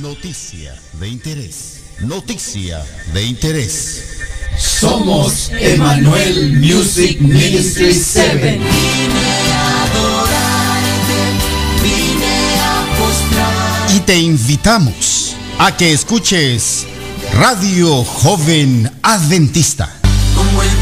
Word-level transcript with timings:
Noticia 0.00 0.74
de 1.00 1.08
interés. 1.08 1.82
Noticia 2.00 2.82
de 3.12 3.24
interés. 3.26 4.20
Somos 4.58 5.50
Emanuel 5.50 6.54
Music 6.54 7.20
Ministry 7.20 7.92
7. 7.92 8.60
Y 13.94 14.00
te 14.00 14.18
invitamos 14.18 15.36
a 15.58 15.76
que 15.76 15.92
escuches 15.92 16.86
Radio 17.34 18.02
Joven 18.04 18.90
Adventista. 19.02 19.90
Como 20.34 20.62
el 20.62 20.81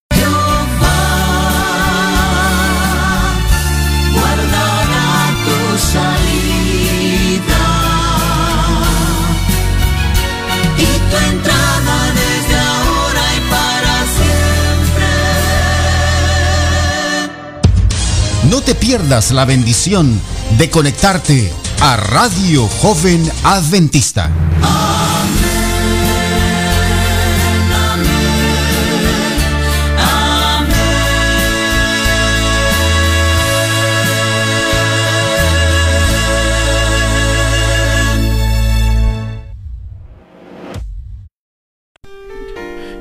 No 18.51 18.59
te 18.59 18.75
pierdas 18.75 19.31
la 19.31 19.45
bendición 19.45 20.19
de 20.57 20.69
conectarte 20.69 21.49
a 21.79 21.95
Radio 21.95 22.67
Joven 22.67 23.23
Adventista. 23.45 24.29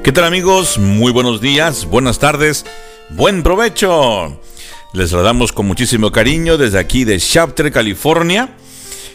¿Qué 0.05 0.13
tal 0.13 0.27
amigos? 0.27 0.79
Muy 0.79 1.11
buenos 1.11 1.41
días, 1.41 1.87
buenas 1.87 2.21
tardes, 2.21 2.65
buen 3.09 3.43
provecho. 3.43 4.41
Les 4.93 5.11
saludamos 5.11 5.53
con 5.53 5.69
muchísimo 5.69 6.11
cariño 6.11 6.59
desde 6.59 6.81
aquí 6.81 7.05
de 7.05 7.17
Shafter, 7.21 7.71
California. 7.71 8.57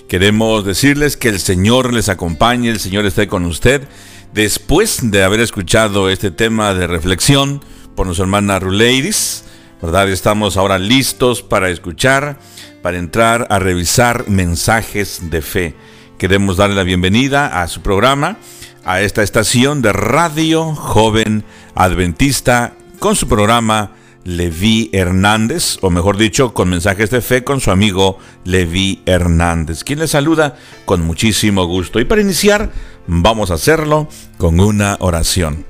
Queremos 0.07 0.63
decirles 0.63 1.17
que 1.17 1.27
el 1.27 1.41
Señor 1.41 1.93
les 1.93 2.07
acompañe, 2.07 2.69
el 2.69 2.79
Señor 2.79 3.05
esté 3.05 3.27
con 3.27 3.43
usted. 3.43 3.85
Después 4.33 5.11
de 5.11 5.21
haber 5.21 5.41
escuchado 5.41 6.09
este 6.09 6.31
tema 6.31 6.73
de 6.73 6.87
reflexión 6.87 7.61
por 7.93 8.05
nuestra 8.05 8.23
hermana 8.23 8.57
Ruleiris, 8.57 9.43
¿verdad? 9.81 10.09
Estamos 10.09 10.55
ahora 10.55 10.79
listos 10.79 11.41
para 11.41 11.69
escuchar, 11.69 12.39
para 12.81 12.97
entrar 12.97 13.45
a 13.49 13.59
revisar 13.59 14.29
mensajes 14.29 15.29
de 15.29 15.41
fe. 15.41 15.75
Queremos 16.17 16.55
darle 16.55 16.77
la 16.77 16.83
bienvenida 16.83 17.61
a 17.61 17.67
su 17.67 17.81
programa, 17.81 18.37
a 18.85 19.01
esta 19.01 19.23
estación 19.23 19.81
de 19.81 19.91
Radio 19.91 20.73
Joven 20.73 21.43
Adventista, 21.75 22.77
con 22.99 23.17
su 23.17 23.27
programa 23.27 23.91
Levi 24.25 24.89
Hernández, 24.91 25.77
o 25.81 25.91
mejor 25.91 26.17
dicho, 26.17 26.53
con 26.53 26.69
mensajes 26.69 27.11
de 27.11 27.21
fe 27.21 27.43
con 27.43 27.61
su 27.61 27.69
amigo 27.69 28.17
Levi 28.43 29.03
Hernández, 29.05 29.83
quien 29.83 29.99
le 29.99 30.07
saluda 30.07 30.57
con 30.85 31.05
muchísimo 31.05 31.65
gusto. 31.65 31.99
Y 31.99 32.05
para 32.05 32.21
iniciar, 32.21 32.71
vamos 33.05 33.51
a 33.51 33.53
hacerlo 33.53 34.09
con 34.37 34.59
una 34.59 34.97
oración. 34.99 35.63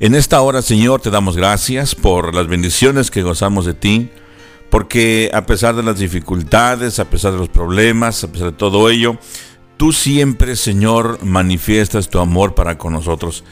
En 0.00 0.16
esta 0.16 0.40
hora, 0.40 0.62
Señor, 0.62 1.00
te 1.00 1.10
damos 1.10 1.36
gracias 1.36 1.94
por 1.94 2.34
las 2.34 2.48
bendiciones 2.48 3.12
que 3.12 3.22
gozamos 3.22 3.64
de 3.66 3.74
ti, 3.74 4.10
porque 4.68 5.30
a 5.32 5.46
pesar 5.46 5.76
de 5.76 5.84
las 5.84 6.00
dificultades, 6.00 6.98
a 6.98 7.08
pesar 7.08 7.32
de 7.32 7.38
los 7.38 7.48
problemas, 7.48 8.24
a 8.24 8.32
pesar 8.32 8.50
de 8.50 8.56
todo 8.58 8.90
ello, 8.90 9.16
tú 9.76 9.92
siempre, 9.92 10.56
Señor, 10.56 11.20
manifiestas 11.22 12.10
tu 12.10 12.18
amor 12.18 12.56
para 12.56 12.76
con 12.78 12.92
nosotros. 12.92 13.44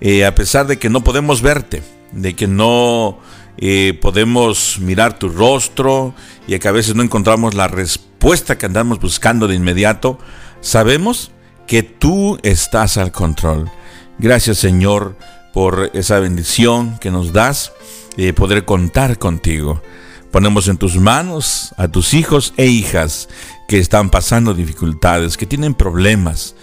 Eh, 0.00 0.26
a 0.26 0.34
pesar 0.34 0.66
de 0.66 0.78
que 0.78 0.90
no 0.90 1.04
podemos 1.04 1.40
verte, 1.40 1.82
de 2.12 2.34
que 2.34 2.46
no 2.46 3.18
eh, 3.58 3.98
podemos 4.00 4.78
mirar 4.80 5.18
tu 5.18 5.28
rostro 5.28 6.14
y 6.46 6.58
que 6.58 6.68
a 6.68 6.72
veces 6.72 6.94
no 6.94 7.02
encontramos 7.02 7.54
la 7.54 7.68
respuesta 7.68 8.58
que 8.58 8.66
andamos 8.66 9.00
buscando 9.00 9.48
de 9.48 9.54
inmediato, 9.54 10.18
sabemos 10.60 11.30
que 11.66 11.82
tú 11.82 12.38
estás 12.42 12.96
al 12.96 13.12
control. 13.12 13.70
Gracias 14.18 14.58
Señor 14.58 15.16
por 15.52 15.90
esa 15.94 16.18
bendición 16.20 16.98
que 16.98 17.10
nos 17.10 17.32
das 17.32 17.72
de 18.16 18.32
poder 18.34 18.64
contar 18.64 19.18
contigo. 19.18 19.82
Ponemos 20.30 20.68
en 20.68 20.76
tus 20.76 20.96
manos 20.96 21.72
a 21.78 21.88
tus 21.88 22.12
hijos 22.12 22.52
e 22.56 22.66
hijas 22.66 23.28
que 23.68 23.78
están 23.78 24.10
pasando 24.10 24.54
dificultades, 24.54 25.36
que 25.36 25.46
tienen 25.46 25.74
problemas. 25.74 26.54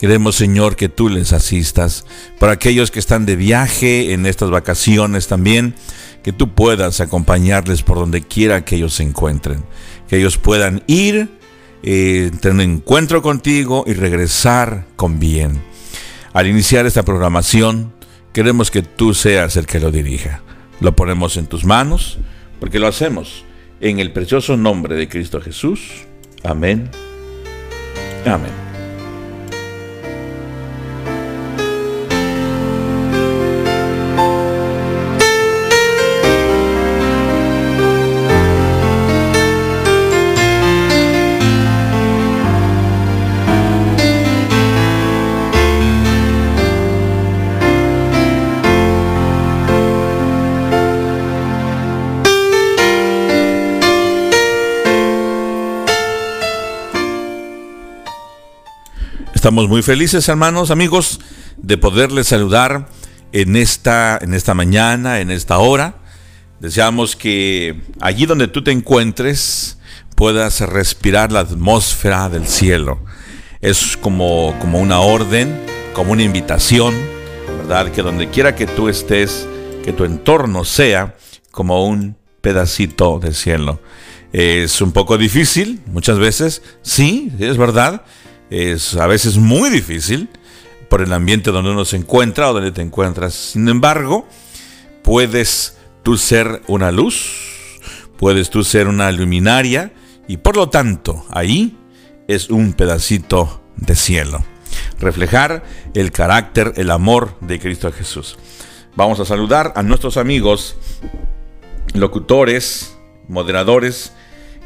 Queremos, 0.00 0.34
Señor, 0.34 0.76
que 0.76 0.88
tú 0.88 1.10
les 1.10 1.34
asistas. 1.34 2.06
Para 2.38 2.52
aquellos 2.52 2.90
que 2.90 2.98
están 2.98 3.26
de 3.26 3.36
viaje 3.36 4.14
en 4.14 4.24
estas 4.24 4.48
vacaciones 4.48 5.28
también, 5.28 5.74
que 6.22 6.32
tú 6.32 6.54
puedas 6.54 7.00
acompañarles 7.00 7.82
por 7.82 7.98
donde 7.98 8.22
quiera 8.22 8.64
que 8.64 8.76
ellos 8.76 8.94
se 8.94 9.02
encuentren. 9.02 9.62
Que 10.08 10.16
ellos 10.16 10.38
puedan 10.38 10.82
ir, 10.86 11.28
eh, 11.82 12.30
tener 12.40 12.54
un 12.54 12.60
encuentro 12.76 13.20
contigo 13.20 13.84
y 13.86 13.92
regresar 13.92 14.86
con 14.96 15.18
bien. 15.18 15.60
Al 16.32 16.46
iniciar 16.46 16.86
esta 16.86 17.02
programación, 17.02 17.92
queremos 18.32 18.70
que 18.70 18.80
tú 18.80 19.12
seas 19.12 19.56
el 19.56 19.66
que 19.66 19.80
lo 19.80 19.90
dirija. 19.90 20.40
Lo 20.80 20.96
ponemos 20.96 21.36
en 21.36 21.46
tus 21.46 21.64
manos, 21.64 22.18
porque 22.58 22.78
lo 22.78 22.86
hacemos 22.86 23.44
en 23.82 23.98
el 23.98 24.12
precioso 24.12 24.56
nombre 24.56 24.96
de 24.96 25.10
Cristo 25.10 25.42
Jesús. 25.42 26.06
Amén. 26.42 26.90
Amén. 28.24 28.69
Estamos 59.50 59.68
muy 59.68 59.82
felices, 59.82 60.28
hermanos, 60.28 60.70
amigos, 60.70 61.18
de 61.56 61.76
poderles 61.76 62.28
saludar 62.28 62.86
en 63.32 63.56
esta, 63.56 64.16
en 64.22 64.32
esta 64.32 64.54
mañana, 64.54 65.18
en 65.18 65.32
esta 65.32 65.58
hora. 65.58 65.96
Deseamos 66.60 67.16
que 67.16 67.80
allí 68.00 68.26
donde 68.26 68.46
tú 68.46 68.62
te 68.62 68.70
encuentres 68.70 69.76
puedas 70.14 70.60
respirar 70.60 71.32
la 71.32 71.40
atmósfera 71.40 72.28
del 72.28 72.46
cielo. 72.46 73.00
Es 73.60 73.96
como, 73.96 74.54
como 74.60 74.78
una 74.78 75.00
orden, 75.00 75.60
como 75.94 76.12
una 76.12 76.22
invitación, 76.22 76.94
¿verdad? 77.58 77.90
Que 77.90 78.02
donde 78.02 78.30
quiera 78.30 78.54
que 78.54 78.68
tú 78.68 78.88
estés, 78.88 79.48
que 79.82 79.92
tu 79.92 80.04
entorno 80.04 80.64
sea 80.64 81.16
como 81.50 81.88
un 81.88 82.16
pedacito 82.40 83.18
de 83.18 83.34
cielo. 83.34 83.80
Es 84.32 84.80
un 84.80 84.92
poco 84.92 85.18
difícil, 85.18 85.80
muchas 85.86 86.20
veces, 86.20 86.62
sí, 86.82 87.32
es 87.40 87.56
verdad, 87.56 88.04
es 88.50 88.96
a 88.96 89.06
veces 89.06 89.36
muy 89.38 89.70
difícil 89.70 90.28
por 90.88 91.00
el 91.00 91.12
ambiente 91.12 91.52
donde 91.52 91.70
uno 91.70 91.84
se 91.84 91.96
encuentra 91.96 92.50
o 92.50 92.52
donde 92.52 92.72
te 92.72 92.82
encuentras. 92.82 93.32
Sin 93.34 93.68
embargo, 93.68 94.28
puedes 95.02 95.76
tú 96.02 96.18
ser 96.18 96.62
una 96.66 96.90
luz, 96.90 97.78
puedes 98.16 98.50
tú 98.50 98.64
ser 98.64 98.88
una 98.88 99.10
luminaria 99.12 99.92
y 100.26 100.38
por 100.38 100.56
lo 100.56 100.68
tanto 100.68 101.24
ahí 101.30 101.76
es 102.28 102.50
un 102.50 102.72
pedacito 102.72 103.62
de 103.76 103.94
cielo. 103.94 104.44
Reflejar 104.98 105.64
el 105.94 106.12
carácter, 106.12 106.74
el 106.76 106.90
amor 106.90 107.36
de 107.40 107.58
Cristo 107.58 107.90
Jesús. 107.92 108.36
Vamos 108.96 109.20
a 109.20 109.24
saludar 109.24 109.72
a 109.76 109.82
nuestros 109.82 110.16
amigos, 110.16 110.76
locutores, 111.94 112.96
moderadores, 113.28 114.12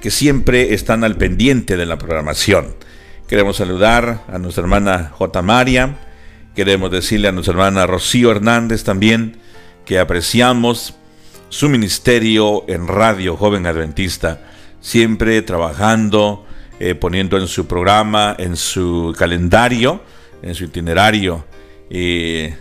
que 0.01 0.11
siempre 0.11 0.75
están 0.75 1.05
al 1.05 1.17
pendiente 1.17 1.77
de 1.77 1.87
la 1.87 1.99
programación. 1.99 2.75
Queremos 3.29 3.57
saludar 3.57 4.23
a 4.29 4.39
nuestra 4.39 4.63
hermana 4.63 5.11
J. 5.15 5.41
María, 5.41 5.97
queremos 6.55 6.91
decirle 6.91 7.29
a 7.29 7.33
nuestra 7.33 7.53
hermana 7.53 7.87
Rocío 7.87 8.31
Hernández 8.31 8.85
también 8.85 9.39
que 9.87 9.99
apreciamos 9.99 10.95
su 11.49 11.71
ministerio 11.71 12.65
en 12.69 12.87
Radio 12.87 13.39
Joven 13.39 13.67
Adventista, 13.67 14.41
siempre 14.83 15.41
trabajando, 15.41 16.45
eh, 16.79 16.95
poniendo 16.95 17.39
en 17.39 17.49
su 17.49 17.67
programa, 17.67 18.37
en 18.39 18.57
su 18.57 19.15
calendario, 19.17 20.03
en 20.43 20.55
su 20.55 20.65
itinerario, 20.65 21.47
eh, 21.89 22.55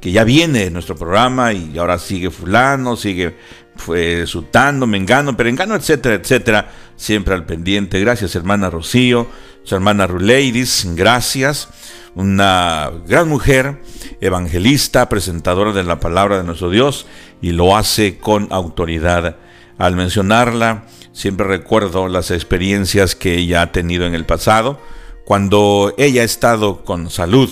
que 0.00 0.12
ya 0.12 0.22
viene 0.22 0.70
nuestro 0.70 0.94
programa 0.94 1.52
y 1.52 1.76
ahora 1.76 1.98
sigue 1.98 2.30
fulano, 2.30 2.94
sigue 2.94 3.34
fue 3.76 4.26
sutando, 4.26 4.86
mengano, 4.86 5.36
perengano, 5.36 5.74
etcétera, 5.74 6.14
etcétera, 6.14 6.70
siempre 6.96 7.34
al 7.34 7.44
pendiente. 7.44 7.98
Gracias, 7.98 8.36
hermana 8.36 8.70
Rocío, 8.70 9.26
su 9.64 9.74
hermana 9.74 10.06
Ruleidis, 10.06 10.86
gracias. 10.94 11.68
Una 12.14 12.92
gran 13.08 13.28
mujer, 13.28 13.82
evangelista, 14.20 15.08
presentadora 15.08 15.72
de 15.72 15.82
la 15.82 15.98
palabra 15.98 16.36
de 16.36 16.44
nuestro 16.44 16.70
Dios, 16.70 17.06
y 17.42 17.50
lo 17.50 17.76
hace 17.76 18.18
con 18.18 18.48
autoridad. 18.52 19.36
Al 19.78 19.96
mencionarla, 19.96 20.84
siempre 21.12 21.46
recuerdo 21.46 22.08
las 22.08 22.30
experiencias 22.30 23.16
que 23.16 23.36
ella 23.36 23.62
ha 23.62 23.72
tenido 23.72 24.06
en 24.06 24.14
el 24.14 24.26
pasado, 24.26 24.78
cuando 25.24 25.94
ella 25.96 26.22
ha 26.22 26.24
estado 26.24 26.84
con 26.84 27.10
salud, 27.10 27.50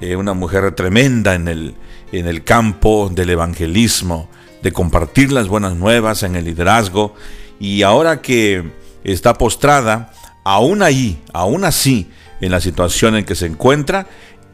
eh, 0.00 0.16
una 0.16 0.34
mujer 0.34 0.74
tremenda 0.74 1.34
en 1.34 1.48
el, 1.48 1.74
en 2.12 2.26
el 2.26 2.42
campo 2.42 3.10
del 3.14 3.30
evangelismo, 3.30 4.28
de 4.62 4.72
compartir 4.72 5.30
las 5.30 5.46
buenas 5.46 5.76
nuevas 5.76 6.24
en 6.24 6.34
el 6.34 6.44
liderazgo, 6.44 7.14
y 7.60 7.82
ahora 7.82 8.20
que 8.20 8.72
está 9.04 9.38
postrada, 9.38 10.12
aún 10.44 10.82
ahí, 10.82 11.22
aún 11.32 11.64
así, 11.64 12.10
en 12.40 12.50
la 12.52 12.60
situación 12.60 13.16
en 13.16 13.24
que 13.24 13.34
se 13.34 13.46
encuentra, 13.46 14.06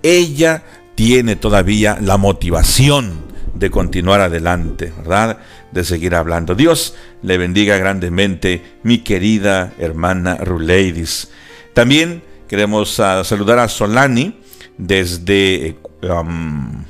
ella 0.02 0.62
tiene 0.94 1.37
todavía 1.37 1.98
la 2.00 2.16
motivación 2.16 3.31
de 3.54 3.70
continuar 3.70 4.20
adelante, 4.20 4.92
¿verdad? 4.96 5.38
De 5.72 5.84
seguir 5.84 6.14
hablando. 6.14 6.54
Dios 6.54 6.94
le 7.22 7.37
bendiga 7.37 7.76
grandemente, 7.76 8.62
mi 8.82 8.98
querida 8.98 9.72
hermana 9.78 10.37
Ruleidis. 10.37 11.31
También 11.75 12.22
queremos 12.48 12.98
ah, 13.00 13.22
saludar 13.25 13.58
a 13.58 13.69
Solani 13.69 14.38
desde... 14.78 15.76
Um, 16.02 16.84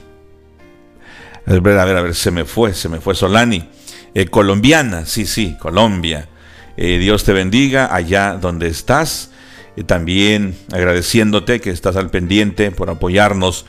a 1.46 1.52
ver, 1.52 1.78
a 1.78 1.84
ver, 1.84 1.96
a 1.96 2.02
ver, 2.02 2.14
se 2.14 2.30
me 2.30 2.44
fue, 2.44 2.74
se 2.74 2.88
me 2.88 3.00
fue 3.00 3.14
Solani. 3.14 3.68
Eh, 4.14 4.26
colombiana, 4.26 5.06
sí, 5.06 5.26
sí, 5.26 5.56
Colombia. 5.58 6.28
Eh, 6.82 6.96
Dios 6.98 7.24
te 7.24 7.34
bendiga 7.34 7.94
allá 7.94 8.38
donde 8.40 8.66
estás. 8.66 9.30
y 9.76 9.84
también 9.84 10.56
agradeciéndote 10.72 11.60
que 11.60 11.70
estás 11.70 11.94
al 11.96 12.10
pendiente 12.10 12.70
por 12.72 12.90
apoyarnos 12.90 13.66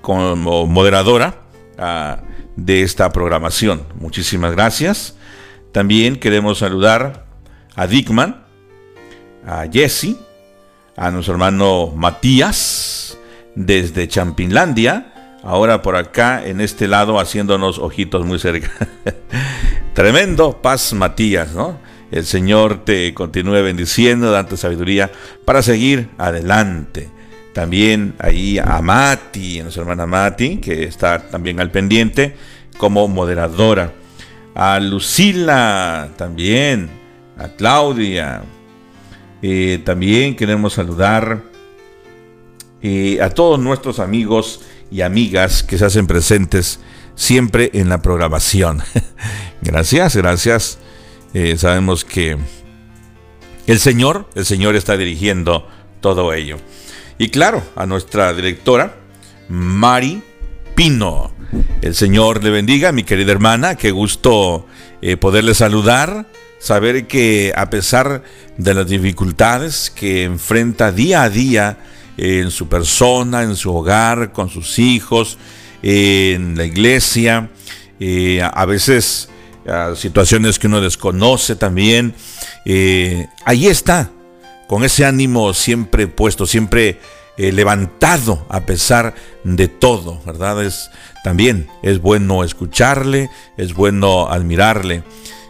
como 0.00 0.66
moderadora 0.66 1.42
ah, 1.76 2.22
de 2.56 2.82
esta 2.82 3.10
programación. 3.12 3.82
Muchísimas 3.96 4.52
gracias. 4.52 5.16
También 5.72 6.16
queremos 6.16 6.58
saludar 6.58 7.26
a 7.74 7.86
Dickman, 7.88 8.44
a 9.44 9.66
Jesse, 9.70 10.16
a 10.96 11.10
nuestro 11.10 11.34
hermano 11.34 11.92
Matías 11.94 13.18
desde 13.56 14.06
Champinlandia, 14.06 15.38
ahora 15.42 15.82
por 15.82 15.96
acá 15.96 16.46
en 16.46 16.60
este 16.60 16.86
lado 16.86 17.18
haciéndonos 17.18 17.78
ojitos 17.80 18.24
muy 18.24 18.38
cerca. 18.38 18.70
Tremendo 19.94 20.62
paz 20.62 20.92
Matías, 20.92 21.52
¿no? 21.52 21.91
El 22.12 22.26
Señor 22.26 22.84
te 22.84 23.14
continúe 23.14 23.62
bendiciendo, 23.62 24.30
dando 24.30 24.58
sabiduría 24.58 25.10
para 25.46 25.62
seguir 25.62 26.10
adelante. 26.18 27.08
También 27.54 28.14
ahí 28.18 28.58
a 28.58 28.82
Mati, 28.82 29.58
a 29.58 29.62
nuestra 29.62 29.82
hermana 29.82 30.04
Mati, 30.06 30.58
que 30.58 30.84
está 30.84 31.30
también 31.30 31.58
al 31.58 31.70
pendiente 31.70 32.36
como 32.76 33.08
moderadora. 33.08 33.94
A 34.54 34.78
Lucila 34.78 36.10
también, 36.18 36.90
a 37.38 37.48
Claudia. 37.48 38.42
Eh, 39.40 39.80
también 39.82 40.36
queremos 40.36 40.74
saludar 40.74 41.42
eh, 42.82 43.22
a 43.22 43.30
todos 43.30 43.58
nuestros 43.58 44.00
amigos 44.00 44.60
y 44.90 45.00
amigas 45.00 45.62
que 45.62 45.78
se 45.78 45.86
hacen 45.86 46.06
presentes 46.06 46.78
siempre 47.14 47.70
en 47.72 47.88
la 47.88 48.02
programación. 48.02 48.82
gracias, 49.62 50.14
gracias. 50.14 50.78
Eh, 51.34 51.56
sabemos 51.56 52.04
que 52.04 52.36
el 53.66 53.78
Señor, 53.78 54.28
el 54.34 54.44
Señor 54.44 54.76
está 54.76 54.96
dirigiendo 54.96 55.66
todo 56.00 56.32
ello. 56.34 56.58
Y 57.18 57.28
claro, 57.28 57.62
a 57.76 57.86
nuestra 57.86 58.32
directora, 58.34 58.96
Mari 59.48 60.22
Pino. 60.74 61.32
El 61.80 61.94
Señor 61.94 62.42
le 62.42 62.50
bendiga, 62.50 62.92
mi 62.92 63.04
querida 63.04 63.32
hermana, 63.32 63.76
qué 63.76 63.90
gusto 63.90 64.66
eh, 65.00 65.16
poderle 65.16 65.54
saludar, 65.54 66.26
saber 66.58 67.06
que 67.06 67.52
a 67.56 67.70
pesar 67.70 68.22
de 68.56 68.74
las 68.74 68.88
dificultades 68.88 69.90
que 69.90 70.24
enfrenta 70.24 70.92
día 70.92 71.22
a 71.22 71.30
día 71.30 71.78
en 72.16 72.50
su 72.50 72.68
persona, 72.68 73.42
en 73.42 73.56
su 73.56 73.74
hogar, 73.74 74.32
con 74.32 74.48
sus 74.48 74.78
hijos, 74.78 75.38
en 75.82 76.56
la 76.56 76.64
iglesia, 76.64 77.50
eh, 78.00 78.42
a 78.42 78.64
veces 78.66 79.28
situaciones 79.96 80.58
que 80.58 80.66
uno 80.66 80.80
desconoce 80.80 81.56
también, 81.56 82.14
eh, 82.64 83.28
ahí 83.44 83.66
está, 83.66 84.10
con 84.68 84.84
ese 84.84 85.04
ánimo 85.04 85.54
siempre 85.54 86.06
puesto, 86.06 86.46
siempre 86.46 86.98
eh, 87.36 87.52
levantado 87.52 88.44
a 88.48 88.60
pesar 88.60 89.14
de 89.44 89.68
todo, 89.68 90.20
¿verdad? 90.26 90.62
Es, 90.62 90.90
también 91.24 91.68
es 91.82 92.00
bueno 92.00 92.44
escucharle, 92.44 93.30
es 93.56 93.74
bueno 93.74 94.28
admirarle. 94.28 95.02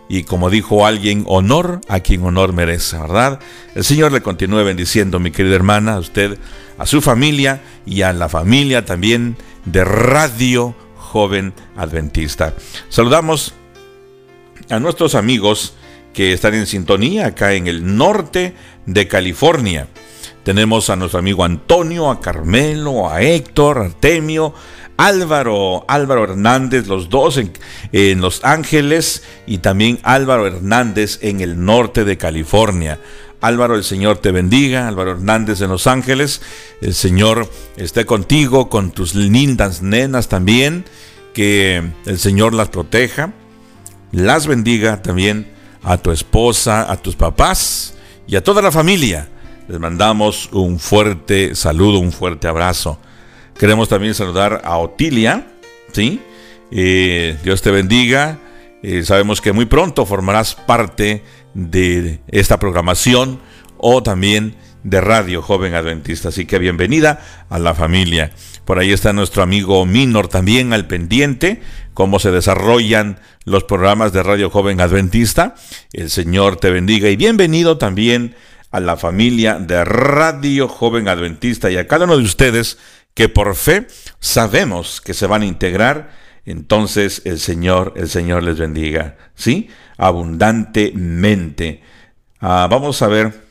Y 0.08 0.24
como 0.24 0.50
dijo 0.50 0.86
alguien, 0.86 1.24
honor 1.26 1.80
a 1.88 2.00
quien 2.00 2.22
honor 2.24 2.52
merece, 2.52 2.98
¿verdad? 2.98 3.40
El 3.74 3.82
Señor 3.82 4.12
le 4.12 4.20
continúe 4.20 4.62
bendiciendo, 4.62 5.18
mi 5.18 5.30
querida 5.30 5.54
hermana, 5.54 5.94
a 5.94 5.98
usted, 5.98 6.38
a 6.78 6.86
su 6.86 7.00
familia 7.00 7.62
y 7.86 8.02
a 8.02 8.12
la 8.12 8.28
familia 8.28 8.84
también 8.84 9.36
de 9.64 9.84
Radio 9.84 10.74
Joven 10.96 11.54
Adventista. 11.76 12.54
Saludamos 12.90 13.54
a 14.72 14.80
nuestros 14.80 15.14
amigos 15.14 15.74
que 16.14 16.32
están 16.32 16.54
en 16.54 16.66
sintonía 16.66 17.26
acá 17.26 17.52
en 17.54 17.66
el 17.66 17.96
norte 17.96 18.54
de 18.86 19.06
California. 19.06 19.86
Tenemos 20.44 20.90
a 20.90 20.96
nuestro 20.96 21.18
amigo 21.18 21.44
Antonio, 21.44 22.10
a 22.10 22.20
Carmelo, 22.20 23.08
a 23.08 23.22
Héctor, 23.22 23.78
Artemio, 23.78 24.54
Álvaro, 24.96 25.84
Álvaro 25.88 26.24
Hernández, 26.24 26.86
los 26.86 27.08
dos 27.08 27.36
en, 27.36 27.52
en, 27.92 28.20
Los 28.20 28.44
Ángeles 28.44 29.22
y 29.46 29.58
también 29.58 29.98
Álvaro 30.02 30.46
Hernández 30.46 31.18
en 31.22 31.40
el 31.40 31.64
norte 31.64 32.04
de 32.04 32.16
California. 32.16 32.98
Álvaro, 33.40 33.74
el 33.74 33.84
Señor 33.84 34.18
te 34.18 34.32
bendiga. 34.32 34.88
Álvaro 34.88 35.12
Hernández 35.12 35.60
en 35.60 35.70
Los 35.70 35.86
Ángeles, 35.86 36.40
el 36.80 36.94
Señor 36.94 37.50
esté 37.76 38.06
contigo, 38.06 38.68
con 38.68 38.90
tus 38.90 39.14
lindas 39.14 39.82
nenas 39.82 40.28
también, 40.28 40.84
que 41.34 41.82
el 42.06 42.18
Señor 42.18 42.54
las 42.54 42.68
proteja, 42.68 43.32
las 44.12 44.46
bendiga 44.46 45.02
también 45.02 45.50
a 45.82 45.98
tu 45.98 46.12
esposa, 46.12 46.90
a 46.90 46.96
tus 46.96 47.16
papás 47.16 47.94
y 48.26 48.36
a 48.36 48.44
toda 48.44 48.62
la 48.62 48.70
familia 48.70 49.28
les 49.68 49.78
mandamos 49.80 50.50
un 50.52 50.78
fuerte 50.78 51.54
saludo, 51.54 51.98
un 51.98 52.12
fuerte 52.12 52.48
abrazo. 52.48 52.98
Queremos 53.58 53.88
también 53.88 54.14
saludar 54.14 54.60
a 54.64 54.76
Otilia, 54.78 55.46
¿sí? 55.92 56.20
Eh, 56.70 57.38
Dios 57.44 57.62
te 57.62 57.70
bendiga. 57.70 58.38
Eh, 58.82 59.04
sabemos 59.04 59.40
que 59.40 59.52
muy 59.52 59.66
pronto 59.66 60.04
formarás 60.04 60.54
parte 60.54 61.22
de 61.54 62.20
esta 62.28 62.58
programación 62.58 63.40
o 63.78 64.02
también 64.02 64.56
de 64.82 65.00
Radio 65.00 65.42
Joven 65.42 65.74
Adventista. 65.74 66.30
Así 66.30 66.44
que 66.44 66.58
bienvenida 66.58 67.22
a 67.48 67.58
la 67.58 67.74
familia. 67.74 68.32
Por 68.64 68.78
ahí 68.78 68.92
está 68.92 69.12
nuestro 69.12 69.42
amigo 69.42 69.84
Minor 69.86 70.28
también 70.28 70.72
al 70.72 70.86
pendiente, 70.86 71.60
cómo 71.94 72.18
se 72.18 72.30
desarrollan 72.30 73.18
los 73.44 73.64
programas 73.64 74.12
de 74.12 74.22
Radio 74.22 74.50
Joven 74.50 74.80
Adventista. 74.80 75.54
El 75.92 76.10
Señor 76.10 76.56
te 76.56 76.70
bendiga 76.70 77.08
y 77.08 77.16
bienvenido 77.16 77.78
también 77.78 78.36
a 78.70 78.80
la 78.80 78.96
familia 78.96 79.58
de 79.58 79.84
Radio 79.84 80.68
Joven 80.68 81.08
Adventista 81.08 81.70
y 81.70 81.76
a 81.76 81.86
cada 81.86 82.04
uno 82.04 82.16
de 82.16 82.24
ustedes 82.24 82.78
que 83.14 83.28
por 83.28 83.54
fe 83.56 83.86
sabemos 84.20 85.00
que 85.00 85.12
se 85.12 85.26
van 85.26 85.42
a 85.42 85.46
integrar 85.46 86.22
entonces 86.44 87.22
el 87.24 87.38
Señor, 87.38 87.94
el 87.96 88.08
Señor 88.08 88.42
les 88.42 88.58
bendiga, 88.58 89.16
¿sí? 89.34 89.68
Abundantemente. 89.96 91.82
Ah, 92.40 92.66
vamos 92.70 93.00
a 93.02 93.08
ver. 93.08 93.41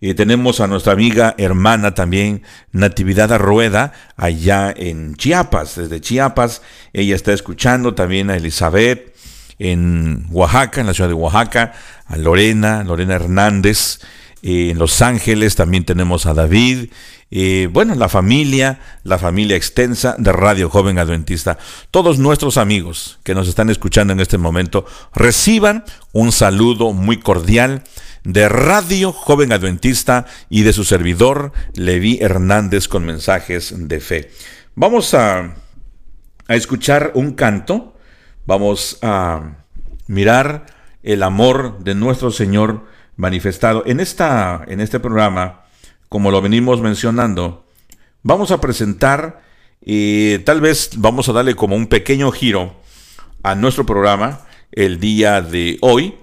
Y 0.00 0.14
tenemos 0.14 0.60
a 0.60 0.66
nuestra 0.66 0.92
amiga 0.92 1.34
hermana 1.38 1.94
también, 1.94 2.42
Natividad 2.72 3.32
Arrueda, 3.32 3.92
allá 4.16 4.72
en 4.76 5.16
Chiapas. 5.16 5.76
Desde 5.76 6.00
Chiapas, 6.00 6.62
ella 6.92 7.14
está 7.14 7.32
escuchando 7.32 7.94
también 7.94 8.30
a 8.30 8.36
Elizabeth 8.36 9.14
en 9.58 10.26
Oaxaca, 10.30 10.80
en 10.80 10.86
la 10.86 10.94
ciudad 10.94 11.08
de 11.08 11.14
Oaxaca, 11.14 11.72
a 12.06 12.16
Lorena, 12.16 12.84
Lorena 12.84 13.14
Hernández. 13.14 14.00
Eh, 14.42 14.70
en 14.70 14.78
Los 14.78 15.00
Ángeles 15.00 15.56
también 15.56 15.84
tenemos 15.84 16.26
a 16.26 16.34
David 16.34 16.90
eh, 17.30 17.68
bueno, 17.72 17.96
la 17.96 18.08
familia, 18.08 18.78
la 19.02 19.18
familia 19.18 19.56
extensa 19.56 20.14
de 20.16 20.30
Radio 20.30 20.70
Joven 20.70 20.98
Adventista, 20.98 21.58
todos 21.90 22.20
nuestros 22.20 22.56
amigos 22.56 23.18
que 23.24 23.34
nos 23.34 23.48
están 23.48 23.68
escuchando 23.68 24.12
en 24.12 24.20
este 24.20 24.38
momento, 24.38 24.86
reciban 25.12 25.84
un 26.12 26.30
saludo 26.30 26.92
muy 26.92 27.18
cordial 27.18 27.82
de 28.26 28.48
Radio 28.48 29.12
Joven 29.12 29.52
Adventista 29.52 30.26
y 30.50 30.62
de 30.62 30.72
su 30.72 30.82
servidor 30.82 31.52
Levi 31.74 32.18
Hernández 32.20 32.88
con 32.88 33.04
mensajes 33.04 33.72
de 33.88 34.00
fe. 34.00 34.32
Vamos 34.74 35.14
a, 35.14 35.54
a 36.48 36.54
escuchar 36.56 37.12
un 37.14 37.34
canto, 37.34 37.94
vamos 38.44 38.98
a 39.00 39.58
mirar 40.08 40.66
el 41.04 41.22
amor 41.22 41.78
de 41.84 41.94
nuestro 41.94 42.32
Señor 42.32 42.84
manifestado 43.14 43.84
en, 43.86 44.00
esta, 44.00 44.64
en 44.66 44.80
este 44.80 44.98
programa 44.98 45.62
como 46.08 46.32
lo 46.32 46.42
venimos 46.42 46.80
mencionando, 46.80 47.64
vamos 48.24 48.50
a 48.50 48.60
presentar 48.60 49.42
y 49.80 50.38
tal 50.40 50.60
vez 50.60 50.90
vamos 50.96 51.28
a 51.28 51.32
darle 51.32 51.54
como 51.54 51.76
un 51.76 51.86
pequeño 51.86 52.32
giro 52.32 52.74
a 53.44 53.54
nuestro 53.54 53.86
programa 53.86 54.40
el 54.72 54.98
día 54.98 55.40
de 55.42 55.78
hoy 55.80 56.16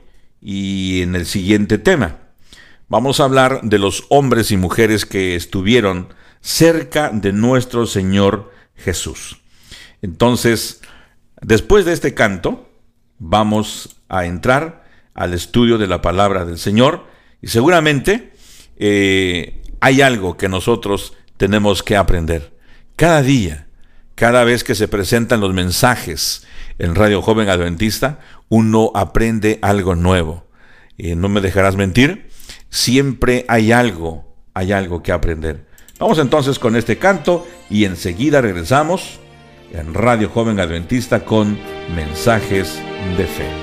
y 0.44 1.02
en 1.02 1.16
el 1.16 1.26
siguiente 1.26 1.78
tema. 1.78 2.18
Vamos 2.90 3.20
a 3.20 3.24
hablar 3.24 3.62
de 3.64 3.80
los 3.80 4.06
hombres 4.10 4.52
y 4.52 4.58
mujeres 4.58 5.06
que 5.06 5.36
estuvieron 5.36 6.14
cerca 6.42 7.10
de 7.10 7.32
nuestro 7.32 7.86
Señor 7.86 8.52
Jesús. 8.76 9.38
Entonces, 10.02 10.82
después 11.42 11.86
de 11.86 11.94
este 11.94 12.14
canto, 12.14 12.70
vamos 13.20 13.96
a 14.10 14.26
entrar 14.26 14.84
al 15.14 15.34
estudio 15.34 15.78
de 15.78 15.88
la 15.88 16.02
palabra 16.02 16.44
del 16.44 16.58
Señor 16.58 17.06
y 17.42 17.48
seguramente 17.48 18.34
eh, 18.78 19.62
hay 19.80 20.02
algo 20.02 20.36
que 20.36 20.50
nosotros 20.50 21.14
tenemos 21.38 21.84
que 21.84 21.96
aprender. 21.96 22.54
Cada 22.98 23.22
día, 23.22 23.63
cada 24.16 24.44
vez 24.44 24.64
que 24.64 24.76
se 24.76 24.88
presentan 24.88 25.40
los 25.40 25.54
mensajes 25.54 26.46
en 26.80 26.96
Radio 26.96 27.22
Joven 27.22 27.50
Adventista, 27.50 28.20
uno 28.50 28.92
aprende 28.96 29.60
algo 29.62 29.96
nuevo. 29.96 30.48
Y 30.98 31.16
no 31.16 31.30
me 31.30 31.42
dejarás 31.42 31.76
mentir, 31.76 32.30
siempre 32.70 33.46
hay 33.48 33.72
algo, 33.72 34.36
hay 34.54 34.72
algo 34.72 35.02
que 35.02 35.12
aprender. 35.12 35.68
Vamos 36.00 36.20
entonces 36.20 36.60
con 36.60 36.76
este 36.76 36.98
canto 36.98 37.48
y 37.70 37.86
enseguida 37.86 38.42
regresamos 38.42 39.20
en 39.72 39.94
Radio 39.94 40.30
Joven 40.30 40.60
Adventista 40.60 41.26
con 41.26 41.58
mensajes 41.96 42.80
de 43.18 43.26
fe. 43.26 43.63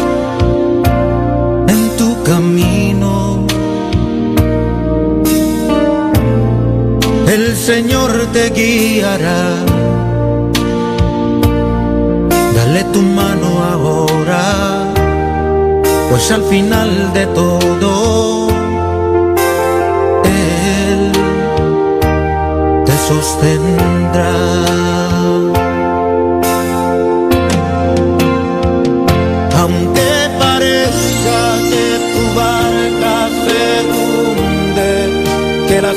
Señor 7.61 8.11
te 8.33 8.49
guiará. 8.49 9.43
Dale 12.55 12.83
tu 12.85 13.03
mano 13.03 13.63
ahora, 13.63 14.87
pues 16.09 16.31
al 16.31 16.43
final 16.45 17.13
de 17.13 17.27
todo, 17.27 18.49
Él 20.25 21.11
te 22.83 22.97
sostendrá. 23.07 25.00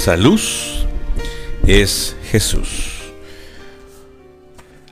Esa 0.00 0.16
luz 0.16 0.86
es 1.66 2.16
Jesús. 2.30 3.12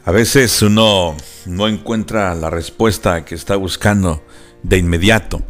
A 0.04 0.12
veces 0.12 0.60
uno 0.60 1.16
no 1.46 1.66
encuentra 1.66 2.34
la 2.34 2.50
respuesta 2.50 3.24
que 3.24 3.34
está 3.34 3.56
buscando 3.56 4.22
de 4.62 4.76
inmediato. 4.76 5.40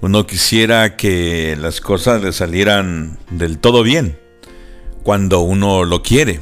Uno 0.00 0.26
quisiera 0.26 0.96
que 0.96 1.56
las 1.56 1.80
cosas 1.80 2.20
le 2.20 2.32
salieran 2.32 3.16
del 3.30 3.60
todo 3.60 3.84
bien 3.84 4.18
cuando 5.04 5.38
uno 5.38 5.84
lo 5.84 6.02
quiere. 6.02 6.40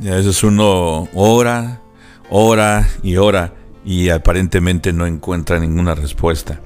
Y 0.00 0.08
a 0.08 0.14
veces 0.14 0.42
uno 0.42 1.10
ora, 1.12 1.82
ora 2.30 2.88
y 3.02 3.18
ora 3.18 3.52
y 3.84 4.08
aparentemente 4.08 4.94
no 4.94 5.04
encuentra 5.04 5.60
ninguna 5.60 5.94
respuesta. 5.94 6.62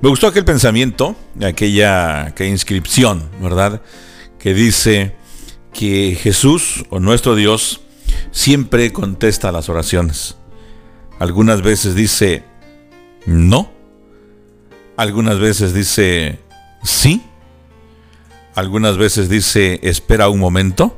Me 0.00 0.08
gustó 0.08 0.28
aquel 0.28 0.44
pensamiento, 0.44 1.16
aquella, 1.44 2.32
inscripción, 2.38 3.28
¿verdad? 3.40 3.82
Que 4.38 4.54
dice 4.54 5.16
que 5.72 6.16
Jesús 6.20 6.84
o 6.90 7.00
nuestro 7.00 7.34
Dios 7.34 7.80
siempre 8.30 8.92
contesta 8.92 9.50
las 9.50 9.68
oraciones. 9.68 10.36
Algunas 11.18 11.62
veces 11.62 11.96
dice 11.96 12.44
no, 13.26 13.72
algunas 14.96 15.40
veces 15.40 15.74
dice 15.74 16.38
sí, 16.84 17.24
algunas 18.54 18.98
veces 18.98 19.28
dice 19.28 19.80
espera 19.82 20.28
un 20.28 20.38
momento, 20.38 20.96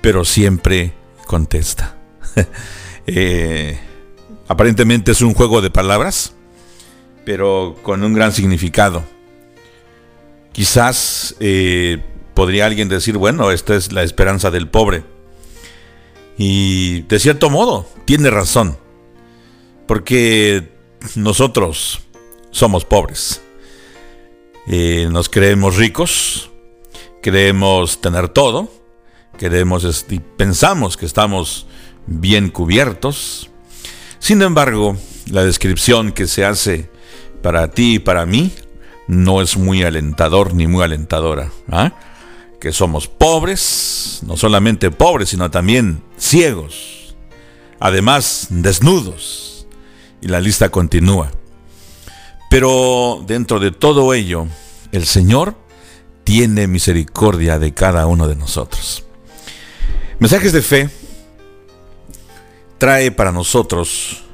pero 0.00 0.24
siempre 0.24 0.94
contesta. 1.26 1.96
Eh, 3.08 3.78
aparentemente 4.48 5.12
es 5.12 5.22
un 5.22 5.32
juego 5.32 5.60
de 5.62 5.70
palabras 5.70 6.35
pero 7.26 7.76
con 7.82 8.04
un 8.04 8.14
gran 8.14 8.32
significado. 8.32 9.04
Quizás 10.52 11.34
eh, 11.40 11.98
podría 12.34 12.66
alguien 12.66 12.88
decir, 12.88 13.18
bueno, 13.18 13.50
esta 13.50 13.74
es 13.74 13.92
la 13.92 14.04
esperanza 14.04 14.52
del 14.52 14.68
pobre. 14.68 15.02
Y 16.38 17.02
de 17.02 17.18
cierto 17.18 17.50
modo, 17.50 17.86
tiene 18.04 18.30
razón, 18.30 18.78
porque 19.88 20.70
nosotros 21.16 22.00
somos 22.52 22.84
pobres. 22.84 23.42
Eh, 24.68 25.08
nos 25.10 25.28
creemos 25.28 25.76
ricos, 25.76 26.50
creemos 27.22 28.00
tener 28.00 28.28
todo, 28.28 28.70
queremos 29.36 30.06
y 30.10 30.20
pensamos 30.20 30.96
que 30.96 31.06
estamos 31.06 31.66
bien 32.06 32.50
cubiertos. 32.50 33.50
Sin 34.20 34.42
embargo, 34.42 34.96
la 35.28 35.44
descripción 35.44 36.12
que 36.12 36.28
se 36.28 36.44
hace 36.44 36.95
para 37.46 37.70
ti 37.70 37.94
y 37.94 37.98
para 38.00 38.26
mí 38.26 38.50
no 39.06 39.40
es 39.40 39.56
muy 39.56 39.84
alentador 39.84 40.52
ni 40.52 40.66
muy 40.66 40.82
alentadora. 40.82 41.52
¿ah? 41.70 41.92
Que 42.60 42.72
somos 42.72 43.06
pobres, 43.06 44.18
no 44.26 44.36
solamente 44.36 44.90
pobres, 44.90 45.28
sino 45.28 45.48
también 45.48 46.02
ciegos, 46.18 47.14
además 47.78 48.48
desnudos. 48.50 49.68
Y 50.20 50.26
la 50.26 50.40
lista 50.40 50.70
continúa. 50.70 51.30
Pero 52.50 53.22
dentro 53.24 53.60
de 53.60 53.70
todo 53.70 54.12
ello, 54.12 54.48
el 54.90 55.06
Señor 55.06 55.54
tiene 56.24 56.66
misericordia 56.66 57.60
de 57.60 57.72
cada 57.72 58.08
uno 58.08 58.26
de 58.26 58.34
nosotros. 58.34 59.04
Mensajes 60.18 60.52
de 60.52 60.62
fe 60.62 60.90
trae 62.78 63.12
para 63.12 63.30
nosotros 63.30 64.24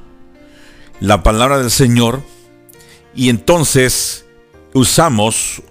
la 0.98 1.22
palabra 1.22 1.59
del 1.59 1.70
Señor 1.70 2.22
y 3.14 3.29
entonces 3.29 4.25
usamos 4.75 5.62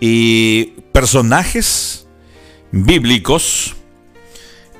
eh, 0.00 0.74
personajes 0.92 2.06
bíblicos 2.72 3.74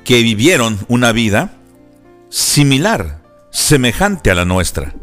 que 0.05 0.23
vivieron 0.23 0.79
una 0.89 1.13
vida 1.13 1.57
similar, 2.29 3.23
semejante 3.51 4.31
a 4.31 4.35
la 4.35 4.45
nuestra. 4.45 4.95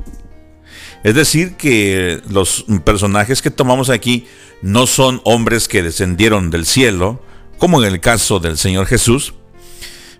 Es 1.04 1.15
decir, 1.15 1.56
que 1.56 2.21
los 2.30 2.65
personajes 2.84 3.41
que 3.41 3.49
tomamos 3.49 3.89
aquí 3.89 4.27
no 4.62 4.86
son 4.86 5.21
hombres 5.23 5.67
que 5.67 5.82
descendieron 5.82 6.51
del 6.51 6.65
cielo, 6.65 7.23
como 7.58 7.82
en 7.82 7.91
el 7.91 7.99
caso 7.99 8.39
del 8.39 8.58
Señor 8.58 8.86
Jesús, 8.86 9.34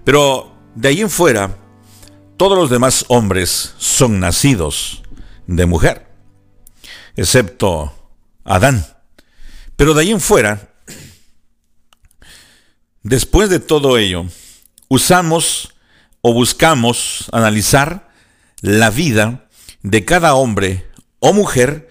pero 0.04 0.56
de 0.74 0.88
ahí 0.88 1.02
en 1.02 1.10
fuera, 1.10 1.58
todos 2.38 2.58
los 2.58 2.72
demás 2.72 3.06
hombres 3.10 3.76
son 3.78 4.20
nacidos 4.20 5.04
de 5.46 5.68
mujer 5.68 6.11
excepto 7.15 7.93
Adán. 8.43 8.86
Pero 9.76 9.93
de 9.93 10.02
ahí 10.02 10.12
en 10.12 10.21
fuera, 10.21 10.69
después 13.04 13.50
de 13.50 13.60
todo 13.60 13.97
ello, 13.97 14.26
usamos 14.88 15.74
o 16.21 16.34
buscamos 16.34 17.30
analizar 17.32 18.10
la 18.62 18.89
vida 18.89 19.47
de 19.82 20.06
cada 20.06 20.36
hombre 20.36 20.86
o 21.19 21.34
mujer 21.34 21.89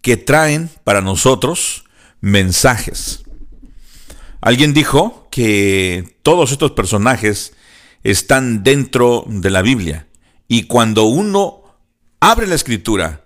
que 0.00 0.16
traen 0.16 0.70
para 0.84 1.00
nosotros 1.00 1.84
mensajes. 2.20 3.24
Alguien 4.40 4.74
dijo 4.74 5.28
que 5.30 6.18
todos 6.22 6.52
estos 6.52 6.72
personajes 6.72 7.54
están 8.02 8.64
dentro 8.64 9.24
de 9.28 9.50
la 9.50 9.62
Biblia 9.62 10.08
y 10.48 10.64
cuando 10.64 11.04
uno 11.04 11.62
abre 12.20 12.46
la 12.46 12.56
escritura 12.56 13.21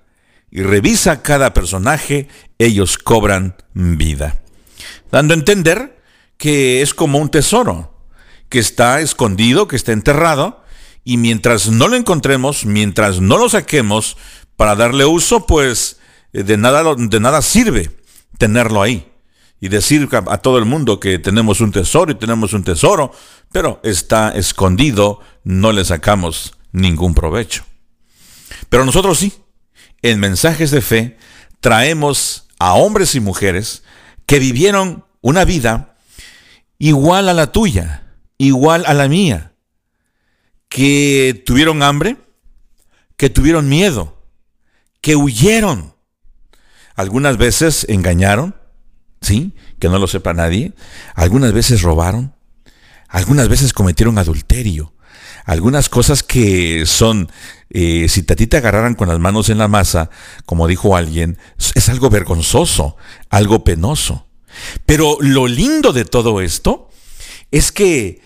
y 0.50 0.62
revisa 0.62 1.22
cada 1.22 1.52
personaje, 1.52 2.28
ellos 2.58 2.98
cobran 2.98 3.56
vida. 3.74 4.40
Dando 5.10 5.34
a 5.34 5.36
entender 5.36 6.02
que 6.36 6.82
es 6.82 6.94
como 6.94 7.18
un 7.18 7.30
tesoro, 7.30 7.94
que 8.48 8.58
está 8.58 9.00
escondido, 9.00 9.68
que 9.68 9.76
está 9.76 9.92
enterrado, 9.92 10.64
y 11.04 11.16
mientras 11.16 11.68
no 11.68 11.88
lo 11.88 11.96
encontremos, 11.96 12.64
mientras 12.64 13.20
no 13.20 13.38
lo 13.38 13.48
saquemos 13.48 14.16
para 14.56 14.74
darle 14.74 15.04
uso, 15.04 15.46
pues 15.46 15.98
eh, 16.32 16.42
de 16.42 16.56
nada, 16.56 16.94
de 16.96 17.20
nada 17.20 17.42
sirve 17.42 17.90
tenerlo 18.38 18.82
ahí. 18.82 19.12
Y 19.58 19.68
decir 19.68 20.06
a 20.12 20.38
todo 20.38 20.58
el 20.58 20.66
mundo 20.66 21.00
que 21.00 21.18
tenemos 21.18 21.62
un 21.62 21.72
tesoro 21.72 22.12
y 22.12 22.16
tenemos 22.16 22.52
un 22.52 22.62
tesoro, 22.62 23.12
pero 23.52 23.80
está 23.82 24.28
escondido, 24.30 25.20
no 25.44 25.72
le 25.72 25.82
sacamos 25.84 26.58
ningún 26.72 27.14
provecho. 27.14 27.64
Pero 28.68 28.84
nosotros 28.84 29.18
sí, 29.18 29.32
en 30.10 30.20
mensajes 30.20 30.70
de 30.70 30.80
fe 30.80 31.16
traemos 31.60 32.46
a 32.58 32.74
hombres 32.74 33.14
y 33.14 33.20
mujeres 33.20 33.82
que 34.26 34.38
vivieron 34.38 35.04
una 35.20 35.44
vida 35.44 35.96
igual 36.78 37.28
a 37.28 37.34
la 37.34 37.52
tuya, 37.52 38.06
igual 38.38 38.84
a 38.86 38.94
la 38.94 39.08
mía, 39.08 39.52
que 40.68 41.42
tuvieron 41.46 41.82
hambre, 41.82 42.16
que 43.16 43.30
tuvieron 43.30 43.68
miedo, 43.68 44.22
que 45.00 45.16
huyeron. 45.16 45.94
Algunas 46.94 47.36
veces 47.36 47.86
engañaron, 47.88 48.54
¿sí? 49.20 49.54
Que 49.78 49.88
no 49.88 49.98
lo 49.98 50.06
sepa 50.06 50.34
nadie. 50.34 50.72
Algunas 51.14 51.52
veces 51.52 51.82
robaron. 51.82 52.34
Algunas 53.08 53.48
veces 53.48 53.72
cometieron 53.72 54.18
adulterio. 54.18 54.94
Algunas 55.46 55.88
cosas 55.88 56.24
que 56.24 56.84
son, 56.86 57.30
eh, 57.70 58.08
si 58.08 58.20
a 58.28 58.36
ti 58.36 58.48
te 58.48 58.56
agarraran 58.56 58.94
con 58.94 59.08
las 59.08 59.20
manos 59.20 59.48
en 59.48 59.58
la 59.58 59.68
masa, 59.68 60.10
como 60.44 60.66
dijo 60.66 60.96
alguien, 60.96 61.38
es 61.74 61.88
algo 61.88 62.10
vergonzoso, 62.10 62.96
algo 63.30 63.62
penoso. 63.62 64.26
Pero 64.84 65.18
lo 65.20 65.46
lindo 65.46 65.92
de 65.92 66.04
todo 66.04 66.40
esto 66.40 66.90
es 67.52 67.70
que 67.70 68.20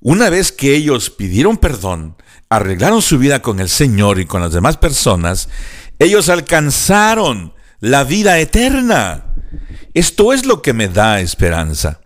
una 0.00 0.28
vez 0.28 0.52
que 0.52 0.76
ellos 0.76 1.08
pidieron 1.08 1.56
perdón, 1.56 2.16
arreglaron 2.50 3.00
su 3.00 3.18
vida 3.18 3.40
con 3.40 3.60
el 3.60 3.70
Señor 3.70 4.20
y 4.20 4.26
con 4.26 4.42
las 4.42 4.52
demás 4.52 4.76
personas, 4.76 5.48
ellos 5.98 6.28
alcanzaron 6.28 7.54
la 7.80 8.04
vida 8.04 8.38
eterna. 8.38 9.24
Esto 9.94 10.34
es 10.34 10.44
lo 10.44 10.60
que 10.60 10.74
me 10.74 10.88
da 10.88 11.20
esperanza. 11.20 12.00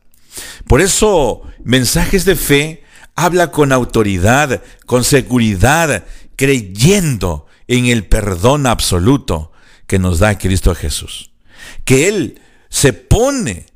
Por 0.68 0.81
eso, 0.81 1.42
mensajes 1.64 2.25
de 2.25 2.37
fe 2.37 2.82
habla 3.25 3.51
con 3.51 3.73
autoridad, 3.73 4.63
con 4.87 5.05
seguridad, 5.05 6.05
creyendo 6.37 7.47
en 7.69 7.87
el 7.87 8.07
perdón 8.07 8.67
absoluto 8.67 9.53
que 9.87 9.99
nos 9.99 10.19
da 10.19 10.39
Cristo 10.39 10.75
Jesús. 10.75 11.33
Que 11.85 12.09
Él 12.09 12.41
se 12.69 12.93
pone 12.93 13.67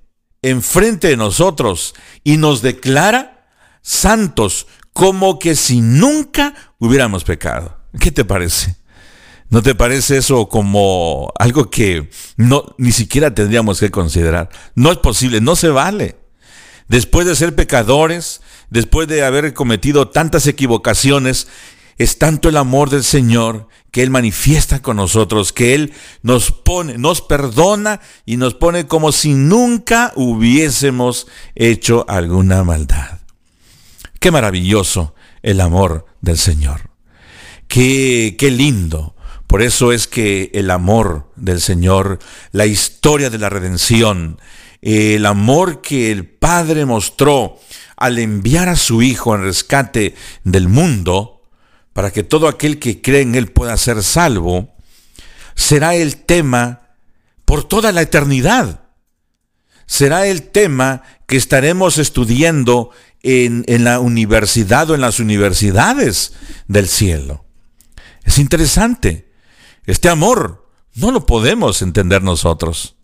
enfrente 0.43 1.09
de 1.09 1.17
nosotros 1.17 1.95
y 2.25 2.37
nos 2.37 2.63
declara 2.63 3.49
santos 3.83 4.67
como 4.93 5.39
que 5.39 5.55
si 5.55 5.81
nunca 5.81 6.55
hubiéramos 6.79 7.25
pecado. 7.25 7.79
¿Qué 8.01 8.11
te 8.11 8.25
parece? 8.25 8.77
¿No 9.49 9.63
te 9.63 9.75
parece 9.75 10.17
eso 10.17 10.49
como 10.49 11.33
algo 11.39 11.71
que 11.71 12.11
no 12.37 12.75
ni 12.79 12.91
siquiera 12.93 13.33
tendríamos 13.35 13.79
que 13.79 13.91
considerar? 13.91 14.49
No 14.75 14.91
es 14.91 14.99
posible, 14.99 15.41
no 15.41 15.55
se 15.55 15.69
vale. 15.69 16.17
Después 16.89 17.27
de 17.27 17.37
ser 17.37 17.55
pecadores, 17.55 18.41
después 18.71 19.09
de 19.09 19.25
haber 19.25 19.55
cometido 19.55 20.09
tantas 20.09 20.47
equivocaciones, 20.47 21.49
es 21.99 22.19
tanto 22.19 22.49
el 22.49 22.57
amor 22.57 22.91
del 22.91 23.05
Señor 23.05 23.69
que 23.91 24.03
Él 24.03 24.11
manifiesta 24.11 24.83
con 24.83 24.97
nosotros, 24.97 25.53
que 25.53 25.75
Él 25.75 25.95
nos 26.23 26.51
pone, 26.53 26.99
nos 26.99 27.23
perdona 27.23 28.01
y 28.27 28.37
nos 28.37 28.55
pone 28.55 28.87
como 28.87 29.13
si 29.13 29.33
nunca 29.33 30.13
hubiésemos 30.15 31.27
hecho 31.55 32.05
alguna 32.09 32.65
maldad. 32.65 33.21
Qué 34.21 34.31
maravilloso 34.31 35.15
el 35.43 35.61
amor 35.61 36.07
del 36.21 36.37
Señor. 36.37 36.91
Qué, 37.69 38.37
qué 38.39 38.51
lindo. 38.51 39.15
Por 39.47 39.63
eso 39.63 39.93
es 39.93 40.07
que 40.07 40.51
el 40.55 40.71
amor 40.71 41.31
del 41.37 41.61
Señor, 41.61 42.19
la 42.53 42.67
historia 42.67 43.31
de 43.31 43.39
la 43.39 43.49
redención, 43.49 44.39
el 44.83 45.25
amor 45.25 45.81
que 45.81 46.11
el 46.11 46.27
Padre 46.27 46.85
mostró 46.85 47.59
al 47.97 48.19
enviar 48.19 48.69
a 48.69 48.77
su 48.77 49.03
Hijo 49.03 49.35
en 49.35 49.43
rescate 49.43 50.15
del 50.45 50.69
mundo, 50.69 51.43
para 51.93 52.11
que 52.11 52.23
todo 52.23 52.47
aquel 52.47 52.79
que 52.79 53.01
cree 53.01 53.23
en 53.23 53.35
Él 53.35 53.51
pueda 53.51 53.77
ser 53.77 54.03
salvo, 54.03 54.75
será 55.55 55.95
el 55.95 56.17
tema 56.17 56.83
por 57.45 57.65
toda 57.65 57.93
la 57.93 58.03
eternidad. 58.03 58.83
Será 59.87 60.27
el 60.27 60.43
tema 60.43 61.03
que 61.27 61.37
estaremos 61.37 61.97
estudiando 61.97 62.91
en, 63.23 63.65
en, 63.67 63.85
la 63.85 64.01
universidad 64.01 64.91
o 64.91 64.95
en 64.95 65.01
las 65.01 65.21
universidades 65.21 66.35
del 66.69 66.89
cielo. 66.89 67.45
Es 68.25 68.39
interesante. 68.39 69.33
Este 69.87 70.09
amor 70.09 70.69
no 70.95 71.13
lo 71.13 71.25
podemos 71.25 71.81
entender 71.83 72.23
nosotros. 72.23 72.97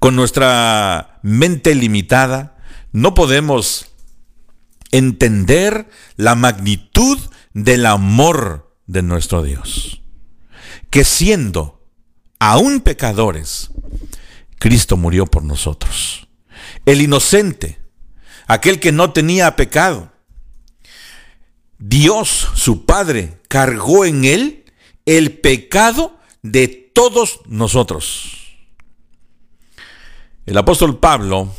Con 0.00 0.16
nuestra 0.16 1.20
mente 1.22 1.74
limitada, 1.74 2.56
no 2.92 3.14
podemos 3.14 3.93
entender 4.96 5.88
la 6.16 6.36
magnitud 6.36 7.18
del 7.52 7.84
amor 7.86 8.78
de 8.86 9.02
nuestro 9.02 9.42
Dios. 9.42 10.02
Que 10.90 11.02
siendo 11.02 11.84
aún 12.38 12.80
pecadores, 12.80 13.70
Cristo 14.60 14.96
murió 14.96 15.26
por 15.26 15.42
nosotros. 15.42 16.28
El 16.86 17.02
inocente, 17.02 17.80
aquel 18.46 18.78
que 18.78 18.92
no 18.92 19.12
tenía 19.12 19.56
pecado. 19.56 20.12
Dios, 21.78 22.48
su 22.54 22.84
Padre, 22.86 23.40
cargó 23.48 24.04
en 24.04 24.24
él 24.24 24.64
el 25.06 25.38
pecado 25.38 26.20
de 26.42 26.68
todos 26.68 27.40
nosotros. 27.46 28.54
El 30.46 30.56
apóstol 30.56 31.00
Pablo, 31.00 31.52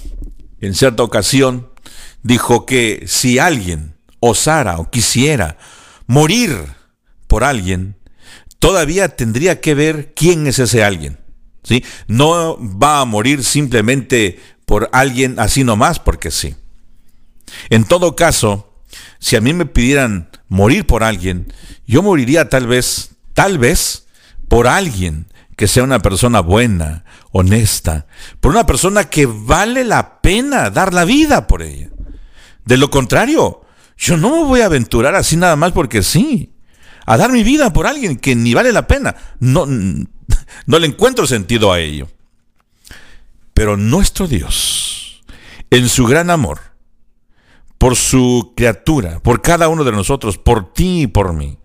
en 0.62 0.74
cierta 0.74 1.04
ocasión, 1.04 1.75
dijo 2.26 2.66
que 2.66 3.04
si 3.06 3.38
alguien 3.38 3.94
osara 4.20 4.80
o 4.80 4.90
quisiera 4.90 5.58
morir 6.08 6.58
por 7.28 7.44
alguien, 7.44 7.98
todavía 8.58 9.16
tendría 9.16 9.62
que 9.62 9.76
ver 9.76 10.14
quién 10.16 10.48
es 10.48 10.58
ese 10.58 10.84
alguien. 10.84 11.20
¿sí? 11.64 11.86
No 12.08 12.58
va 12.60 13.02
a 13.02 13.06
morir 13.06 13.44
simplemente 13.44 14.40
por 14.66 14.90
alguien 14.92 15.40
así 15.40 15.64
nomás 15.64 16.00
porque 16.00 16.32
sí. 16.32 16.56
En 17.70 17.86
todo 17.86 18.16
caso, 18.16 18.74
si 19.20 19.36
a 19.36 19.42
mí 19.42 19.54
me 19.54 19.68
pidieran 19.68 20.32
morir 20.48 20.88
por 20.88 21.04
alguien, 21.04 21.54
yo 21.86 22.02
moriría 22.02 22.50
tal 22.50 22.66
vez, 22.66 23.12
tal 23.36 23.60
vez, 23.60 24.08
por 24.48 24.68
alguien 24.68 25.28
que 25.58 25.68
sea 25.68 25.84
una 25.84 26.00
persona 26.00 26.40
buena, 26.40 27.06
honesta, 27.32 28.08
por 28.40 28.52
una 28.52 28.66
persona 28.66 29.04
que 29.04 29.28
vale 29.28 29.84
la 29.84 30.22
pena 30.22 30.72
dar 30.72 30.92
la 30.92 31.06
vida 31.06 31.46
por 31.46 31.62
ella. 31.62 31.90
De 32.66 32.78
lo 32.78 32.90
contrario, 32.90 33.62
yo 33.98 34.18
no 34.18 34.30
me 34.30 34.44
voy 34.44 34.62
a 34.62 34.66
aventurar 34.66 35.16
así 35.16 35.38
nada 35.38 35.56
más 35.56 35.72
porque 35.72 36.04
sí. 36.04 36.54
A 37.06 37.18
dar 37.18 37.32
mi 37.32 37.44
vida 37.44 37.72
por 37.72 37.86
alguien 37.86 38.18
que 38.18 38.36
ni 38.36 38.54
vale 38.54 38.72
la 38.72 38.88
pena. 38.88 39.16
No, 39.40 39.66
no 40.66 40.80
le 40.80 40.88
encuentro 40.88 41.28
sentido 41.28 41.72
a 41.72 41.80
ello. 41.80 42.08
Pero 43.54 43.78
nuestro 43.78 44.28
Dios, 44.28 45.24
en 45.70 45.88
su 45.88 46.06
gran 46.06 46.30
amor, 46.30 46.60
por 47.78 47.96
su 47.96 48.54
criatura, 48.56 49.20
por 49.20 49.42
cada 49.42 49.68
uno 49.68 49.84
de 49.84 49.92
nosotros, 49.92 50.38
por 50.38 50.74
ti 50.74 51.04
y 51.04 51.08
por 51.08 51.34
mí, 51.34 51.60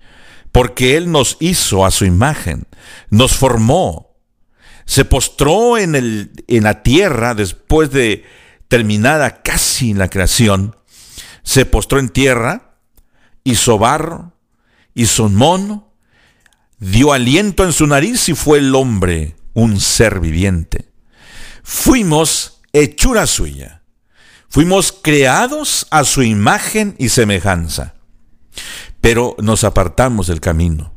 porque 0.53 0.97
Él 0.97 1.11
nos 1.11 1.37
hizo 1.41 1.85
a 1.85 1.91
su 1.91 2.05
imagen, 2.05 2.67
nos 3.11 3.33
formó, 3.33 4.17
se 4.85 5.05
postró 5.05 5.79
en, 5.79 5.95
el, 5.95 6.33
en 6.47 6.65
la 6.65 6.83
tierra 6.83 7.35
después 7.35 7.91
de 7.91 8.25
terminada 8.69 9.43
casi 9.43 9.95
la 9.95 10.09
creación, 10.09 10.77
se 11.43 11.67
postró 11.67 11.99
en 11.99 12.09
tierra, 12.09 12.77
hizo 13.45 13.79
barro, 13.79 14.33
hizo 14.95 15.25
un 15.25 15.37
mono, 15.37 15.93
dio 16.79 17.13
aliento 17.13 17.65
en 17.65 17.73
su 17.73 17.87
nariz 17.87 18.29
y 18.29 18.35
fue 18.35 18.59
el 18.59 18.75
hombre 18.75 19.37
un 19.55 19.81
ser 19.81 20.21
viviente. 20.21 20.91
Fuimos 21.63 22.61
hechura 22.73 23.27
suya. 23.27 23.81
Fuimos 24.49 24.91
creados 24.91 25.87
a 25.91 26.03
su 26.03 26.23
imagen 26.23 26.97
y 26.99 27.11
semejanza. 27.11 27.95
Pero 29.01 29.37
nos 29.39 29.63
apartamos 29.63 30.27
del 30.27 30.41
camino, 30.41 30.93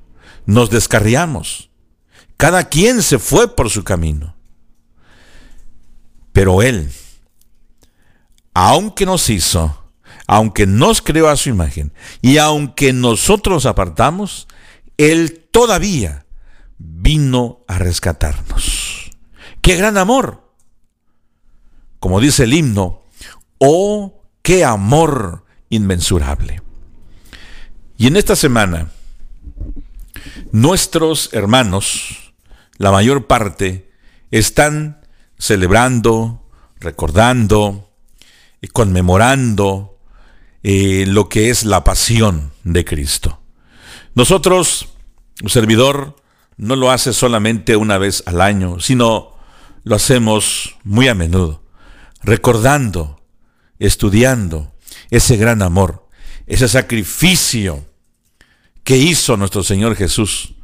nos 0.48 0.72
descarriamos. 0.72 1.70
Cada 2.36 2.68
quien 2.68 3.04
se 3.04 3.20
fue 3.20 3.56
por 3.56 3.70
su 3.70 3.84
camino. 3.84 4.36
Pero 6.32 6.64
Él, 6.64 6.92
aunque 8.56 9.06
nos 9.06 9.30
hizo, 9.30 9.83
aunque 10.34 10.66
nos 10.66 11.04
creó 11.04 11.30
a 11.30 11.36
su 11.36 11.50
imagen 11.50 11.94
y 12.20 12.40
aunque 12.40 12.92
nosotros 12.92 13.68
apartamos, 13.68 14.48
Él 14.98 15.48
todavía 15.52 16.26
vino 16.80 17.64
a 17.68 17.78
rescatarnos. 17.78 19.12
¡Qué 19.62 19.76
gran 19.76 19.96
amor! 19.96 20.52
Como 22.00 22.20
dice 22.20 22.46
el 22.46 22.54
himno, 22.56 23.04
¡oh, 23.60 24.24
qué 24.42 24.66
amor 24.66 25.46
inmensurable! 25.70 26.64
Y 28.00 28.08
en 28.08 28.18
esta 28.18 28.36
semana, 28.36 28.90
nuestros 30.52 31.30
hermanos, 31.34 32.34
la 32.78 32.92
mayor 32.92 33.28
parte, 33.28 33.92
están 34.32 35.06
celebrando, 35.38 36.44
recordando, 36.80 37.92
y 38.62 38.68
conmemorando 38.70 39.93
eh, 40.64 41.06
lo 41.08 41.30
que 41.30 41.50
es 41.50 41.66
la 41.66 41.84
pasión 41.84 42.52
de 42.64 42.86
Cristo. 42.86 43.40
Nosotros, 44.16 44.90
un 45.42 45.50
servidor, 45.50 46.16
no 46.58 46.76
lo 46.76 46.92
hace 46.92 47.14
solamente 47.14 47.76
una 47.76 47.98
vez 47.98 48.24
al 48.26 48.42
año, 48.42 48.80
sino 48.80 49.36
lo 49.84 49.96
hacemos 49.96 50.78
muy 50.84 51.08
a 51.08 51.16
menudo, 51.16 51.64
recordando, 52.22 53.22
estudiando 53.80 54.74
ese 55.10 55.36
gran 55.36 55.62
amor, 55.62 56.08
ese 56.48 56.68
sacrificio 56.68 57.86
que 58.84 58.98
hizo 58.98 59.38
nuestro 59.38 59.64
Señor 59.64 59.96
Jesús, 59.96 60.56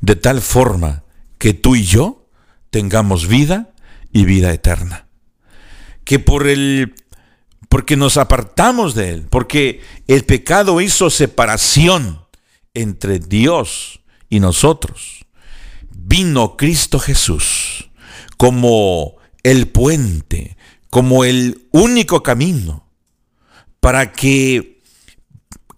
de 0.00 0.16
tal 0.16 0.40
forma 0.40 1.04
que 1.38 1.52
tú 1.52 1.76
y 1.76 1.84
yo 1.84 2.28
tengamos 2.70 3.28
vida 3.28 3.74
y 4.12 4.24
vida 4.24 4.52
eterna. 4.52 5.06
Que 6.04 6.18
por 6.18 6.46
el 6.46 6.94
porque 7.74 7.96
nos 7.96 8.18
apartamos 8.18 8.94
de 8.94 9.10
Él, 9.10 9.26
porque 9.28 9.80
el 10.06 10.24
pecado 10.24 10.80
hizo 10.80 11.10
separación 11.10 12.24
entre 12.72 13.18
Dios 13.18 13.98
y 14.28 14.38
nosotros. 14.38 15.26
Vino 15.90 16.56
Cristo 16.56 17.00
Jesús 17.00 17.90
como 18.36 19.16
el 19.42 19.66
puente, 19.66 20.56
como 20.88 21.24
el 21.24 21.66
único 21.72 22.22
camino, 22.22 22.86
para 23.80 24.12
que 24.12 24.80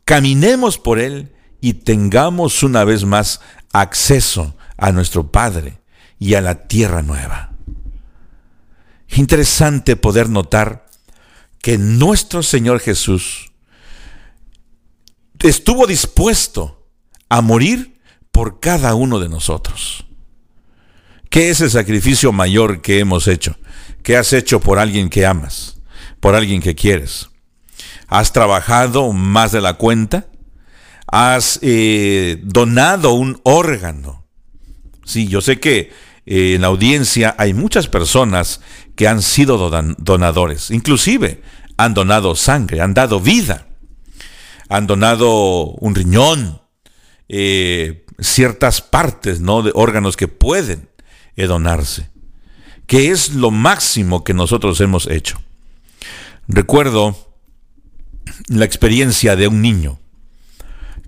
caminemos 0.05 0.77
por 0.77 0.99
Él 0.99 1.33
y 1.63 1.73
tengamos 1.73 2.63
una 2.63 2.85
vez 2.85 3.07
más 3.07 3.41
acceso 3.73 4.55
a 4.77 4.93
nuestro 4.93 5.33
Padre 5.33 5.81
y 6.19 6.35
a 6.35 6.43
la 6.43 6.69
tierra 6.69 7.01
nueva. 7.01 7.55
Interesante 9.09 9.97
poder 9.97 10.29
notar 10.29 10.86
que 11.61 11.79
nuestro 11.79 12.43
Señor 12.43 12.81
Jesús 12.81 13.53
estuvo 15.41 15.87
dispuesto 15.87 16.87
a 17.29 17.41
morir 17.41 18.01
por 18.31 18.61
cada 18.61 18.95
uno 18.95 19.19
de 19.19 19.29
nosotros. 19.29 20.05
¿Qué 21.31 21.51
es 21.51 21.61
el 21.61 21.71
sacrificio 21.71 22.33
mayor 22.33 22.81
que 22.81 22.99
hemos 22.99 23.29
hecho? 23.29 23.57
¿Qué 24.03 24.17
has 24.17 24.33
hecho 24.33 24.61
por 24.61 24.79
alguien 24.79 25.09
que 25.09 25.27
amas? 25.27 25.81
¿Por 26.21 26.35
alguien 26.35 26.63
que 26.63 26.75
quieres? 26.75 27.29
¿Has 28.09 28.33
trabajado 28.33 29.13
más 29.13 29.53
de 29.53 29.61
la 29.61 29.75
cuenta? 29.75 30.29
¿Has 31.07 31.59
eh, 31.63 32.41
donado 32.43 33.13
un 33.13 33.41
órgano? 33.43 34.25
Sí, 35.05 35.29
yo 35.29 35.41
sé 35.41 35.61
que 35.61 35.93
eh, 36.27 36.55
en 36.55 36.63
la 36.63 36.69
audiencia 36.69 37.35
hay 37.39 37.53
muchas 37.53 37.89
personas 37.89 38.61
que 38.97 39.07
han 39.07 39.23
sido 39.23 39.71
donadores, 39.99 40.71
inclusive 40.71 41.43
han 41.77 41.95
donado 41.95 42.35
sangre, 42.35 42.81
han 42.81 42.95
dado 42.95 43.21
vida, 43.21 43.67
han 44.69 44.87
donado 44.87 45.67
un 45.67 45.95
riñón, 45.95 46.61
eh, 47.29 48.05
ciertas 48.19 48.81
partes 48.81 49.41
¿no? 49.41 49.63
de 49.63 49.73
órganos 49.75 50.17
que 50.17 50.29
pueden 50.29 50.89
donarse, 51.37 52.09
que 52.87 53.11
es 53.11 53.35
lo 53.35 53.51
máximo 53.51 54.25
que 54.25 54.33
nosotros 54.33 54.81
hemos 54.81 55.07
hecho. 55.07 55.39
Recuerdo 56.49 57.35
la 58.49 58.65
experiencia 58.65 59.37
de 59.37 59.49
un 59.49 59.61
niño 59.61 60.01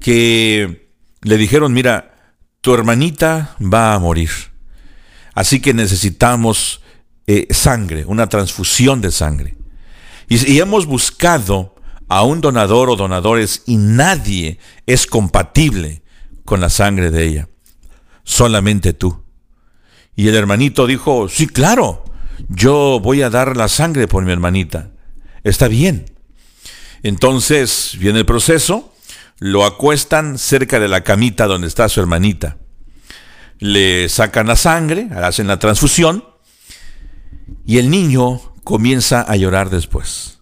que 0.00 0.90
le 1.22 1.36
dijeron, 1.36 1.72
mira, 1.72 2.34
tu 2.60 2.74
hermanita 2.74 3.56
va 3.60 3.94
a 3.94 3.98
morir. 3.98 4.30
Así 5.34 5.60
que 5.60 5.72
necesitamos 5.72 6.82
eh, 7.28 7.46
sangre, 7.50 8.04
una 8.04 8.28
transfusión 8.28 9.00
de 9.00 9.12
sangre. 9.12 9.56
Y, 10.28 10.54
y 10.54 10.58
hemos 10.58 10.86
buscado 10.86 11.76
a 12.08 12.24
un 12.24 12.40
donador 12.40 12.90
o 12.90 12.96
donadores 12.96 13.62
y 13.66 13.76
nadie 13.76 14.58
es 14.86 15.06
compatible 15.06 16.02
con 16.44 16.60
la 16.60 16.70
sangre 16.70 17.12
de 17.12 17.24
ella. 17.24 17.48
Solamente 18.24 18.92
tú. 18.92 19.22
Y 20.16 20.26
el 20.26 20.34
hermanito 20.34 20.88
dijo, 20.88 21.28
sí, 21.28 21.46
claro, 21.46 22.04
yo 22.48 22.98
voy 23.00 23.22
a 23.22 23.30
dar 23.30 23.56
la 23.56 23.68
sangre 23.68 24.08
por 24.08 24.24
mi 24.24 24.32
hermanita. 24.32 24.90
Está 25.44 25.68
bien. 25.68 26.06
Entonces 27.04 27.92
viene 28.00 28.18
el 28.18 28.26
proceso, 28.26 28.92
lo 29.38 29.64
acuestan 29.64 30.36
cerca 30.36 30.80
de 30.80 30.88
la 30.88 31.04
camita 31.04 31.46
donde 31.46 31.68
está 31.68 31.88
su 31.88 32.00
hermanita 32.00 32.56
le 33.58 34.08
sacan 34.08 34.46
la 34.46 34.56
sangre, 34.56 35.08
hacen 35.14 35.46
la 35.46 35.58
transfusión 35.58 36.24
y 37.66 37.78
el 37.78 37.90
niño 37.90 38.40
comienza 38.64 39.22
a 39.22 39.36
llorar 39.36 39.70
después. 39.70 40.40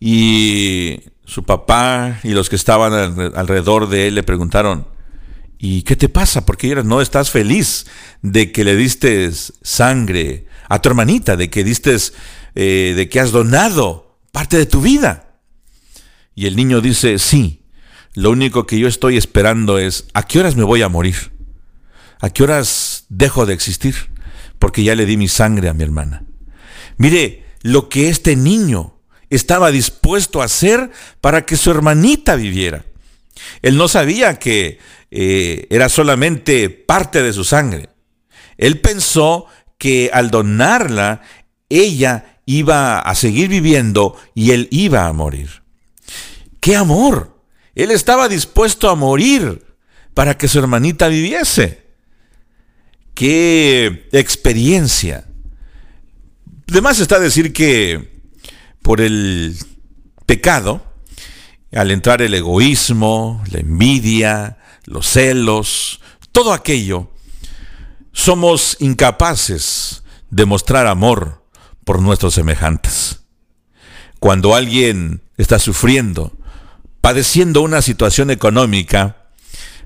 Y 0.00 1.00
su 1.24 1.44
papá 1.44 2.20
y 2.22 2.30
los 2.30 2.48
que 2.48 2.56
estaban 2.56 2.92
alrededor 3.34 3.88
de 3.88 4.08
él 4.08 4.16
le 4.16 4.22
preguntaron, 4.22 4.86
¿y 5.58 5.82
qué 5.82 5.96
te 5.96 6.08
pasa? 6.08 6.44
¿Por 6.44 6.56
qué 6.56 6.74
no 6.84 7.00
estás 7.00 7.30
feliz 7.30 7.86
de 8.22 8.52
que 8.52 8.64
le 8.64 8.76
diste 8.76 9.30
sangre 9.62 10.46
a 10.68 10.80
tu 10.80 10.88
hermanita, 10.88 11.36
de 11.36 11.48
que 11.50 11.64
diste, 11.64 11.96
eh, 12.54 12.94
de 12.96 13.08
que 13.08 13.20
has 13.20 13.32
donado 13.32 14.18
parte 14.32 14.58
de 14.58 14.66
tu 14.66 14.80
vida? 14.80 15.38
Y 16.34 16.46
el 16.46 16.56
niño 16.56 16.80
dice, 16.80 17.18
sí, 17.18 17.62
lo 18.14 18.30
único 18.30 18.66
que 18.66 18.78
yo 18.78 18.88
estoy 18.88 19.16
esperando 19.16 19.78
es, 19.78 20.06
¿a 20.14 20.24
qué 20.24 20.40
horas 20.40 20.56
me 20.56 20.64
voy 20.64 20.82
a 20.82 20.88
morir? 20.88 21.32
¿A 22.20 22.30
qué 22.30 22.42
horas 22.42 23.06
dejo 23.08 23.46
de 23.46 23.54
existir? 23.54 23.94
Porque 24.64 24.82
ya 24.82 24.94
le 24.94 25.04
di 25.04 25.18
mi 25.18 25.28
sangre 25.28 25.68
a 25.68 25.74
mi 25.74 25.82
hermana. 25.82 26.24
Mire 26.96 27.44
lo 27.60 27.90
que 27.90 28.08
este 28.08 28.34
niño 28.34 28.98
estaba 29.28 29.70
dispuesto 29.70 30.40
a 30.40 30.46
hacer 30.46 30.90
para 31.20 31.44
que 31.44 31.58
su 31.58 31.70
hermanita 31.70 32.34
viviera. 32.34 32.86
Él 33.60 33.76
no 33.76 33.88
sabía 33.88 34.38
que 34.38 34.78
eh, 35.10 35.66
era 35.68 35.90
solamente 35.90 36.70
parte 36.70 37.22
de 37.22 37.34
su 37.34 37.44
sangre. 37.44 37.90
Él 38.56 38.80
pensó 38.80 39.44
que 39.76 40.08
al 40.14 40.30
donarla, 40.30 41.20
ella 41.68 42.38
iba 42.46 43.00
a 43.00 43.14
seguir 43.14 43.50
viviendo 43.50 44.16
y 44.34 44.52
él 44.52 44.68
iba 44.70 45.04
a 45.04 45.12
morir. 45.12 45.62
¡Qué 46.60 46.74
amor! 46.74 47.38
Él 47.74 47.90
estaba 47.90 48.30
dispuesto 48.30 48.88
a 48.88 48.94
morir 48.94 49.62
para 50.14 50.38
que 50.38 50.48
su 50.48 50.58
hermanita 50.58 51.08
viviese 51.08 51.83
qué 53.14 54.08
experiencia. 54.12 55.26
Además 56.70 56.98
está 56.98 57.18
decir 57.18 57.52
que 57.52 58.22
por 58.82 59.00
el 59.00 59.56
pecado, 60.26 60.84
al 61.72 61.90
entrar 61.90 62.22
el 62.22 62.34
egoísmo, 62.34 63.42
la 63.50 63.60
envidia, 63.60 64.58
los 64.84 65.06
celos, 65.06 66.00
todo 66.32 66.52
aquello, 66.52 67.10
somos 68.12 68.76
incapaces 68.80 70.02
de 70.30 70.44
mostrar 70.44 70.86
amor 70.86 71.44
por 71.84 72.00
nuestros 72.00 72.34
semejantes. 72.34 73.20
Cuando 74.20 74.54
alguien 74.54 75.22
está 75.36 75.58
sufriendo, 75.58 76.32
padeciendo 77.00 77.60
una 77.60 77.82
situación 77.82 78.30
económica, 78.30 79.23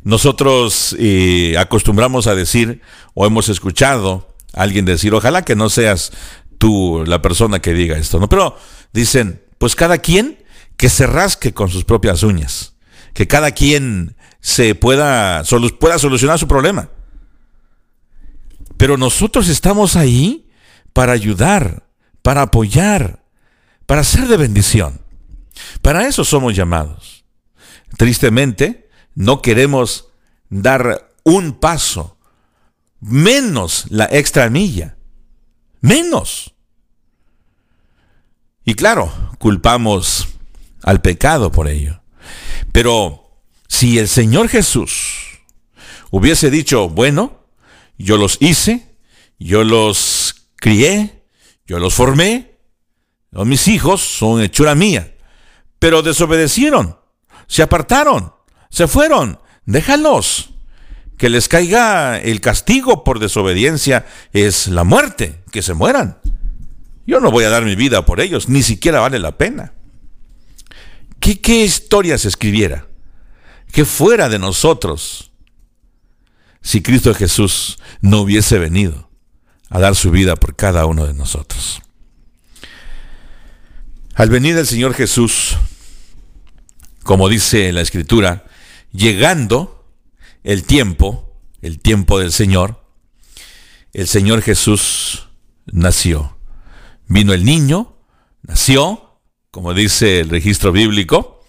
nosotros 0.09 0.97
eh, 0.99 1.55
acostumbramos 1.59 2.29
a 2.29 2.35
decir 2.35 2.81
o 3.13 3.27
hemos 3.27 3.51
escuchado 3.51 4.27
a 4.55 4.63
alguien 4.63 4.87
decir, 4.87 5.13
ojalá 5.13 5.43
que 5.43 5.55
no 5.55 5.69
seas 5.69 6.13
tú 6.57 7.05
la 7.07 7.21
persona 7.21 7.61
que 7.61 7.75
diga 7.75 7.99
esto, 7.99 8.19
¿no? 8.19 8.27
Pero 8.27 8.57
dicen, 8.95 9.43
pues 9.59 9.77
cada 9.77 9.99
quien 9.99 10.43
que 10.79 10.89
se 10.89 11.07
rasque 11.07 11.53
con 11.53 11.69
sus 11.69 11.85
propias 11.85 12.23
uñas, 12.23 12.73
que 13.13 13.29
cada 13.29 13.51
quien 13.51 14.17
se 14.41 14.75
pueda, 14.75 15.43
pueda 15.79 15.99
solucionar 15.99 16.39
su 16.39 16.49
problema. 16.49 16.89
Pero 18.79 18.97
nosotros 18.97 19.51
estamos 19.51 19.95
ahí 19.95 20.49
para 20.95 21.13
ayudar, 21.13 21.87
para 22.23 22.41
apoyar, 22.41 23.27
para 23.85 24.05
ser 24.05 24.27
de 24.27 24.39
bendición. 24.39 25.03
Para 25.83 26.07
eso 26.07 26.25
somos 26.25 26.57
llamados. 26.57 27.27
Tristemente, 27.99 28.88
no 29.19 29.43
queremos 29.43 30.11
dar 30.49 31.11
un 31.25 31.55
paso, 31.59 32.19
menos 33.01 33.87
la 33.89 34.09
extra 34.13 34.49
milla, 34.49 34.97
menos. 35.81 36.55
Y 38.65 38.75
claro, 38.75 39.13
culpamos 39.41 40.29
al 40.85 41.01
pecado 41.01 41.51
por 41.51 41.67
ello. 41.67 42.01
Pero 42.71 43.43
si 43.67 43.99
el 43.99 44.07
Señor 44.07 44.49
Jesús 44.49 45.41
hubiese 46.13 46.49
dicho, 46.49 46.89
bueno, 46.89 47.45
yo 47.99 48.19
los 48.19 48.37
hice, 48.41 48.95
yo 49.41 49.65
los 49.65 50.47
crié, 50.55 51.25
yo 51.67 51.81
los 51.81 51.93
formé, 51.93 52.57
mis 53.33 53.67
hijos 53.67 54.01
son 54.01 54.43
hechura 54.43 54.77
mía, 54.77 55.13
pero 55.81 56.03
desobedecieron, 56.03 56.97
se 57.49 57.63
apartaron, 57.63 58.38
se 58.71 58.89
fueron, 58.89 59.39
déjalos. 59.67 60.51
Que 61.17 61.29
les 61.29 61.49
caiga 61.49 62.17
el 62.19 62.41
castigo 62.41 63.03
por 63.03 63.19
desobediencia 63.19 64.07
es 64.33 64.69
la 64.69 64.85
muerte, 64.85 65.41
que 65.51 65.63
se 65.63 65.75
mueran. 65.75 66.19
Yo 67.07 67.19
no 67.21 67.33
voy 67.33 67.45
a 67.45 67.51
dar 67.51 67.65
mi 67.65 67.75
vida 67.75 68.05
por 68.05 68.21
ellos, 68.21 68.49
ni 68.49 68.63
siquiera 68.63 69.01
vale 69.01 69.19
la 69.19 69.37
pena. 69.37 69.73
¿Qué, 71.19 71.41
qué 71.41 71.65
historia 71.65 72.19
se 72.19 72.29
escribiera? 72.29 72.87
Que 73.73 73.85
fuera 73.85 74.29
de 74.29 74.39
nosotros 74.39 75.33
si 76.61 76.83
Cristo 76.83 77.15
Jesús 77.15 77.79
no 78.01 78.21
hubiese 78.21 78.59
venido 78.59 79.11
a 79.71 79.81
dar 79.81 79.95
su 79.95 80.11
vida 80.11 80.37
por 80.37 80.55
cada 80.55 80.87
uno 80.87 81.07
de 81.07 81.15
nosotros. 81.15 81.83
Al 84.15 84.31
venir 84.31 84.57
el 84.57 84.67
Señor 84.67 84.95
Jesús, 84.95 85.57
como 87.05 87.29
dice 87.29 87.73
la 87.73 87.81
Escritura, 87.81 88.45
llegando 88.93 89.87
el 90.45 90.65
tiempo, 90.65 91.41
el 91.63 91.79
tiempo 91.79 92.19
del 92.19 92.33
Señor, 92.33 92.85
el 93.93 94.07
Señor 94.07 94.43
Jesús 94.43 95.29
nació. 95.67 96.37
Vino 97.07 97.33
el 97.33 97.45
niño, 97.45 97.97
nació, 98.43 99.21
como 99.51 99.75
dice 99.75 100.21
el 100.21 100.29
registro 100.29 100.73
bíblico, 100.73 101.45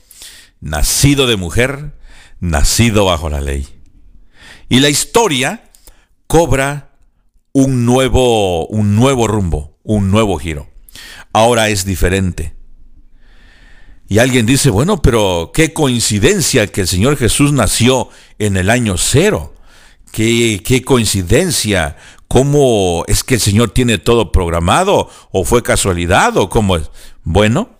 nacido 0.61 1.27
de 1.27 1.35
mujer, 1.35 1.97
nacido 2.39 3.05
bajo 3.05 3.29
la 3.29 3.41
ley. 3.41 3.67
Y 4.69 4.79
la 4.79 4.89
historia 4.89 5.69
cobra 6.27 6.97
un 7.51 7.85
nuevo, 7.85 8.67
un 8.67 8.95
nuevo 8.95 9.27
rumbo, 9.27 9.77
un 9.83 10.11
nuevo 10.11 10.37
giro. 10.37 10.69
Ahora 11.33 11.69
es 11.69 11.85
diferente. 11.85 12.55
Y 14.09 14.17
alguien 14.17 14.47
dice, 14.47 14.71
bueno, 14.71 15.03
pero 15.03 15.51
qué 15.53 15.71
coincidencia 15.71 16.65
que 16.65 16.81
el 16.81 16.87
Señor 16.87 17.15
Jesús 17.15 17.53
nació 17.53 18.09
en 18.39 18.57
el 18.57 18.71
año 18.71 18.97
cero. 18.97 19.53
Qué, 20.11 20.63
qué 20.65 20.81
coincidencia. 20.81 21.95
¿Cómo 22.27 23.03
es 23.07 23.23
que 23.23 23.35
el 23.35 23.39
Señor 23.39 23.69
tiene 23.69 23.99
todo 23.99 24.31
programado? 24.31 25.11
¿O 25.31 25.45
fue 25.45 25.61
casualidad? 25.61 26.35
¿O 26.37 26.49
cómo 26.49 26.75
es? 26.75 26.89
Bueno, 27.23 27.77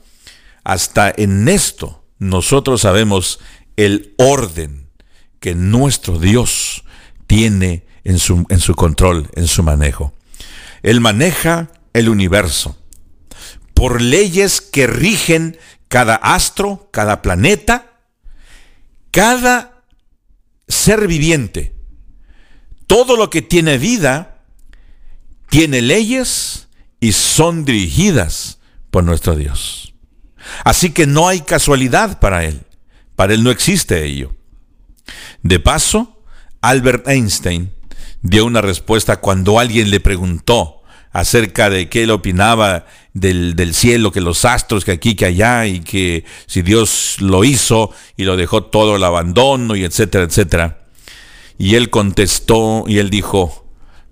hasta 0.64 1.12
en 1.18 1.50
esto 1.50 2.06
nosotros 2.20 2.82
sabemos 2.82 3.40
el 3.76 4.14
orden 4.18 4.88
que 5.40 5.56
nuestro 5.56 6.20
Dios 6.20 6.84
tiene 7.26 7.88
en 8.04 8.20
su, 8.20 8.46
en 8.50 8.60
su 8.60 8.76
control, 8.76 9.30
en 9.34 9.48
su 9.48 9.64
manejo. 9.64 10.14
Él 10.84 11.02
maneja 11.02 11.72
el 11.94 12.08
universo 12.08 12.78
por 13.74 14.02
leyes 14.02 14.62
que 14.62 14.88
rigen 14.88 15.58
cada 15.90 16.16
astro, 16.16 16.88
cada 16.92 17.22
planeta, 17.22 17.92
cada 19.12 19.84
ser 20.68 21.08
viviente. 21.08 21.76
Todo 22.88 23.18
lo 23.18 23.30
que 23.30 23.42
tiene 23.42 23.78
vida 23.78 24.44
tiene 25.50 25.82
leyes 25.82 26.70
y 27.00 27.12
son 27.12 27.66
dirigidas 27.66 28.60
por 28.92 29.04
nuestro 29.04 29.36
Dios. 29.36 29.94
Así 30.64 30.92
que 30.92 31.06
no 31.06 31.28
hay 31.28 31.42
casualidad 31.42 32.20
para 32.20 32.46
Él. 32.46 32.62
Para 33.16 33.34
Él 33.34 33.44
no 33.44 33.52
existe 33.52 34.06
ello. 34.06 34.34
De 35.42 35.60
paso, 35.60 36.24
Albert 36.62 37.08
Einstein 37.08 37.74
dio 38.22 38.46
una 38.46 38.62
respuesta 38.62 39.18
cuando 39.18 39.60
alguien 39.60 39.90
le 39.90 40.00
preguntó 40.00 40.79
acerca 41.12 41.70
de 41.70 41.90
qué 41.90 42.04
él 42.04 42.12
opinaba 42.12 42.86
del, 43.14 43.56
del, 43.56 43.74
cielo, 43.74 44.12
que 44.12 44.22
los 44.22 44.46
astros, 44.46 44.86
que 44.86 44.92
aquí, 44.92 45.16
que 45.16 45.26
allá, 45.26 45.66
y 45.66 45.80
que 45.82 46.26
si 46.46 46.62
Dios 46.62 47.18
lo 47.20 47.44
hizo 47.44 47.92
y 48.16 48.24
lo 48.24 48.38
dejó 48.38 48.64
todo 48.64 48.96
el 48.96 49.04
abandono, 49.04 49.76
y 49.76 49.84
etcétera, 49.84 50.26
etcétera. 50.26 50.88
Y 51.58 51.76
él 51.76 51.90
contestó 51.90 52.86
y 52.88 53.00
él 53.00 53.10
dijo, 53.10 53.66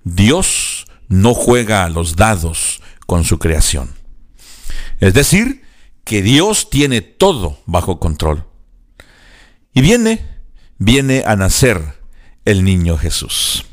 Dios 0.04 0.86
no 1.08 1.34
juega 1.34 1.86
a 1.86 1.90
los 1.90 2.16
dados 2.16 2.82
con 3.06 3.24
su 3.24 3.40
creación. 3.40 3.94
Es 5.00 5.14
decir, 5.14 5.64
que 6.04 6.22
Dios 6.22 6.70
tiene 6.70 7.02
todo 7.02 7.60
bajo 7.66 8.00
control. 8.00 8.46
Y 9.74 9.82
viene, 9.82 10.26
viene 10.78 11.24
a 11.26 11.36
nacer 11.36 11.82
el 12.46 12.64
niño 12.64 12.98
Jesús. 12.98 13.66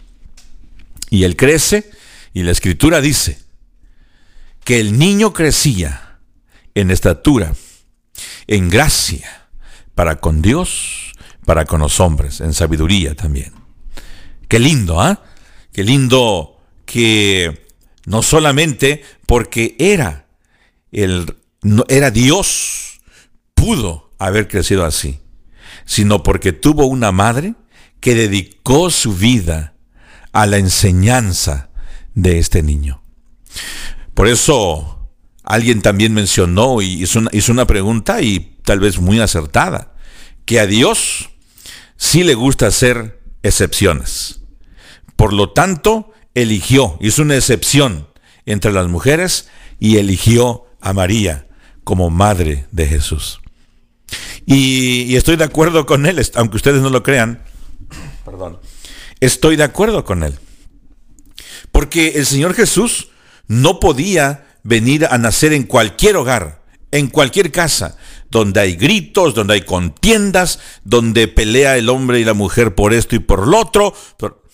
Y 1.11 1.25
él 1.25 1.37
crece 1.37 1.91
y 2.35 2.43
la 2.43 2.51
escritura 2.51 3.01
dice 3.01 3.39
que 4.65 4.81
el 4.81 4.99
niño 4.99 5.33
crecía 5.33 6.19
en 6.75 6.91
estatura, 6.91 7.55
en 8.49 8.69
gracia, 8.69 9.49
para 9.95 10.17
con 10.17 10.43
Dios, 10.43 11.13
para 11.47 11.65
con 11.65 11.81
los 11.81 12.01
hombres, 12.01 12.41
en 12.41 12.53
sabiduría 12.53 13.15
también. 13.15 13.53
Qué 14.49 14.59
lindo, 14.59 15.01
¿ah? 15.01 15.23
Qué 15.73 15.85
lindo 15.85 16.61
que 16.85 17.69
no 18.07 18.23
solamente 18.23 19.05
porque 19.27 19.77
era 19.79 20.27
el 20.91 21.37
era 21.89 22.11
Dios 22.11 23.01
pudo 23.55 24.11
haber 24.19 24.49
crecido 24.49 24.85
así, 24.85 25.21
sino 25.85 26.23
porque 26.23 26.53
tuvo 26.53 26.87
una 26.87 27.13
madre 27.13 27.55
que 28.01 28.15
dedicó 28.15 28.91
su 28.91 29.15
vida 29.15 29.75
a 30.33 30.47
la 30.47 30.59
enseñanza 30.59 31.71
de 32.15 32.39
este 32.39 32.63
niño. 32.63 33.03
Por 34.15 34.29
eso 34.29 35.11
alguien 35.43 35.83
también 35.83 36.15
mencionó 36.15 36.81
y 36.83 37.03
hizo 37.03 37.19
una, 37.19 37.31
hizo 37.33 37.53
una 37.53 37.67
pregunta 37.67 38.23
y 38.23 38.59
tal 38.65 38.81
vez 38.81 38.99
muy 38.99 39.21
acertada, 39.21 39.95
que 40.45 40.61
a 40.61 40.67
Dios 40.67 41.31
sí 41.97 42.25
le 42.25 42.35
gusta 42.35 42.67
hacer 42.67 43.21
excepciones. 43.43 44.41
Por 45.17 45.33
lo 45.33 45.51
tanto, 45.51 46.13
eligió, 46.35 46.97
hizo 47.01 47.23
una 47.23 47.37
excepción 47.37 48.09
entre 48.47 48.73
las 48.73 48.89
mujeres 48.89 49.49
y 49.79 49.97
eligió 49.99 50.67
a 50.81 50.93
María 50.93 51.47
como 51.83 52.11
madre 52.11 52.67
de 52.73 52.87
Jesús. 52.87 53.41
Y, 54.47 55.03
y, 55.03 55.17
estoy 55.17 55.37
de 55.37 55.45
acuerdo 55.45 55.87
con 55.87 56.07
él, 56.07 56.21
aunque 56.35 56.57
ustedes 56.57 56.83
no 56.83 56.91
lo 56.91 57.03
crean. 57.03 57.43
Perdón 58.25 58.59
estoy 59.25 59.57
de 59.57 59.65
acuerdo 59.65 60.05
con 60.05 60.23
él. 60.23 60.35
Porque 61.75 62.11
el 62.11 62.25
Señor 62.25 62.55
Jesús 62.55 63.09
no 63.49 63.81
podía 63.81 64.47
venir 64.63 65.09
a 65.11 65.19
nacer 65.19 65.53
en 65.53 65.65
cualquier 65.65 66.15
hogar, 66.15 66.63
en 66.93 67.09
cualquier 67.09 67.51
casa, 67.51 67.99
donde 68.31 68.61
hay 68.61 68.77
gritos, 68.77 69.35
donde 69.35 69.55
hay 69.55 69.63
contiendas, 69.63 70.61
donde 70.85 71.27
pelea 71.27 71.77
el 71.77 71.89
hombre 71.89 72.21
y 72.21 72.25
la 72.25 72.33
mujer 72.33 72.77
por 72.77 72.95
esto 72.95 73.17
y 73.17 73.19
por 73.19 73.49
lo 73.49 73.59
otro. 73.59 73.93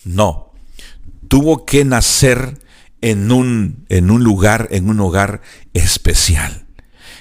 No, 0.03 0.51
tuvo 1.27 1.63
que 1.63 1.85
nacer 1.85 2.57
en 3.01 3.31
un, 3.31 3.85
en 3.89 4.09
un 4.09 4.23
lugar, 4.23 4.67
en 4.71 4.89
un 4.89 4.99
hogar 4.99 5.43
especial. 5.75 6.65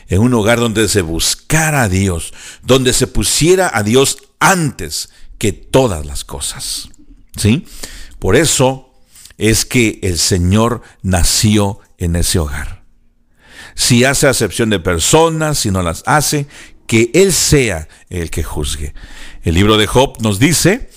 En 0.08 0.20
un 0.22 0.32
hogar 0.32 0.60
donde 0.60 0.88
se 0.88 1.02
buscara 1.02 1.82
a 1.82 1.88
Dios, 1.90 2.32
donde 2.62 2.94
se 2.94 3.06
pusiera 3.06 3.70
a 3.70 3.82
Dios 3.82 4.16
antes 4.38 5.10
que 5.36 5.52
todas 5.52 6.06
las 6.06 6.24
cosas. 6.24 6.88
¿Sí? 7.36 7.66
Por 8.18 8.34
eso 8.34 8.89
es 9.40 9.64
que 9.64 9.98
el 10.02 10.18
Señor 10.18 10.82
nació 11.02 11.80
en 11.96 12.14
ese 12.14 12.38
hogar. 12.38 12.84
Si 13.74 14.04
hace 14.04 14.28
acepción 14.28 14.68
de 14.68 14.80
personas, 14.80 15.58
si 15.58 15.70
no 15.70 15.82
las 15.82 16.02
hace, 16.04 16.46
que 16.86 17.10
Él 17.14 17.32
sea 17.32 17.88
el 18.10 18.30
que 18.30 18.42
juzgue. 18.42 18.92
El 19.42 19.54
libro 19.54 19.78
de 19.78 19.86
Job 19.86 20.18
nos 20.20 20.38
dice 20.38 20.90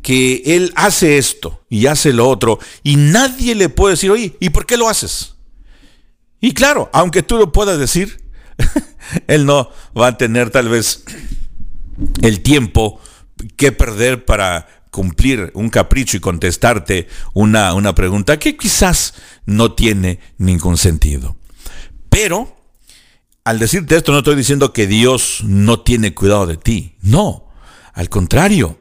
que 0.00 0.42
Él 0.46 0.72
hace 0.76 1.18
esto 1.18 1.62
y 1.68 1.88
hace 1.88 2.14
lo 2.14 2.26
otro 2.26 2.58
y 2.82 2.96
nadie 2.96 3.54
le 3.54 3.68
puede 3.68 3.94
decir, 3.94 4.10
oye, 4.10 4.34
¿y 4.40 4.48
por 4.48 4.64
qué 4.64 4.78
lo 4.78 4.88
haces? 4.88 5.34
Y 6.40 6.54
claro, 6.54 6.88
aunque 6.94 7.22
tú 7.22 7.36
lo 7.36 7.52
puedas 7.52 7.78
decir, 7.78 8.24
Él 9.26 9.44
no 9.44 9.70
va 9.98 10.06
a 10.06 10.16
tener 10.16 10.48
tal 10.48 10.70
vez 10.70 11.04
el 12.22 12.40
tiempo 12.40 12.98
que 13.58 13.72
perder 13.72 14.24
para 14.24 14.66
cumplir 14.90 15.50
un 15.54 15.70
capricho 15.70 16.16
y 16.16 16.20
contestarte 16.20 17.08
una, 17.32 17.74
una 17.74 17.94
pregunta 17.94 18.38
que 18.38 18.56
quizás 18.56 19.14
no 19.46 19.72
tiene 19.72 20.20
ningún 20.38 20.76
sentido. 20.76 21.36
Pero, 22.08 22.56
al 23.44 23.58
decirte 23.58 23.96
esto, 23.96 24.12
no 24.12 24.18
estoy 24.18 24.36
diciendo 24.36 24.72
que 24.72 24.86
Dios 24.86 25.42
no 25.44 25.80
tiene 25.80 26.14
cuidado 26.14 26.46
de 26.46 26.56
ti. 26.56 26.96
No, 27.02 27.48
al 27.92 28.08
contrario, 28.08 28.80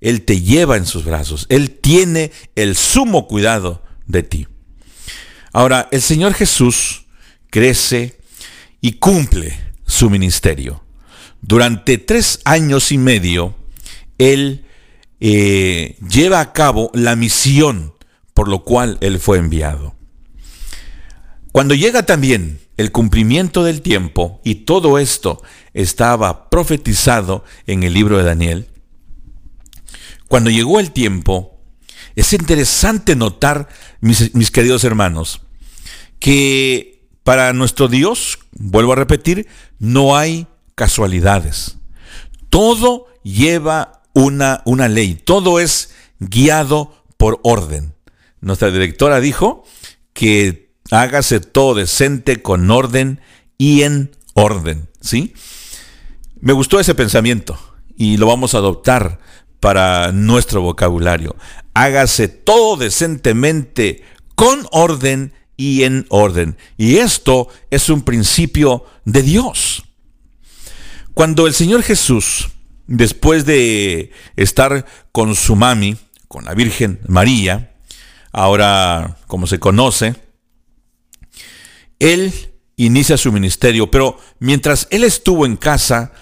Él 0.00 0.22
te 0.22 0.40
lleva 0.40 0.76
en 0.76 0.86
sus 0.86 1.04
brazos. 1.04 1.46
Él 1.48 1.70
tiene 1.70 2.32
el 2.54 2.76
sumo 2.76 3.26
cuidado 3.26 3.82
de 4.06 4.22
ti. 4.22 4.48
Ahora, 5.52 5.88
el 5.90 6.00
Señor 6.00 6.34
Jesús 6.34 7.06
crece 7.50 8.18
y 8.80 8.92
cumple 8.92 9.58
su 9.86 10.08
ministerio. 10.08 10.84
Durante 11.42 11.98
tres 11.98 12.40
años 12.44 12.92
y 12.92 12.98
medio, 12.98 13.56
Él 14.18 14.64
eh, 15.20 15.96
lleva 16.08 16.40
a 16.40 16.52
cabo 16.52 16.90
la 16.94 17.14
misión 17.14 17.94
por 18.40 18.48
lo 18.48 18.64
cual 18.64 18.96
él 19.02 19.20
fue 19.20 19.36
enviado. 19.38 19.94
Cuando 21.52 21.74
llega 21.74 22.06
también 22.06 22.60
el 22.78 22.90
cumplimiento 22.90 23.64
del 23.64 23.82
tiempo, 23.82 24.40
y 24.44 24.64
todo 24.64 24.98
esto 24.98 25.42
estaba 25.74 26.48
profetizado 26.48 27.44
en 27.66 27.82
el 27.82 27.92
libro 27.92 28.16
de 28.16 28.24
Daniel, 28.24 28.68
cuando 30.26 30.48
llegó 30.48 30.80
el 30.80 30.92
tiempo, 30.92 31.60
es 32.16 32.32
interesante 32.32 33.14
notar, 33.14 33.68
mis, 34.00 34.34
mis 34.34 34.50
queridos 34.50 34.84
hermanos, 34.84 35.42
que 36.18 37.04
para 37.24 37.52
nuestro 37.52 37.88
Dios, 37.88 38.38
vuelvo 38.52 38.94
a 38.94 38.96
repetir, 38.96 39.48
no 39.78 40.16
hay 40.16 40.46
casualidades. 40.74 41.76
Todo 42.48 43.06
lleva 43.22 43.99
una, 44.12 44.62
una 44.64 44.88
ley. 44.88 45.14
Todo 45.14 45.60
es 45.60 45.92
guiado 46.18 46.94
por 47.16 47.40
orden. 47.42 47.94
Nuestra 48.40 48.70
directora 48.70 49.20
dijo 49.20 49.64
que 50.12 50.70
hágase 50.90 51.40
todo 51.40 51.74
decente, 51.74 52.42
con 52.42 52.70
orden 52.70 53.20
y 53.58 53.82
en 53.82 54.16
orden. 54.34 54.88
¿Sí? 55.00 55.34
Me 56.40 56.52
gustó 56.52 56.80
ese 56.80 56.94
pensamiento 56.94 57.58
y 57.96 58.16
lo 58.16 58.26
vamos 58.26 58.54
a 58.54 58.58
adoptar 58.58 59.18
para 59.60 60.12
nuestro 60.12 60.62
vocabulario. 60.62 61.36
Hágase 61.74 62.28
todo 62.28 62.76
decentemente, 62.76 64.02
con 64.34 64.66
orden 64.72 65.34
y 65.56 65.82
en 65.82 66.06
orden. 66.08 66.56
Y 66.78 66.96
esto 66.96 67.48
es 67.70 67.90
un 67.90 68.02
principio 68.02 68.86
de 69.04 69.22
Dios. 69.22 69.84
Cuando 71.12 71.46
el 71.46 71.52
Señor 71.52 71.82
Jesús, 71.82 72.48
después 72.90 73.46
de 73.46 74.10
estar 74.34 74.84
con 75.12 75.36
su 75.36 75.54
mami, 75.54 75.96
con 76.26 76.44
la 76.44 76.54
Virgen 76.54 76.98
María, 77.06 77.72
ahora 78.32 79.16
como 79.28 79.46
se 79.46 79.60
conoce, 79.60 80.16
él 82.00 82.52
inicia 82.76 83.16
su 83.16 83.30
ministerio, 83.30 83.90
pero 83.92 84.18
mientras 84.40 84.88
él 84.90 85.04
estuvo 85.04 85.46
en 85.46 85.56
casa, 85.56 86.12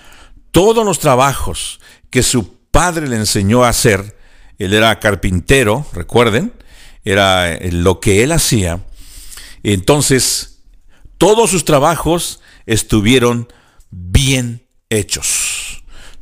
todos 0.50 0.84
los 0.84 0.98
trabajos 0.98 1.80
que 2.10 2.22
su 2.22 2.58
padre 2.70 3.08
le 3.08 3.16
enseñó 3.16 3.64
a 3.64 3.70
hacer, 3.70 4.18
él 4.58 4.74
era 4.74 5.00
carpintero, 5.00 5.86
recuerden, 5.94 6.52
era 7.02 7.58
lo 7.70 7.98
que 7.98 8.22
él 8.22 8.32
hacía, 8.32 8.84
entonces 9.62 10.64
todos 11.16 11.50
sus 11.50 11.64
trabajos 11.64 12.40
estuvieron 12.66 13.48
bien 13.90 14.66
hechos. 14.90 15.67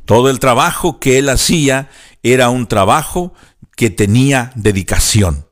Todo 0.07 0.29
el 0.29 0.39
trabajo 0.39 1.01
que 1.01 1.17
él 1.17 1.27
hacía 1.27 1.89
era 2.23 2.47
un 2.47 2.67
trabajo 2.67 3.33
que 3.75 3.89
tenía 3.89 4.53
dedicación. 4.55 5.49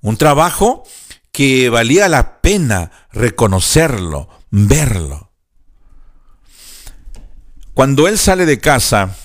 Un 0.00 0.16
trabajo 0.16 0.82
que 1.30 1.68
valía 1.68 2.08
la 2.08 2.42
pena 2.42 2.90
reconocerlo, 3.12 4.28
verlo. 4.50 5.30
Cuando 7.74 8.08
él 8.08 8.18
sale 8.18 8.44
de 8.44 8.58
casa 8.58 9.16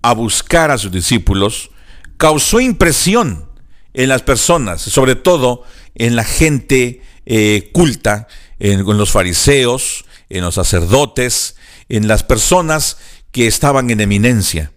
a 0.00 0.14
buscar 0.14 0.70
a 0.70 0.78
sus 0.78 0.92
discípulos, 0.92 1.72
causó 2.16 2.60
impresión 2.60 3.50
en 3.94 4.08
las 4.08 4.22
personas, 4.22 4.80
sobre 4.80 5.16
todo 5.16 5.64
en 5.96 6.14
la 6.14 6.22
gente 6.22 7.02
eh, 7.26 7.70
culta, 7.72 8.28
en, 8.60 8.78
en 8.78 8.96
los 8.96 9.10
fariseos, 9.10 10.04
en 10.28 10.42
los 10.42 10.54
sacerdotes, 10.54 11.56
en 11.88 12.06
las 12.06 12.22
personas 12.22 12.96
que 13.32 13.46
estaban 13.46 13.90
en 13.90 14.00
eminencia. 14.00 14.72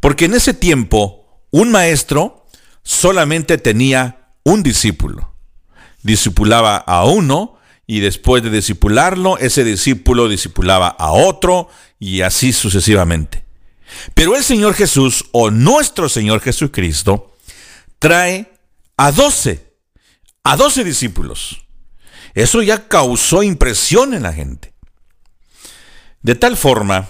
Porque 0.00 0.24
en 0.24 0.34
ese 0.34 0.54
tiempo 0.54 1.42
un 1.50 1.70
maestro 1.70 2.46
solamente 2.82 3.58
tenía 3.58 4.32
un 4.42 4.62
discípulo. 4.62 5.34
Discipulaba 6.02 6.76
a 6.76 7.04
uno 7.04 7.58
y 7.86 8.00
después 8.00 8.42
de 8.42 8.50
discipularlo, 8.50 9.38
ese 9.38 9.64
discípulo 9.64 10.28
discipulaba 10.28 10.88
a 10.88 11.12
otro 11.12 11.68
y 11.98 12.22
así 12.22 12.52
sucesivamente. 12.52 13.44
Pero 14.14 14.36
el 14.36 14.42
Señor 14.42 14.74
Jesús 14.74 15.26
o 15.32 15.50
nuestro 15.50 16.08
Señor 16.08 16.40
Jesucristo 16.40 17.36
trae 17.98 18.52
a 18.96 19.12
doce, 19.12 19.74
a 20.42 20.56
doce 20.56 20.84
discípulos. 20.84 21.64
Eso 22.34 22.62
ya 22.62 22.88
causó 22.88 23.42
impresión 23.42 24.14
en 24.14 24.22
la 24.22 24.32
gente. 24.32 24.72
De 26.22 26.34
tal 26.34 26.56
forma 26.56 27.08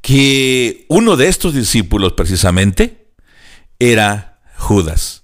que 0.00 0.86
uno 0.88 1.16
de 1.16 1.28
estos 1.28 1.54
discípulos 1.54 2.12
precisamente 2.12 3.12
era 3.78 4.40
Judas. 4.56 5.22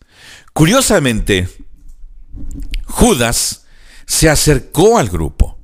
Curiosamente, 0.53 1.49
Judas 2.85 3.67
se 4.07 4.29
acercó 4.29 4.99
al 4.99 5.09
grupo, 5.09 5.59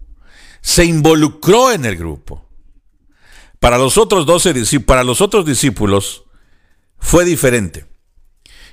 se 0.60 0.84
involucró 0.84 1.72
en 1.72 1.84
el 1.84 1.96
grupo. 1.96 2.48
Para 3.60 3.76
los 3.76 3.98
otros 3.98 4.24
doce 4.24 4.54
para 4.80 5.04
los 5.04 5.20
otros 5.20 5.44
discípulos 5.44 6.24
fue 6.98 7.24
diferente. 7.24 7.86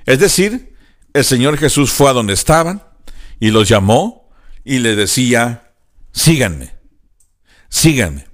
Es 0.05 0.19
decir, 0.19 0.75
el 1.13 1.25
Señor 1.25 1.57
Jesús 1.57 1.91
fue 1.91 2.09
a 2.09 2.13
donde 2.13 2.33
estaban 2.33 2.83
y 3.39 3.49
los 3.49 3.67
llamó 3.67 4.29
y 4.63 4.79
les 4.79 4.95
decía, 4.95 5.73
síganme, 6.11 6.75
síganme. 7.69 8.27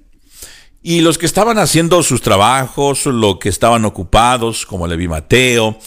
Y 0.81 1.01
los 1.01 1.17
que 1.17 1.25
estaban 1.27 1.59
haciendo 1.59 2.01
sus 2.01 2.21
trabajos, 2.21 3.05
los 3.05 3.37
que 3.37 3.49
estaban 3.49 3.85
ocupados, 3.85 4.65
como 4.65 4.87
Levi 4.87 5.07
Mateo, 5.07 5.77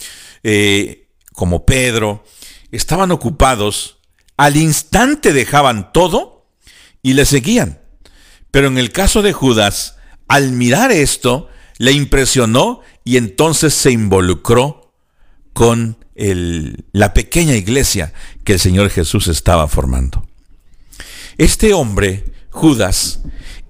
eh, 0.43 1.09
como 1.33 1.67
Pedro, 1.67 2.25
estaban 2.71 3.11
ocupados, 3.11 3.99
al 4.37 4.57
instante 4.57 5.33
dejaban 5.33 5.93
todo 5.93 6.47
y 7.03 7.15
le 7.15 7.25
seguían. 7.25 7.81
Pero 8.51 8.69
en 8.69 8.79
el 8.79 8.93
caso 8.93 9.23
de 9.23 9.33
Judas, 9.33 9.97
al 10.29 10.53
mirar 10.53 10.93
esto, 10.93 11.49
le 11.79 11.93
impresionó 11.93 12.81
y 13.05 13.17
entonces 13.17 13.75
se 13.75 13.91
involucró 13.91 14.93
con 15.53 15.99
la 16.15 17.13
pequeña 17.13 17.55
iglesia 17.55 18.13
que 18.45 18.53
el 18.53 18.61
Señor 18.61 18.91
Jesús 18.91 19.27
estaba 19.27 19.67
formando. 19.67 20.27
Este 21.39 21.75
hombre, 21.75 22.25
Judas, 22.51 23.21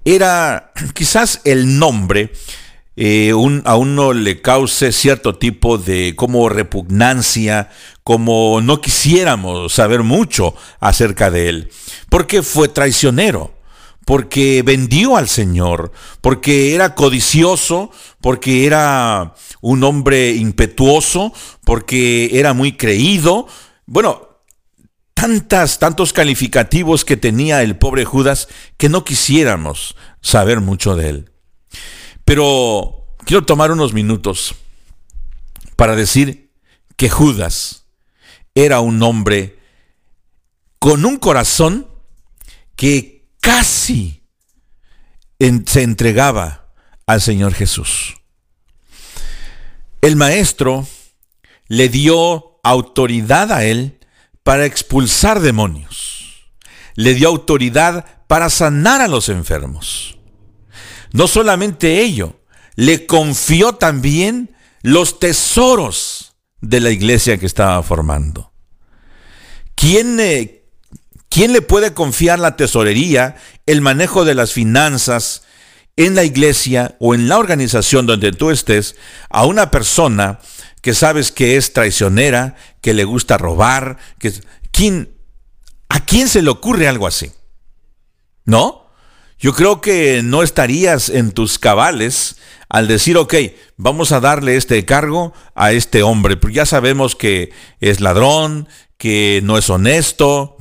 era 0.05 0.71
quizás 0.93 1.41
el 1.43 1.77
nombre 1.77 2.31
eh, 2.97 3.33
a 3.65 3.75
uno 3.75 4.13
le 4.13 4.41
cause 4.41 4.93
cierto 4.93 5.35
tipo 5.35 5.77
de 5.77 6.15
como 6.15 6.47
repugnancia, 6.47 7.69
como 8.03 8.61
no 8.61 8.79
quisiéramos 8.79 9.73
saber 9.73 10.03
mucho 10.03 10.55
acerca 10.79 11.29
de 11.29 11.49
él, 11.49 11.71
porque 12.09 12.41
fue 12.41 12.69
traicionero, 12.69 13.53
porque 14.05 14.61
vendió 14.63 15.17
al 15.17 15.27
Señor, 15.27 15.91
porque 16.21 16.73
era 16.73 16.95
codicioso, 16.95 17.91
porque 18.21 18.65
era 18.65 19.33
un 19.59 19.83
hombre 19.83 20.31
impetuoso, 20.31 21.33
porque 21.65 22.29
era 22.33 22.53
muy 22.53 22.77
creído. 22.77 23.47
Bueno, 23.87 24.34
tantas, 25.15 25.79
tantos 25.79 26.13
calificativos 26.13 27.03
que 27.03 27.17
tenía 27.17 27.63
el 27.63 27.77
pobre 27.77 28.05
Judas 28.05 28.47
que 28.77 28.89
no 28.89 29.03
quisiéramos 29.03 29.95
saber 30.21 30.61
mucho 30.61 30.95
de 30.95 31.09
él. 31.09 31.31
Pero 32.25 33.07
quiero 33.25 33.45
tomar 33.45 33.71
unos 33.71 33.93
minutos 33.93 34.53
para 35.75 35.95
decir 35.95 36.51
que 36.95 37.09
Judas 37.09 37.87
era 38.53 38.81
un 38.81 39.01
hombre 39.01 39.57
con 40.79 41.05
un 41.05 41.17
corazón 41.17 41.87
que 42.75 43.27
casi 43.41 44.21
se 45.39 45.81
entregaba 45.81 46.73
al 47.07 47.21
Señor 47.21 47.53
Jesús. 47.53 48.15
El 50.01 50.15
maestro 50.17 50.87
le 51.67 51.89
dio 51.89 52.59
autoridad 52.63 53.51
a 53.51 53.63
él 53.63 53.99
para 54.45 54.65
expulsar 54.65 55.39
demonios. 55.39 56.51
Le 56.93 57.15
dio 57.15 57.29
autoridad 57.29 58.05
para 58.27 58.51
sanar 58.51 59.01
a 59.01 59.07
los 59.07 59.27
enfermos. 59.27 60.19
No 61.13 61.27
solamente 61.27 62.01
ello, 62.01 62.39
le 62.75 63.07
confió 63.07 63.73
también 63.73 64.55
los 64.83 65.17
tesoros 65.17 66.35
de 66.61 66.79
la 66.79 66.91
iglesia 66.91 67.39
que 67.39 67.47
estaba 67.47 67.81
formando. 67.81 68.53
¿Quién, 69.73 70.19
eh, 70.19 70.63
¿Quién, 71.27 71.51
le 71.51 71.63
puede 71.63 71.95
confiar 71.95 72.37
la 72.37 72.55
tesorería, 72.55 73.37
el 73.65 73.81
manejo 73.81 74.25
de 74.25 74.35
las 74.35 74.53
finanzas 74.53 75.41
en 75.95 76.13
la 76.13 76.23
iglesia 76.23 76.95
o 76.99 77.15
en 77.15 77.29
la 77.29 77.39
organización 77.39 78.05
donde 78.05 78.31
tú 78.31 78.51
estés 78.51 78.95
a 79.31 79.47
una 79.47 79.71
persona 79.71 80.39
que 80.85 80.93
sabes 80.93 81.31
que 81.31 81.57
es 81.57 81.73
traicionera, 81.73 82.53
que 82.79 82.93
le 82.93 83.05
gusta 83.05 83.39
robar, 83.39 83.97
que 84.19 84.31
¿quién, 84.71 85.17
¿a 85.89 86.05
quién 86.05 86.27
se 86.27 86.43
le 86.43 86.51
ocurre 86.51 86.87
algo 86.87 87.07
así? 87.07 87.31
¿No? 88.43 88.85
Yo 89.39 89.55
creo 89.55 89.81
que 89.81 90.21
no 90.23 90.43
estarías 90.43 91.09
en 91.09 91.31
tus 91.31 91.57
cabales 91.57 92.35
al 92.69 92.87
decir, 92.87 93.17
ok, 93.17 93.33
vamos 93.77 94.11
a 94.11 94.19
darle 94.19 94.57
este 94.57 94.85
cargo 94.85 95.33
a 95.55 95.71
este 95.71 96.03
hombre, 96.03 96.37
porque 96.37 96.57
ya 96.57 96.67
sabemos 96.67 97.15
que 97.15 97.51
es 97.79 97.99
ladrón, 97.99 98.67
que 98.99 99.41
no 99.43 99.57
es 99.57 99.71
honesto, 99.71 100.55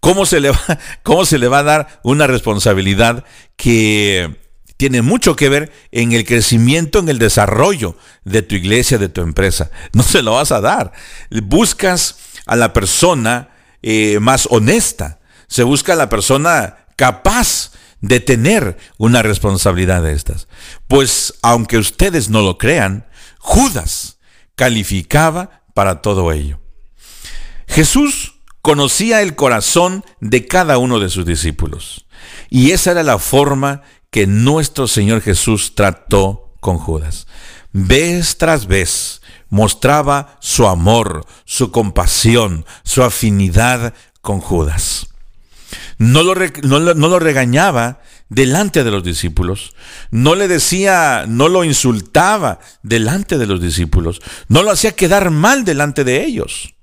¿cómo, 0.00 0.26
se 0.26 0.40
le 0.40 0.52
¿cómo 1.02 1.24
se 1.24 1.38
le 1.38 1.48
va 1.48 1.60
a 1.60 1.62
dar 1.62 2.00
una 2.02 2.26
responsabilidad 2.26 3.24
que 3.56 4.36
tiene 4.80 5.02
mucho 5.02 5.36
que 5.36 5.50
ver 5.50 5.70
en 5.92 6.12
el 6.12 6.24
crecimiento, 6.24 7.00
en 7.00 7.10
el 7.10 7.18
desarrollo 7.18 7.98
de 8.24 8.40
tu 8.40 8.54
iglesia, 8.54 8.96
de 8.96 9.10
tu 9.10 9.20
empresa. 9.20 9.70
No 9.92 10.02
se 10.02 10.22
lo 10.22 10.32
vas 10.32 10.52
a 10.52 10.62
dar. 10.62 10.92
Buscas 11.30 12.16
a 12.46 12.56
la 12.56 12.72
persona 12.72 13.50
eh, 13.82 14.20
más 14.20 14.48
honesta. 14.50 15.20
Se 15.48 15.64
busca 15.64 15.92
a 15.92 15.96
la 15.96 16.08
persona 16.08 16.86
capaz 16.96 17.72
de 18.00 18.20
tener 18.20 18.78
una 18.96 19.20
responsabilidad 19.20 20.02
de 20.02 20.14
estas. 20.14 20.48
Pues 20.88 21.34
aunque 21.42 21.76
ustedes 21.76 22.30
no 22.30 22.40
lo 22.40 22.56
crean, 22.56 23.06
Judas 23.38 24.16
calificaba 24.54 25.62
para 25.74 26.00
todo 26.00 26.32
ello. 26.32 26.58
Jesús 27.66 28.36
conocía 28.62 29.20
el 29.20 29.34
corazón 29.34 30.06
de 30.20 30.46
cada 30.46 30.78
uno 30.78 31.00
de 31.00 31.10
sus 31.10 31.26
discípulos. 31.26 32.06
Y 32.48 32.70
esa 32.70 32.92
era 32.92 33.02
la 33.02 33.18
forma 33.18 33.82
que 34.10 34.26
nuestro 34.26 34.86
Señor 34.86 35.22
Jesús 35.22 35.74
trató 35.74 36.54
con 36.60 36.78
Judas. 36.78 37.26
Vez 37.72 38.36
tras 38.36 38.66
vez 38.66 39.22
mostraba 39.48 40.36
su 40.40 40.66
amor, 40.66 41.24
su 41.44 41.70
compasión, 41.70 42.64
su 42.82 43.02
afinidad 43.02 43.94
con 44.20 44.40
Judas. 44.40 45.08
No 45.98 46.22
lo, 46.22 46.34
no, 46.62 46.80
no 46.94 47.08
lo 47.08 47.18
regañaba 47.18 48.00
delante 48.28 48.82
de 48.84 48.90
los 48.90 49.04
discípulos. 49.04 49.74
No 50.10 50.34
le 50.34 50.48
decía, 50.48 51.24
no 51.28 51.48
lo 51.48 51.62
insultaba 51.62 52.58
delante 52.82 53.38
de 53.38 53.46
los 53.46 53.60
discípulos. 53.60 54.20
No 54.48 54.62
lo 54.62 54.70
hacía 54.70 54.92
quedar 54.92 55.30
mal 55.30 55.64
delante 55.64 56.04
de 56.04 56.24
ellos. 56.24 56.74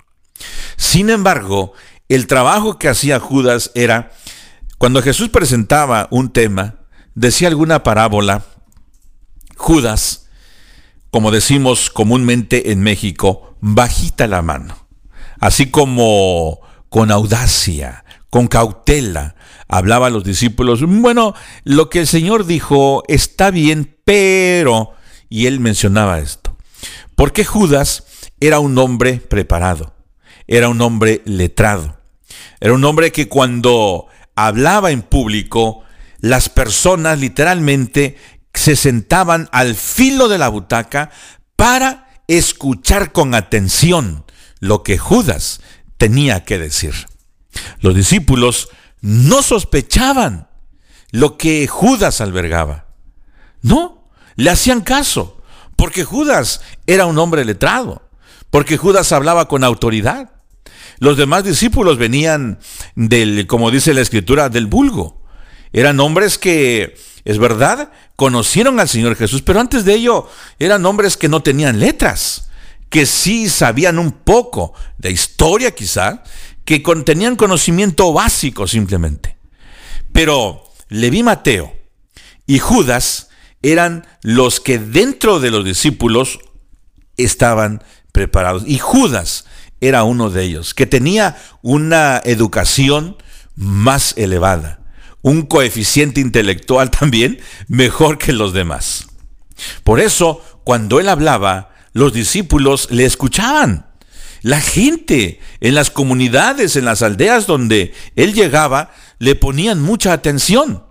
Sin 0.77 1.09
embargo, 1.09 1.73
el 2.09 2.27
trabajo 2.27 2.77
que 2.77 2.89
hacía 2.89 3.19
Judas 3.19 3.71
era, 3.75 4.11
cuando 4.77 5.01
Jesús 5.01 5.29
presentaba 5.29 6.07
un 6.11 6.31
tema, 6.31 6.75
decía 7.17 7.47
alguna 7.47 7.81
parábola, 7.81 8.45
Judas, 9.55 10.29
como 11.09 11.31
decimos 11.31 11.89
comúnmente 11.89 12.71
en 12.71 12.81
México, 12.81 13.57
bajita 13.59 14.27
la 14.27 14.43
mano, 14.43 14.87
así 15.39 15.71
como 15.71 16.59
con 16.89 17.09
audacia, 17.09 18.05
con 18.29 18.47
cautela, 18.47 19.35
hablaba 19.67 20.07
a 20.07 20.09
los 20.11 20.23
discípulos, 20.23 20.83
bueno, 20.85 21.33
lo 21.63 21.89
que 21.89 22.01
el 22.01 22.07
Señor 22.07 22.45
dijo 22.45 23.03
está 23.07 23.49
bien, 23.49 23.97
pero, 24.05 24.91
y 25.27 25.47
él 25.47 25.59
mencionaba 25.59 26.19
esto, 26.19 26.55
porque 27.15 27.43
Judas 27.43 28.03
era 28.39 28.59
un 28.59 28.77
hombre 28.77 29.15
preparado, 29.15 29.95
era 30.45 30.69
un 30.69 30.79
hombre 30.81 31.23
letrado, 31.25 31.97
era 32.59 32.73
un 32.73 32.85
hombre 32.85 33.11
que 33.11 33.27
cuando 33.27 34.05
hablaba 34.35 34.91
en 34.91 35.01
público, 35.01 35.83
las 36.19 36.49
personas 36.49 37.19
literalmente 37.19 38.17
se 38.53 38.75
sentaban 38.75 39.49
al 39.51 39.75
filo 39.75 40.27
de 40.27 40.37
la 40.37 40.49
butaca 40.49 41.11
para 41.55 42.07
escuchar 42.27 43.11
con 43.11 43.35
atención 43.35 44.25
lo 44.59 44.83
que 44.83 44.97
Judas 44.97 45.61
tenía 45.97 46.43
que 46.43 46.57
decir. 46.57 46.93
Los 47.79 47.95
discípulos 47.95 48.69
no 49.01 49.41
sospechaban 49.41 50.47
lo 51.11 51.37
que 51.37 51.67
Judas 51.67 52.21
albergaba. 52.21 52.87
No, 53.61 54.09
le 54.35 54.49
hacían 54.49 54.81
caso, 54.81 55.41
porque 55.75 56.03
Judas 56.03 56.61
era 56.85 57.05
un 57.05 57.17
hombre 57.17 57.45
letrado, 57.45 58.09
porque 58.49 58.77
Judas 58.77 59.11
hablaba 59.11 59.47
con 59.47 59.63
autoridad. 59.63 60.31
Los 60.99 61.17
demás 61.17 61.43
discípulos 61.43 61.97
venían 61.97 62.59
del, 62.95 63.45
como 63.47 63.71
dice 63.71 63.93
la 63.93 64.01
escritura, 64.01 64.49
del 64.49 64.65
vulgo. 64.65 65.23
Eran 65.73 65.99
hombres 65.99 66.37
que, 66.37 66.97
es 67.25 67.37
verdad, 67.37 67.91
conocieron 68.15 68.79
al 68.79 68.89
Señor 68.89 69.15
Jesús, 69.15 69.41
pero 69.41 69.59
antes 69.59 69.85
de 69.85 69.95
ello 69.95 70.29
eran 70.59 70.85
hombres 70.85 71.17
que 71.17 71.29
no 71.29 71.43
tenían 71.43 71.79
letras, 71.79 72.49
que 72.89 73.05
sí 73.05 73.49
sabían 73.49 73.99
un 73.99 74.11
poco 74.11 74.73
de 74.97 75.11
historia 75.11 75.71
quizá, 75.71 76.23
que 76.65 76.79
tenían 77.05 77.35
conocimiento 77.35 78.11
básico 78.13 78.67
simplemente. 78.67 79.37
Pero 80.11 80.63
Leví 80.89 81.23
Mateo 81.23 81.73
y 82.45 82.59
Judas 82.59 83.29
eran 83.61 84.07
los 84.21 84.59
que 84.59 84.79
dentro 84.79 85.39
de 85.39 85.51
los 85.51 85.65
discípulos 85.65 86.39
estaban 87.17 87.83
preparados. 88.11 88.63
Y 88.65 88.79
Judas 88.79 89.45
era 89.81 90.03
uno 90.03 90.29
de 90.29 90.43
ellos, 90.43 90.73
que 90.73 90.85
tenía 90.85 91.37
una 91.61 92.21
educación 92.23 93.17
más 93.55 94.13
elevada 94.17 94.86
un 95.21 95.43
coeficiente 95.43 96.21
intelectual 96.21 96.91
también 96.99 97.39
mejor 97.67 98.17
que 98.17 98.33
los 98.33 98.53
demás. 98.53 99.07
Por 99.83 99.99
eso, 99.99 100.41
cuando 100.63 100.99
él 100.99 101.09
hablaba, 101.09 101.71
los 101.93 102.13
discípulos 102.13 102.89
le 102.91 103.05
escuchaban. 103.05 103.87
La 104.43 104.61
gente 104.61 105.39
en 105.61 105.73
las 105.73 105.89
comunidades, 105.89 106.75
en 106.75 106.85
las 106.85 107.01
aldeas 107.01 107.47
donde 107.47 107.93
él 108.15 108.33
llegaba, 108.33 108.91
le 109.17 109.35
ponían 109.35 109.81
mucha 109.81 110.13
atención. 110.13 110.83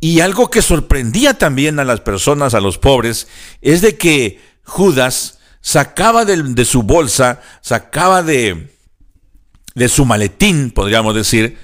Y 0.00 0.20
algo 0.20 0.50
que 0.50 0.62
sorprendía 0.62 1.34
también 1.34 1.78
a 1.78 1.84
las 1.84 2.00
personas, 2.00 2.54
a 2.54 2.60
los 2.60 2.78
pobres, 2.78 3.28
es 3.60 3.80
de 3.80 3.96
que 3.96 4.40
Judas 4.64 5.38
sacaba 5.60 6.24
de, 6.24 6.64
su 6.64 6.82
bolsa, 6.82 7.40
sacaba 7.60 8.22
de, 8.22 8.70
de 9.74 9.88
su 9.88 10.04
maletín, 10.04 10.70
podríamos 10.70 11.14
decir, 11.14 11.58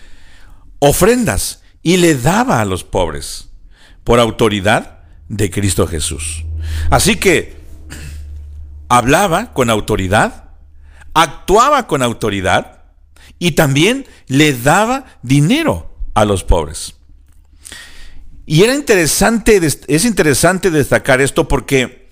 ofrendas 0.78 1.62
y 1.82 1.98
le 1.98 2.16
daba 2.16 2.60
a 2.60 2.64
los 2.64 2.84
pobres 2.84 3.48
por 4.04 4.20
autoridad 4.20 5.00
de 5.28 5.50
Cristo 5.50 5.86
Jesús. 5.86 6.44
Así 6.90 7.16
que 7.16 7.56
hablaba 8.88 9.52
con 9.52 9.70
autoridad, 9.70 10.50
actuaba 11.14 11.86
con 11.86 12.02
autoridad 12.02 12.84
y 13.38 13.52
también 13.52 14.06
le 14.28 14.52
daba 14.52 15.06
dinero 15.22 15.94
a 16.14 16.24
los 16.24 16.44
pobres. 16.44 16.94
Y 18.46 18.62
era 18.62 18.74
interesante, 18.74 19.60
es 19.88 20.04
interesante 20.04 20.70
destacar 20.70 21.20
esto 21.20 21.48
porque 21.48 22.08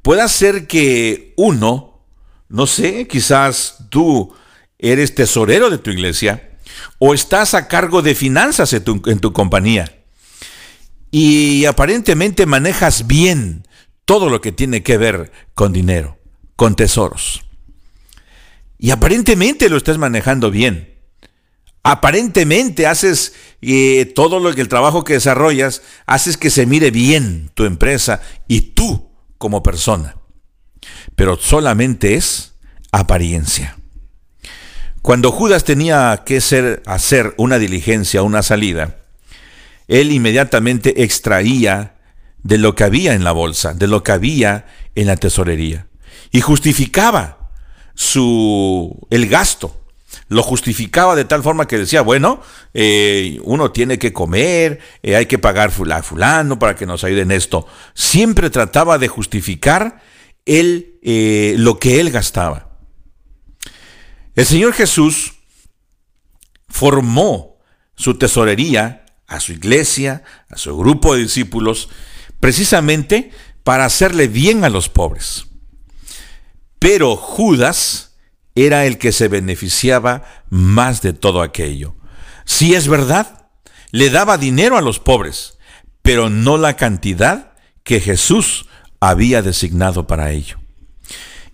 puede 0.00 0.26
ser 0.28 0.66
que 0.66 1.34
uno, 1.36 2.00
no 2.48 2.66
sé, 2.66 3.06
quizás 3.06 3.76
tú 3.90 4.32
eres 4.78 5.14
tesorero 5.14 5.68
de 5.68 5.78
tu 5.78 5.90
iglesia, 5.90 6.55
o 6.98 7.14
estás 7.14 7.54
a 7.54 7.68
cargo 7.68 8.02
de 8.02 8.14
finanzas 8.14 8.72
en 8.72 9.20
tu, 9.20 9.32
compañía 9.32 9.92
y 11.10 11.64
aparentemente 11.64 12.46
manejas 12.46 13.06
bien 13.06 13.66
todo 14.04 14.28
lo 14.28 14.40
que 14.40 14.52
tiene 14.52 14.82
que 14.82 14.98
ver 14.98 15.32
con 15.54 15.72
dinero, 15.72 16.18
con 16.56 16.76
tesoros. 16.76 17.44
Y 18.78 18.90
aparentemente 18.90 19.68
lo 19.68 19.76
estás 19.76 19.98
manejando 19.98 20.50
bien. 20.50 20.94
Aparentemente 21.82 22.86
haces 22.86 23.34
eh, 23.62 24.12
todo 24.14 24.40
lo 24.40 24.54
que 24.54 24.60
el 24.60 24.68
trabajo 24.68 25.04
que 25.04 25.14
desarrollas, 25.14 25.82
haces 26.06 26.36
que 26.36 26.50
se 26.50 26.66
mire 26.66 26.90
bien 26.90 27.50
tu 27.54 27.64
empresa 27.64 28.20
y 28.48 28.72
tú 28.72 29.10
como 29.38 29.62
persona. 29.62 30.16
Pero 31.14 31.36
solamente 31.36 32.14
es 32.14 32.54
apariencia. 32.92 33.78
Cuando 35.06 35.30
Judas 35.30 35.62
tenía 35.62 36.24
que 36.26 36.38
hacer 36.38 37.34
una 37.36 37.60
diligencia, 37.60 38.24
una 38.24 38.42
salida, 38.42 38.96
él 39.86 40.10
inmediatamente 40.10 41.04
extraía 41.04 41.94
de 42.42 42.58
lo 42.58 42.74
que 42.74 42.82
había 42.82 43.14
en 43.14 43.22
la 43.22 43.30
bolsa, 43.30 43.72
de 43.72 43.86
lo 43.86 44.02
que 44.02 44.10
había 44.10 44.66
en 44.96 45.06
la 45.06 45.14
tesorería, 45.14 45.86
y 46.32 46.40
justificaba 46.40 47.52
su, 47.94 49.06
el 49.08 49.28
gasto. 49.28 49.80
Lo 50.26 50.42
justificaba 50.42 51.14
de 51.14 51.24
tal 51.24 51.44
forma 51.44 51.68
que 51.68 51.78
decía, 51.78 52.00
bueno, 52.00 52.40
eh, 52.74 53.38
uno 53.44 53.70
tiene 53.70 54.00
que 54.00 54.12
comer, 54.12 54.80
eh, 55.04 55.14
hay 55.14 55.26
que 55.26 55.38
pagar 55.38 55.72
a 55.92 56.02
fulano 56.02 56.58
para 56.58 56.74
que 56.74 56.84
nos 56.84 57.04
ayude 57.04 57.20
en 57.20 57.30
esto. 57.30 57.64
Siempre 57.94 58.50
trataba 58.50 58.98
de 58.98 59.06
justificar 59.06 60.02
él, 60.46 60.98
eh, 61.04 61.54
lo 61.58 61.78
que 61.78 62.00
él 62.00 62.10
gastaba. 62.10 62.75
El 64.36 64.44
Señor 64.44 64.74
Jesús 64.74 65.32
formó 66.68 67.56
su 67.96 68.18
tesorería 68.18 69.06
a 69.26 69.40
su 69.40 69.52
iglesia, 69.52 70.24
a 70.50 70.58
su 70.58 70.76
grupo 70.76 71.14
de 71.14 71.22
discípulos, 71.22 71.88
precisamente 72.38 73.30
para 73.64 73.86
hacerle 73.86 74.28
bien 74.28 74.64
a 74.64 74.68
los 74.68 74.90
pobres. 74.90 75.46
Pero 76.78 77.16
Judas 77.16 78.14
era 78.54 78.84
el 78.84 78.98
que 78.98 79.10
se 79.10 79.28
beneficiaba 79.28 80.44
más 80.50 81.00
de 81.00 81.14
todo 81.14 81.40
aquello. 81.40 81.96
Si 82.44 82.74
es 82.74 82.88
verdad, 82.88 83.48
le 83.90 84.10
daba 84.10 84.36
dinero 84.36 84.76
a 84.76 84.82
los 84.82 84.98
pobres, 84.98 85.58
pero 86.02 86.28
no 86.28 86.58
la 86.58 86.76
cantidad 86.76 87.54
que 87.84 88.00
Jesús 88.00 88.66
había 89.00 89.40
designado 89.40 90.06
para 90.06 90.32
ello. 90.32 90.58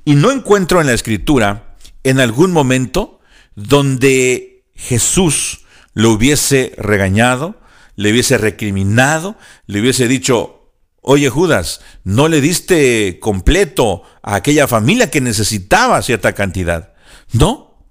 Y 0.04 0.16
no 0.16 0.32
encuentro 0.32 0.80
en 0.80 0.88
la 0.88 0.94
escritura 0.94 1.71
en 2.04 2.20
algún 2.20 2.52
momento 2.52 3.20
donde 3.54 4.64
Jesús 4.74 5.64
lo 5.94 6.10
hubiese 6.10 6.72
regañado, 6.76 7.56
le 7.96 8.10
hubiese 8.10 8.38
recriminado, 8.38 9.36
le 9.66 9.80
hubiese 9.80 10.08
dicho, 10.08 10.72
oye 11.00 11.28
Judas, 11.28 11.80
no 12.04 12.28
le 12.28 12.40
diste 12.40 13.18
completo 13.20 14.02
a 14.22 14.36
aquella 14.36 14.66
familia 14.66 15.10
que 15.10 15.20
necesitaba 15.20 16.02
cierta 16.02 16.32
cantidad. 16.32 16.94
No, 17.32 17.86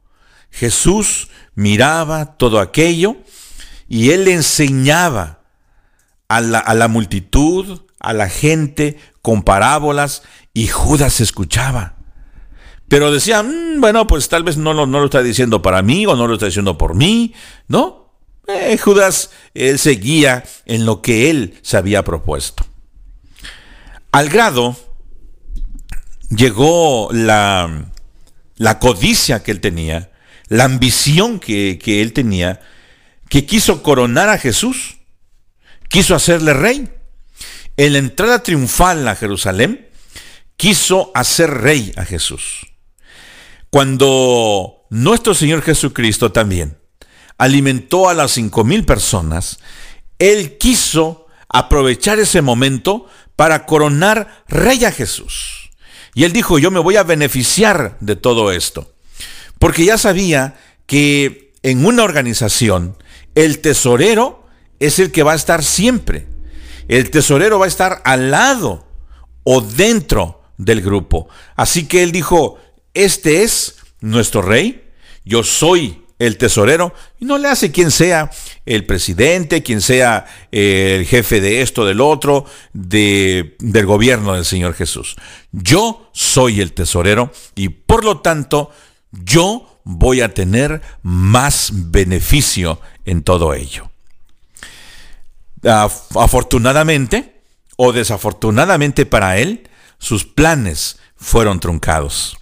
Jesús 0.50 1.30
miraba 1.56 2.38
todo 2.38 2.60
aquello 2.60 3.18
y 3.88 4.12
él 4.12 4.28
enseñaba 4.28 5.42
a 6.28 6.42
la, 6.42 6.60
a 6.60 6.74
la 6.74 6.88
multitud, 6.88 7.82
a 8.00 8.14
la 8.14 8.30
gente, 8.30 8.98
con 9.22 9.44
parábolas, 9.44 10.24
y 10.54 10.68
Judas 10.68 11.20
escuchaba. 11.20 12.01
Pero 12.92 13.10
decía, 13.10 13.42
mm, 13.42 13.80
bueno, 13.80 14.06
pues 14.06 14.28
tal 14.28 14.44
vez 14.44 14.58
no, 14.58 14.74
lo 14.74 15.06
está 15.06 15.24
diciendo 15.24 15.62
para 15.62 15.82
mí 15.82 16.06
o 16.06 16.18
no 16.18 16.28
lo 16.28 16.34
está 16.34 16.48
diciendo 16.48 16.78
por 16.78 16.94
mí, 16.94 17.34
¿no? 17.70 18.18
Eh, 18.50 18.78
Judas, 18.78 19.32
él 19.54 19.80
seguía 19.80 20.44
en 20.66 20.86
lo 20.86 21.02
que 21.02 21.30
él 21.30 21.58
se 21.62 21.78
había 21.78 22.04
propuesto. 22.04 22.66
Al 24.12 24.28
grado 24.28 24.76
llegó 26.32 27.08
la, 27.14 27.86
la 28.58 28.80
codicia 28.80 29.42
que 29.42 29.52
él 29.52 29.62
tenía, 29.62 30.12
la 30.50 30.66
ambición 30.66 31.40
que, 31.40 31.80
que 31.82 32.02
él 32.02 32.12
tenía, 32.12 32.60
que 33.30 33.46
quiso 33.46 33.84
coronar 33.84 34.28
a 34.28 34.38
Jesús, 34.38 34.98
quiso 35.88 36.14
hacerle 36.14 36.54
rey. 36.54 36.90
En 37.78 37.94
la 37.94 38.00
entrada 38.00 38.44
triunfal 38.44 39.08
a 39.08 39.16
Jerusalén, 39.16 39.88
quiso 40.58 41.14
hacer 41.16 41.52
rey 41.52 41.94
a 41.96 42.04
Jesús. 42.04 42.68
Cuando 43.72 44.86
nuestro 44.90 45.34
Señor 45.34 45.62
Jesucristo 45.62 46.34
también 46.34 46.78
alimentó 47.38 48.10
a 48.10 48.14
las 48.14 48.32
cinco 48.32 48.66
mil 48.66 48.84
personas, 48.84 49.60
Él 50.20 50.58
quiso 50.58 51.28
aprovechar 51.48 52.20
ese 52.20 52.42
momento 52.42 53.08
para 53.38 53.66
coronar 53.66 54.44
rey 54.50 54.84
a 54.84 54.92
Jesús. 54.92 55.70
Y 56.14 56.26
Él 56.26 56.34
dijo, 56.34 56.60
yo 56.60 56.70
me 56.70 56.82
voy 56.82 56.98
a 56.98 57.04
beneficiar 57.04 57.96
de 58.02 58.18
todo 58.18 58.52
esto. 58.52 58.94
Porque 59.58 59.86
ya 59.86 59.98
sabía 59.98 60.60
que 60.86 61.54
en 61.64 61.86
una 61.86 62.04
organización 62.04 62.98
el 63.36 63.60
tesorero 63.60 64.46
es 64.82 65.00
el 65.00 65.14
que 65.14 65.24
va 65.24 65.32
a 65.32 65.38
estar 65.38 65.64
siempre. 65.64 66.28
El 66.90 67.10
tesorero 67.10 67.58
va 67.58 67.66
a 67.66 67.70
estar 67.70 68.02
al 68.04 68.32
lado 68.32 68.86
o 69.44 69.62
dentro 69.62 70.42
del 70.58 70.82
grupo. 70.82 71.30
Así 71.56 71.86
que 71.86 72.04
él 72.04 72.12
dijo, 72.12 72.60
este 72.94 73.44
es 73.44 73.78
nuestro 74.00 74.42
rey, 74.42 74.90
yo 75.24 75.44
soy 75.44 76.02
el 76.20 76.38
tesorero, 76.38 76.94
y 77.20 77.26
no 77.26 77.40
le 77.40 77.48
hace 77.48 77.72
quien 77.72 77.90
sea 77.90 78.30
el 78.68 78.86
presidente, 78.86 79.64
quien 79.64 79.82
sea 79.82 80.26
eh, 80.52 80.98
el 81.00 81.06
jefe 81.08 81.42
de 81.42 81.64
esto, 81.64 81.84
del 81.84 82.00
otro, 82.00 82.46
de, 82.74 83.56
del 83.60 83.88
gobierno 83.88 84.36
del 84.36 84.46
Señor 84.46 84.76
Jesús. 84.76 85.16
Yo 85.52 86.12
soy 86.14 86.62
el 86.62 86.74
tesorero 86.74 87.32
y 87.56 87.70
por 87.70 88.04
lo 88.04 88.20
tanto 88.20 88.70
yo 89.12 89.82
voy 89.84 90.22
a 90.22 90.34
tener 90.34 90.82
más 91.02 91.72
beneficio 91.74 92.80
en 93.06 93.24
todo 93.24 93.56
ello. 93.56 93.90
Afortunadamente 95.64 97.42
o 97.78 97.94
desafortunadamente 97.94 99.08
para 99.08 99.40
él, 99.40 99.68
sus 99.98 100.24
planes 100.24 101.00
fueron 101.16 101.60
truncados. 101.60 102.38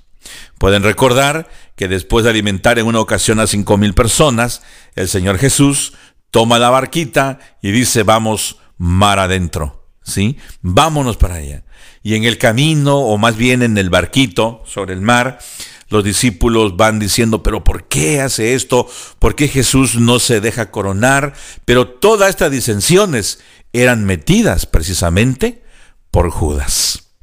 Pueden 0.60 0.84
recordar 0.84 1.50
que 1.76 1.88
después 1.88 2.26
de 2.26 2.30
alimentar 2.30 2.78
en 2.78 2.86
una 2.86 3.00
ocasión 3.00 3.40
a 3.40 3.48
cinco 3.48 3.78
mil 3.78 3.94
personas, 3.94 4.62
el 4.96 5.08
Señor 5.08 5.38
Jesús 5.38 5.94
toma 6.32 6.60
la 6.60 6.70
barquita 6.70 7.40
y 7.62 7.72
dice, 7.72 8.04
vamos 8.04 8.58
mar 8.78 9.20
adentro, 9.20 9.88
¿sí? 10.04 10.38
Vámonos 10.62 11.16
para 11.16 11.36
allá. 11.36 11.64
Y 12.04 12.16
en 12.16 12.26
el 12.26 12.38
camino, 12.38 12.98
o 12.98 13.18
más 13.18 13.38
bien 13.38 13.64
en 13.64 13.78
el 13.78 13.90
barquito 13.90 14.62
sobre 14.66 14.94
el 14.94 15.02
mar, 15.02 15.40
los 15.88 16.04
discípulos 16.04 16.76
van 16.76 17.00
diciendo, 17.00 17.42
pero 17.42 17.64
¿por 17.64 17.88
qué 17.88 18.20
hace 18.20 18.54
esto? 18.54 18.88
¿Por 19.18 19.36
qué 19.36 19.48
Jesús 19.48 19.96
no 19.96 20.20
se 20.20 20.42
deja 20.42 20.72
coronar? 20.72 21.34
Pero 21.64 21.88
todas 21.88 22.30
estas 22.30 22.52
disensiones 22.52 23.40
eran 23.72 24.04
metidas 24.04 24.66
precisamente 24.66 25.64
por 26.12 26.30
Judas. 26.30 27.14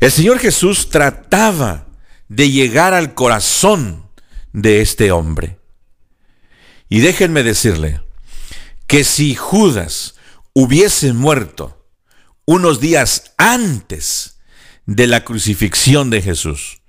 El 0.00 0.10
Señor 0.10 0.40
Jesús 0.40 0.90
trataba 0.90 1.85
de 2.28 2.50
llegar 2.50 2.94
al 2.94 3.14
corazón 3.14 4.08
de 4.52 4.80
este 4.80 5.12
hombre. 5.12 5.58
Y 6.88 7.00
déjenme 7.00 7.42
decirle 7.42 8.00
que 8.86 9.04
si 9.04 9.34
Judas 9.34 10.14
hubiese 10.54 11.12
muerto 11.12 11.86
unos 12.44 12.80
días 12.80 13.34
antes 13.36 14.38
de 14.86 15.06
la 15.06 15.24
crucifixión 15.24 16.10
de 16.10 16.22
Jesús, 16.22 16.80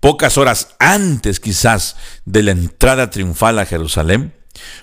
pocas 0.00 0.38
horas 0.38 0.74
antes 0.78 1.38
quizás 1.38 1.96
de 2.24 2.42
la 2.42 2.52
entrada 2.52 3.10
triunfal 3.10 3.58
a 3.58 3.66
Jerusalén, 3.66 4.34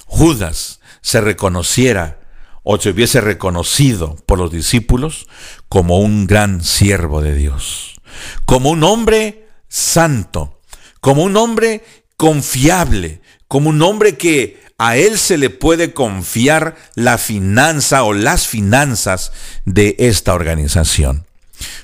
Judas 0.06 0.80
se 1.02 1.20
reconociera 1.22 2.20
o 2.64 2.80
se 2.80 2.90
hubiese 2.90 3.22
reconocido 3.22 4.16
por 4.26 4.38
los 4.38 4.52
discípulos 4.52 5.28
como 5.68 6.00
un 6.00 6.28
gran 6.28 6.64
siervo 6.64 7.22
de 7.22 7.36
Dios, 7.36 8.00
como 8.46 8.70
un 8.70 8.84
hombre 8.84 9.49
santo, 9.70 10.60
como 11.00 11.24
un 11.24 11.38
hombre 11.38 11.84
confiable, 12.18 13.22
como 13.48 13.70
un 13.70 13.82
hombre 13.82 14.18
que 14.18 14.62
a 14.78 14.98
él 14.98 15.18
se 15.18 15.38
le 15.38 15.50
puede 15.50 15.94
confiar 15.94 16.76
la 16.96 17.18
finanza 17.18 18.04
o 18.04 18.14
las 18.14 18.48
finanzas 18.48 19.32
de 19.66 19.96
esta 20.00 20.34
organización. 20.34 21.26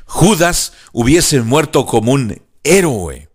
Judas 0.06 0.74
hubiese 0.94 1.42
muerto 1.42 1.86
como 1.86 2.14
un 2.14 2.42
héroe. 2.64 3.30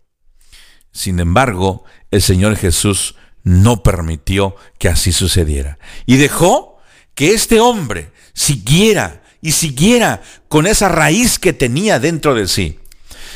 Sin 0.91 1.19
embargo, 1.19 1.85
el 2.09 2.21
Señor 2.21 2.57
Jesús 2.57 3.15
no 3.43 3.83
permitió 3.83 4.55
que 4.77 4.89
así 4.89 5.11
sucediera 5.11 5.79
y 6.05 6.17
dejó 6.17 6.77
que 7.15 7.33
este 7.33 7.59
hombre 7.59 8.11
siguiera 8.33 9.23
y 9.41 9.51
siguiera 9.51 10.21
con 10.47 10.67
esa 10.67 10.89
raíz 10.89 11.39
que 11.39 11.53
tenía 11.53 11.99
dentro 11.99 12.35
de 12.35 12.47
sí. 12.47 12.79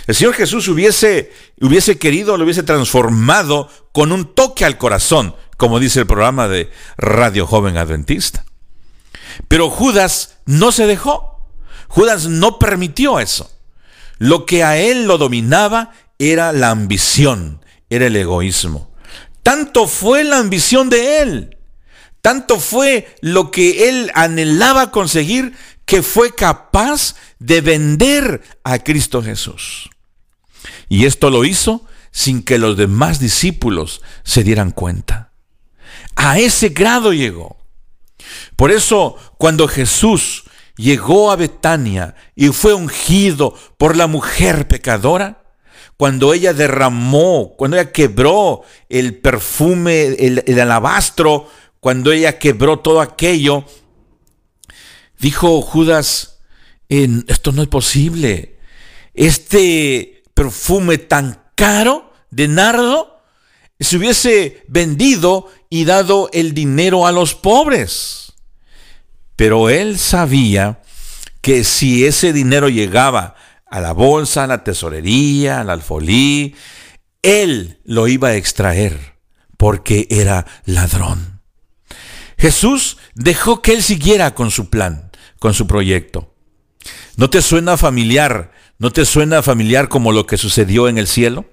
El 0.07 0.15
Señor 0.15 0.35
Jesús 0.35 0.67
hubiese, 0.67 1.31
hubiese 1.59 1.97
querido, 1.97 2.37
lo 2.37 2.43
hubiese 2.43 2.63
transformado 2.63 3.69
con 3.91 4.11
un 4.11 4.33
toque 4.33 4.65
al 4.65 4.77
corazón, 4.77 5.35
como 5.57 5.79
dice 5.79 5.99
el 5.99 6.07
programa 6.07 6.47
de 6.47 6.69
Radio 6.97 7.47
Joven 7.47 7.77
Adventista. 7.77 8.45
Pero 9.47 9.69
Judas 9.69 10.37
no 10.45 10.71
se 10.71 10.85
dejó. 10.85 11.39
Judas 11.87 12.27
no 12.27 12.59
permitió 12.59 13.19
eso. 13.19 13.51
Lo 14.17 14.45
que 14.45 14.63
a 14.63 14.77
él 14.77 15.05
lo 15.05 15.17
dominaba 15.17 15.91
era 16.19 16.51
la 16.51 16.69
ambición, 16.69 17.63
era 17.89 18.07
el 18.07 18.15
egoísmo. 18.15 18.91
Tanto 19.43 19.87
fue 19.87 20.23
la 20.23 20.37
ambición 20.37 20.89
de 20.89 21.21
él, 21.21 21.57
tanto 22.21 22.59
fue 22.59 23.15
lo 23.21 23.51
que 23.51 23.89
él 23.89 24.11
anhelaba 24.15 24.89
conseguir 24.91 25.53
que 25.85 26.01
fue 26.01 26.33
capaz 26.33 27.15
de 27.37 27.61
vender 27.61 28.41
a 28.63 28.79
Cristo 28.79 29.21
Jesús. 29.21 29.89
Y 30.89 31.05
esto 31.05 31.29
lo 31.29 31.45
hizo 31.45 31.85
sin 32.11 32.43
que 32.43 32.57
los 32.57 32.77
demás 32.77 33.19
discípulos 33.19 34.01
se 34.23 34.43
dieran 34.43 34.71
cuenta. 34.71 35.31
A 36.15 36.39
ese 36.39 36.69
grado 36.69 37.11
llegó. 37.11 37.57
Por 38.55 38.71
eso, 38.71 39.17
cuando 39.37 39.67
Jesús 39.67 40.45
llegó 40.77 41.31
a 41.31 41.35
Betania 41.35 42.15
y 42.35 42.47
fue 42.49 42.73
ungido 42.73 43.53
por 43.77 43.95
la 43.95 44.07
mujer 44.07 44.67
pecadora, 44.67 45.43
cuando 45.97 46.33
ella 46.33 46.53
derramó, 46.53 47.53
cuando 47.57 47.77
ella 47.77 47.91
quebró 47.91 48.63
el 48.89 49.17
perfume, 49.17 50.05
el, 50.05 50.59
alabastro, 50.59 51.49
cuando 51.79 52.11
ella 52.11 52.37
quebró 52.37 52.79
todo 52.79 53.01
aquello, 53.01 53.65
dijo 55.19 55.61
Judas, 55.61 56.39
esto 56.89 57.51
no 57.51 57.61
es 57.61 57.67
posible. 57.67 58.57
Este 59.13 60.14
perfume 60.35 60.99
tan 60.99 61.41
caro 61.55 62.13
de 62.29 62.47
nardo 62.47 63.15
se 63.79 63.97
hubiese 63.97 64.63
vendido 64.67 65.49
y 65.69 65.85
dado 65.85 66.29
el 66.31 66.53
dinero 66.53 67.07
a 67.07 67.11
los 67.11 67.33
pobres. 67.33 68.33
Pero 69.35 69.69
él 69.69 69.97
sabía 69.97 70.81
que 71.41 71.63
si 71.63 72.05
ese 72.05 72.31
dinero 72.31 72.69
llegaba 72.69 73.35
a 73.65 73.81
la 73.81 73.91
bolsa, 73.91 74.43
a 74.43 74.47
la 74.47 74.63
tesorería, 74.63 75.59
al 75.59 75.69
alfolí, 75.69 76.55
él 77.21 77.79
lo 77.83 78.07
iba 78.07 78.29
a 78.29 78.35
extraer 78.35 79.15
porque 79.57 80.07
era 80.09 80.45
ladrón. 80.65 81.41
Jesús 82.37 82.97
dejó 83.13 83.61
que 83.61 83.73
él 83.73 83.83
siguiera 83.83 84.35
con 84.35 84.51
su 84.51 84.69
plan, 84.69 85.11
con 85.39 85.53
su 85.53 85.67
proyecto. 85.67 86.33
¿No 87.17 87.29
te 87.29 87.41
suena 87.41 87.77
familiar? 87.77 88.51
¿No 88.77 88.91
te 88.91 89.05
suena 89.05 89.41
familiar 89.41 89.89
como 89.89 90.11
lo 90.11 90.25
que 90.25 90.37
sucedió 90.37 90.87
en 90.87 90.97
el 90.97 91.07
cielo? 91.07 91.45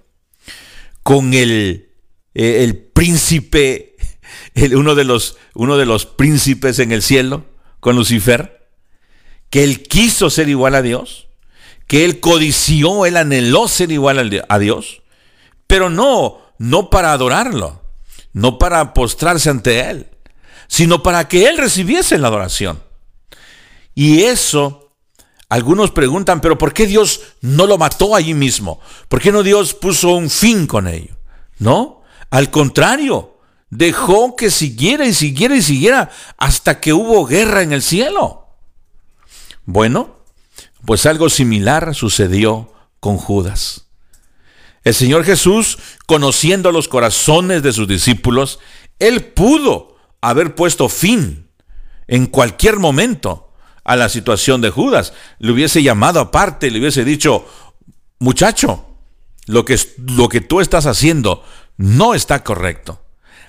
Con 1.03 1.35
el, 1.35 1.91
eh, 2.35 2.65
el 2.65 2.77
príncipe, 2.77 3.97
uno, 4.75 4.95
de 4.95 5.05
los, 5.05 5.37
uno 5.55 5.77
de 5.77 5.87
los 5.87 6.07
príncipes 6.07 6.79
en 6.79 6.93
el 6.93 7.03
cielo, 7.03 7.47
con 7.81 7.97
Lucifer, 7.97 8.69
que 9.51 9.65
él 9.65 9.83
quiso 9.83 10.31
ser 10.31 10.49
igual 10.49 10.75
a 10.75 10.83
Dios 10.83 11.29
que 11.93 12.07
él 12.07 12.21
codició, 12.21 13.05
él 13.05 13.19
anheló 13.19 13.69
ser 13.69 13.93
igual 13.93 14.43
a 14.49 14.59
Dios, 14.59 15.03
pero 15.67 15.91
no, 15.91 16.39
no 16.57 16.89
para 16.89 17.13
adorarlo, 17.13 17.83
no 18.33 18.57
para 18.57 18.95
postrarse 18.95 19.51
ante 19.51 19.79
él, 19.91 20.09
sino 20.69 21.03
para 21.03 21.29
que 21.29 21.49
él 21.51 21.59
recibiese 21.59 22.17
la 22.17 22.29
adoración. 22.29 22.83
Y 23.95 24.23
eso, 24.23 24.82
algunos 25.53 25.91
preguntan, 25.91 26.41
pero 26.41 26.57
¿por 26.57 26.73
qué 26.73 26.87
Dios 26.87 27.21
no 27.43 27.67
lo 27.67 27.77
mató 27.77 28.17
allí 28.17 28.33
mismo? 28.33 28.81
¿Por 29.09 29.21
qué 29.21 29.31
no 29.31 29.43
Dios 29.43 29.75
puso 29.75 30.09
un 30.09 30.31
fin 30.31 30.67
con 30.67 30.89
ello? 30.89 31.15
No, 31.59 32.01
al 32.31 32.51
contrario, 32.51 33.37
dejó 33.69 34.35
que 34.35 34.51
siguiera 34.51 35.05
y 35.05 35.13
siguiera 35.13 35.55
y 35.55 35.61
siguiera 35.61 36.11
hasta 36.39 36.81
que 36.81 36.95
hubo 36.95 37.27
guerra 37.27 37.61
en 37.61 37.75
el 37.75 37.83
cielo. 37.83 38.47
Bueno, 39.67 40.17
pues 40.87 41.05
algo 41.05 41.29
similar 41.29 41.95
sucedió 41.95 42.73
con 42.99 43.19
Judas. 43.19 43.89
El 44.85 44.95
Señor 44.95 45.23
Jesús, 45.23 45.79
conociendo 46.07 46.73
los 46.73 46.89
corazones 46.89 47.63
de 47.63 47.75
sus 47.75 47.87
discípulos, 47.87 48.59
Él 48.99 49.23
pudo 49.23 49.97
haber 50.23 50.55
puesto 50.55 50.89
fin 50.89 51.51
en 52.07 52.25
cualquier 52.25 52.79
momento 52.79 53.52
a 53.85 53.97
la 53.97 54.09
situación 54.09 54.61
de 54.61 54.71
Judas. 54.71 55.13
Le 55.39 55.53
hubiese 55.53 55.83
llamado 55.83 56.21
aparte, 56.21 56.71
le 56.71 56.79
hubiese 56.79 57.05
dicho, 57.05 57.47
muchacho, 58.19 58.87
lo 59.47 59.65
que, 59.65 59.79
lo 59.99 60.29
que 60.29 60.41
tú 60.41 60.61
estás 60.61 60.87
haciendo 60.87 61.45
no 61.77 62.15
está 62.15 62.45
correcto. 62.45 63.03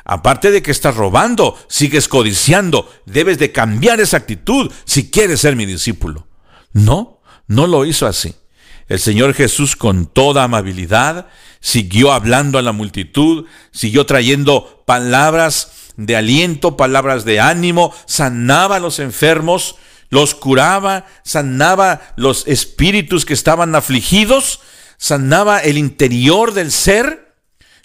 Aparte 0.05 0.51
de 0.51 0.61
que 0.61 0.71
estás 0.71 0.95
robando, 0.95 1.57
sigues 1.69 2.07
codiciando, 2.07 2.91
debes 3.05 3.39
de 3.39 3.51
cambiar 3.51 4.01
esa 4.01 4.17
actitud 4.17 4.71
si 4.83 5.09
quieres 5.09 5.41
ser 5.41 5.55
mi 5.55 5.65
discípulo. 5.65 6.27
No, 6.73 7.21
no 7.47 7.67
lo 7.67 7.85
hizo 7.85 8.05
así. 8.05 8.35
El 8.89 8.99
Señor 8.99 9.33
Jesús 9.33 9.75
con 9.77 10.07
toda 10.07 10.43
amabilidad 10.43 11.27
siguió 11.61 12.11
hablando 12.11 12.57
a 12.57 12.61
la 12.61 12.73
multitud, 12.73 13.45
siguió 13.71 14.05
trayendo 14.05 14.83
palabras 14.85 15.71
de 15.95 16.17
aliento, 16.17 16.75
palabras 16.75 17.23
de 17.23 17.39
ánimo, 17.39 17.93
sanaba 18.05 18.77
a 18.77 18.79
los 18.79 18.99
enfermos, 18.99 19.75
los 20.13 20.35
curaba, 20.35 21.07
sanaba 21.23 22.13
los 22.15 22.45
espíritus 22.45 23.25
que 23.25 23.33
estaban 23.33 23.73
afligidos, 23.73 24.59
sanaba 24.97 25.57
el 25.57 25.75
interior 25.79 26.53
del 26.53 26.71
ser, 26.71 27.33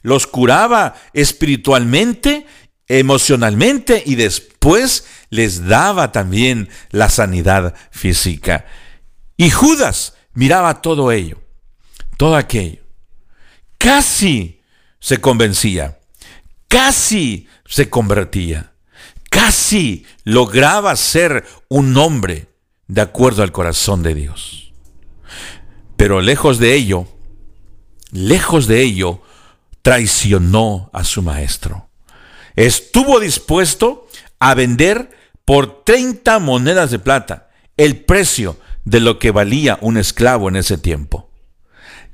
los 0.02 0.26
curaba 0.26 0.94
espiritualmente, 1.14 2.46
emocionalmente 2.86 4.02
y 4.04 4.16
después 4.16 5.06
les 5.30 5.66
daba 5.68 6.12
también 6.12 6.68
la 6.90 7.08
sanidad 7.08 7.74
física. 7.90 8.66
Y 9.38 9.48
Judas 9.48 10.12
miraba 10.34 10.82
todo 10.82 11.12
ello, 11.12 11.40
todo 12.18 12.36
aquello. 12.36 12.82
Casi 13.78 14.60
se 15.00 15.18
convencía, 15.18 15.98
casi 16.68 17.48
se 17.66 17.88
convertía, 17.88 18.74
casi 19.28 20.06
lograba 20.24 20.94
ser 20.96 21.44
un 21.68 21.96
hombre 21.96 22.48
de 22.86 23.00
acuerdo 23.00 23.42
al 23.42 23.52
corazón 23.52 24.02
de 24.02 24.14
Dios. 24.14 24.72
Pero 25.96 26.20
lejos 26.20 26.58
de 26.58 26.74
ello, 26.74 27.06
lejos 28.12 28.66
de 28.66 28.82
ello, 28.82 29.20
traicionó 29.82 30.90
a 30.92 31.04
su 31.04 31.22
maestro. 31.22 31.88
Estuvo 32.56 33.20
dispuesto 33.20 34.08
a 34.38 34.54
vender 34.54 35.10
por 35.44 35.84
30 35.84 36.38
monedas 36.40 36.90
de 36.90 36.98
plata 36.98 37.48
el 37.76 38.04
precio 38.04 38.58
de 38.84 39.00
lo 39.00 39.18
que 39.18 39.30
valía 39.30 39.78
un 39.80 39.96
esclavo 39.96 40.48
en 40.48 40.56
ese 40.56 40.78
tiempo. 40.78 41.30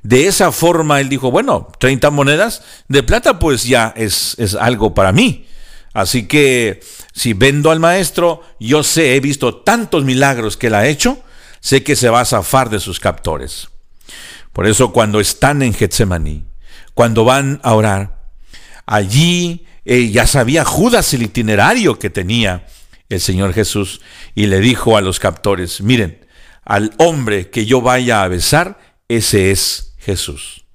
De 0.03 0.27
esa 0.27 0.51
forma 0.51 0.99
él 0.99 1.09
dijo, 1.09 1.31
bueno, 1.31 1.67
30 1.79 2.11
monedas 2.11 2.63
de 2.87 3.01
plata 3.01 3.39
pues 3.39 3.63
ya 3.63 3.93
es, 3.95 4.35
es 4.37 4.55
algo 4.55 4.93
para 4.93 5.11
mí. 5.11 5.47
Así 5.95 6.27
que 6.27 6.81
si 7.13 7.31
vendo 7.31 7.71
al 7.71 7.79
maestro, 7.79 8.41
yo 8.59 8.83
sé, 8.83 9.15
he 9.15 9.21
visto 9.21 9.55
tantos 9.55 10.03
milagros 10.03 10.57
que 10.57 10.67
él 10.67 10.75
ha 10.75 10.87
hecho, 10.87 11.23
sé 11.61 11.83
que 11.83 11.95
se 11.95 12.09
va 12.09 12.19
a 12.19 12.25
zafar 12.25 12.69
de 12.69 12.81
sus 12.81 12.99
captores. 12.99 13.69
Por 14.51 14.67
eso 14.67 14.91
cuando 14.91 15.21
están 15.21 15.61
en 15.61 15.73
Getsemaní, 15.73 16.43
cuando 16.93 17.23
van 17.23 17.61
a 17.63 17.73
orar, 17.75 18.25
allí 18.85 19.65
eh, 19.85 20.11
ya 20.11 20.27
sabía 20.27 20.65
Judas 20.65 21.13
el 21.13 21.21
itinerario 21.21 21.97
que 21.97 22.09
tenía 22.09 22.67
el 23.07 23.21
Señor 23.21 23.53
Jesús 23.53 24.01
y 24.35 24.47
le 24.47 24.59
dijo 24.59 24.97
a 24.97 25.01
los 25.01 25.21
captores, 25.21 25.79
miren, 25.79 26.27
al 26.65 26.93
hombre 26.97 27.49
que 27.49 27.65
yo 27.65 27.79
vaya 27.79 28.21
a 28.21 28.27
besar, 28.27 28.79
ese 29.07 29.49
es 29.51 29.93
Jesús. 29.99 30.65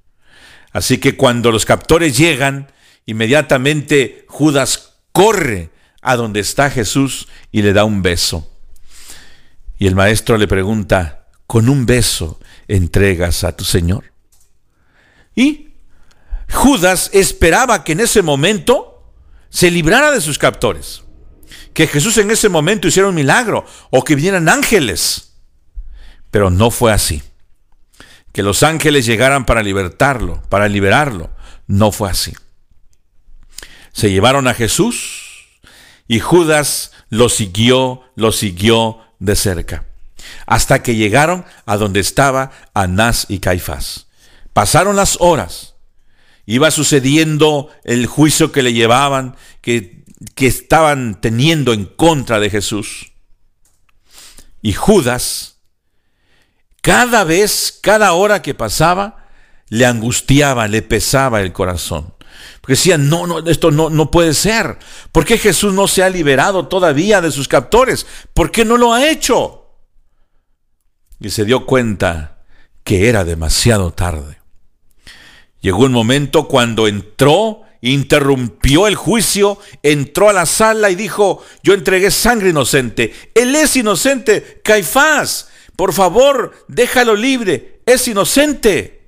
Así 0.73 0.97
que 0.97 1.19
cuando 1.19 1.53
los 1.53 1.67
captores 1.67 2.17
llegan, 2.17 2.73
inmediatamente 3.05 4.25
Judas 4.29 4.90
corre 5.13 5.71
a 6.03 6.17
donde 6.17 6.41
está 6.41 6.71
Jesús 6.71 7.29
y 7.51 7.63
le 7.63 7.73
da 7.73 7.85
un 7.85 8.03
beso. 8.03 8.51
Y 9.79 9.87
el 9.87 9.95
maestro 9.95 10.37
le 10.37 10.49
pregunta, 10.49 11.29
¿con 11.47 11.69
un 11.69 11.87
beso 11.87 12.39
entregas 12.69 13.45
a 13.45 13.57
tu 13.57 13.65
Señor? 13.65 14.13
Y 15.35 15.75
Judas 16.51 17.11
esperaba 17.13 17.85
que 17.85 17.93
en 17.93 18.01
ese 18.01 18.23
momento 18.23 19.13
se 19.49 19.71
librara 19.71 20.11
de 20.11 20.21
sus 20.21 20.39
captores, 20.39 21.03
que 21.73 21.87
Jesús 21.87 22.19
en 22.19 22.31
ese 22.31 22.49
momento 22.49 22.89
hiciera 22.89 23.09
un 23.09 23.15
milagro 23.15 23.65
o 23.91 24.05
que 24.05 24.15
vinieran 24.15 24.49
ángeles 24.49 25.31
pero 26.31 26.51
no 26.51 26.71
fue 26.71 26.93
así. 26.93 27.23
Que 28.33 28.43
los 28.43 28.63
ángeles 28.63 29.07
llegaran 29.07 29.45
para 29.45 29.63
libertarlo, 29.63 30.43
para 30.49 30.69
liberarlo, 30.69 31.31
no 31.67 31.91
fue 31.91 32.11
así. 32.11 32.33
Se 33.93 34.11
llevaron 34.11 34.49
a 34.49 34.55
Jesús 34.55 35.59
y 36.09 36.21
Judas 36.21 36.93
lo 37.09 37.29
siguió, 37.29 38.03
lo 38.15 38.33
siguió 38.33 39.01
de 39.19 39.37
cerca, 39.37 39.85
hasta 40.47 40.83
que 40.83 40.97
llegaron 40.97 41.45
a 41.67 41.77
donde 41.77 42.01
estaba 42.01 42.53
Anás 42.75 43.27
y 43.29 43.39
Caifás. 43.39 44.07
Pasaron 44.53 44.97
las 44.97 45.17
horas, 45.21 45.75
iba 46.47 46.71
sucediendo 46.71 47.71
el 47.85 48.07
juicio 48.07 48.53
que 48.53 48.63
le 48.63 48.73
llevaban, 48.73 49.37
que, 49.61 50.05
que 50.35 50.47
estaban 50.47 51.21
teniendo 51.21 51.73
en 51.73 51.85
contra 51.85 52.41
de 52.41 52.51
Jesús. 52.51 53.13
Y 54.63 54.73
Judas 54.73 55.51
cada 56.81 57.25
vez, 57.25 57.79
cada 57.83 58.13
hora 58.13 58.43
que 58.43 58.55
pasaba, 58.55 59.27
le 59.69 59.87
angustiaba, 59.87 60.67
le 60.67 60.83
pesaba 60.83 61.43
el 61.43 61.53
corazón. 61.53 62.15
Porque 62.71 62.79
decía, 62.79 62.99
no, 62.99 63.27
no, 63.27 63.41
esto 63.41 63.73
no, 63.73 63.91
no 63.91 64.13
puede 64.13 64.33
ser. 64.33 64.79
¿Por 65.11 65.25
qué 65.25 65.39
Jesús 65.39 65.75
no 65.75 65.89
se 65.89 66.05
ha 66.05 66.09
liberado 66.09 66.69
todavía 66.69 67.21
de 67.21 67.33
sus 67.33 67.49
captores? 67.49 68.07
¿Por 68.33 68.53
qué 68.53 68.65
no 68.65 68.77
lo 68.77 68.95
ha 68.95 69.11
hecho? 69.11 69.67
Y 71.19 71.31
se 71.31 71.45
dio 71.45 71.67
cuenta 71.67 72.45
que 72.85 73.09
era 73.09 73.25
demasiado 73.25 73.91
tarde. 73.91 74.39
Llegó 75.61 75.81
un 75.81 75.91
momento 75.91 76.47
cuando 76.47 76.87
entró, 76.87 77.63
interrumpió 77.81 78.87
el 78.87 78.95
juicio, 78.95 79.59
entró 79.83 80.29
a 80.29 80.33
la 80.33 80.47
sala 80.47 80.91
y 80.91 80.95
dijo, 80.95 81.45
yo 81.65 81.75
entregué 81.75 82.13
sangre 82.13 82.51
inocente. 82.51 83.13
Él 83.35 83.57
es 83.57 83.75
inocente, 83.75 84.61
Caifás. 84.63 85.49
Por 85.75 85.93
favor, 85.93 86.55
déjalo 86.69 87.17
libre, 87.17 87.81
es 87.85 88.07
inocente. 88.07 89.00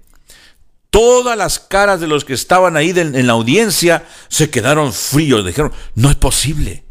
Todas 0.93 1.39
las 1.39 1.59
caras 1.59 2.01
de 2.01 2.07
los 2.07 2.27
que 2.27 2.35
estaban 2.35 2.77
ahí 2.77 2.91
en 2.91 3.27
la 3.27 3.33
audiencia 3.33 4.05
se 4.29 4.51
quedaron 4.51 4.93
fríos, 4.93 5.47
dijeron, 5.47 5.73
no 5.95 6.11
es 6.11 6.17
posible. 6.17 6.85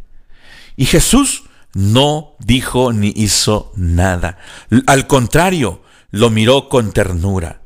Y 0.75 0.87
Jesús 0.87 1.43
no 1.75 2.35
dijo 2.39 2.93
ni 2.93 3.13
hizo 3.15 3.71
nada. 3.75 4.39
Al 4.87 5.05
contrario, 5.05 5.83
lo 6.09 6.31
miró 6.31 6.67
con 6.67 6.93
ternura. 6.93 7.61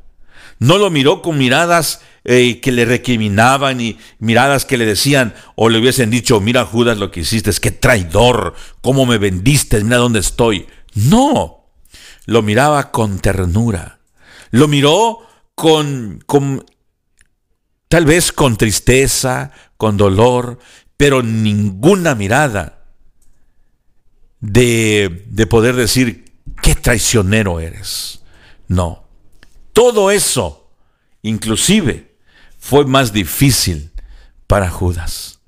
No 0.58 0.76
lo 0.76 0.90
miró 0.90 1.22
con 1.22 1.38
miradas 1.38 2.02
eh, 2.24 2.60
que 2.60 2.70
le 2.70 2.84
recriminaban 2.84 3.80
y 3.80 3.98
miradas 4.18 4.66
que 4.66 4.76
le 4.76 4.84
decían 4.84 5.34
o 5.54 5.70
le 5.70 5.78
hubiesen 5.78 6.10
dicho, 6.10 6.38
mira 6.40 6.66
Judas 6.66 6.98
lo 6.98 7.10
que 7.10 7.20
hiciste, 7.20 7.48
es 7.48 7.60
que 7.60 7.70
traidor, 7.70 8.54
cómo 8.82 9.06
me 9.06 9.16
vendiste, 9.16 9.82
mira 9.82 9.96
dónde 9.96 10.20
estoy. 10.20 10.66
No, 10.94 11.64
lo 12.26 12.42
miraba 12.42 12.90
con 12.90 13.20
ternura, 13.20 14.00
lo 14.50 14.68
miró 14.68 15.25
con, 15.56 16.22
con 16.26 16.64
tal 17.88 18.04
vez 18.04 18.30
con 18.30 18.56
tristeza, 18.56 19.50
con 19.76 19.96
dolor, 19.96 20.60
pero 20.96 21.22
ninguna 21.22 22.14
mirada 22.14 22.84
de, 24.40 25.24
de 25.28 25.46
poder 25.46 25.74
decir, 25.74 26.32
qué 26.62 26.74
traicionero 26.74 27.58
eres. 27.58 28.20
No, 28.68 29.04
todo 29.72 30.10
eso, 30.10 30.70
inclusive, 31.22 32.16
fue 32.58 32.84
más 32.84 33.12
difícil 33.12 33.90
para 34.46 34.70
Judas. 34.70 35.40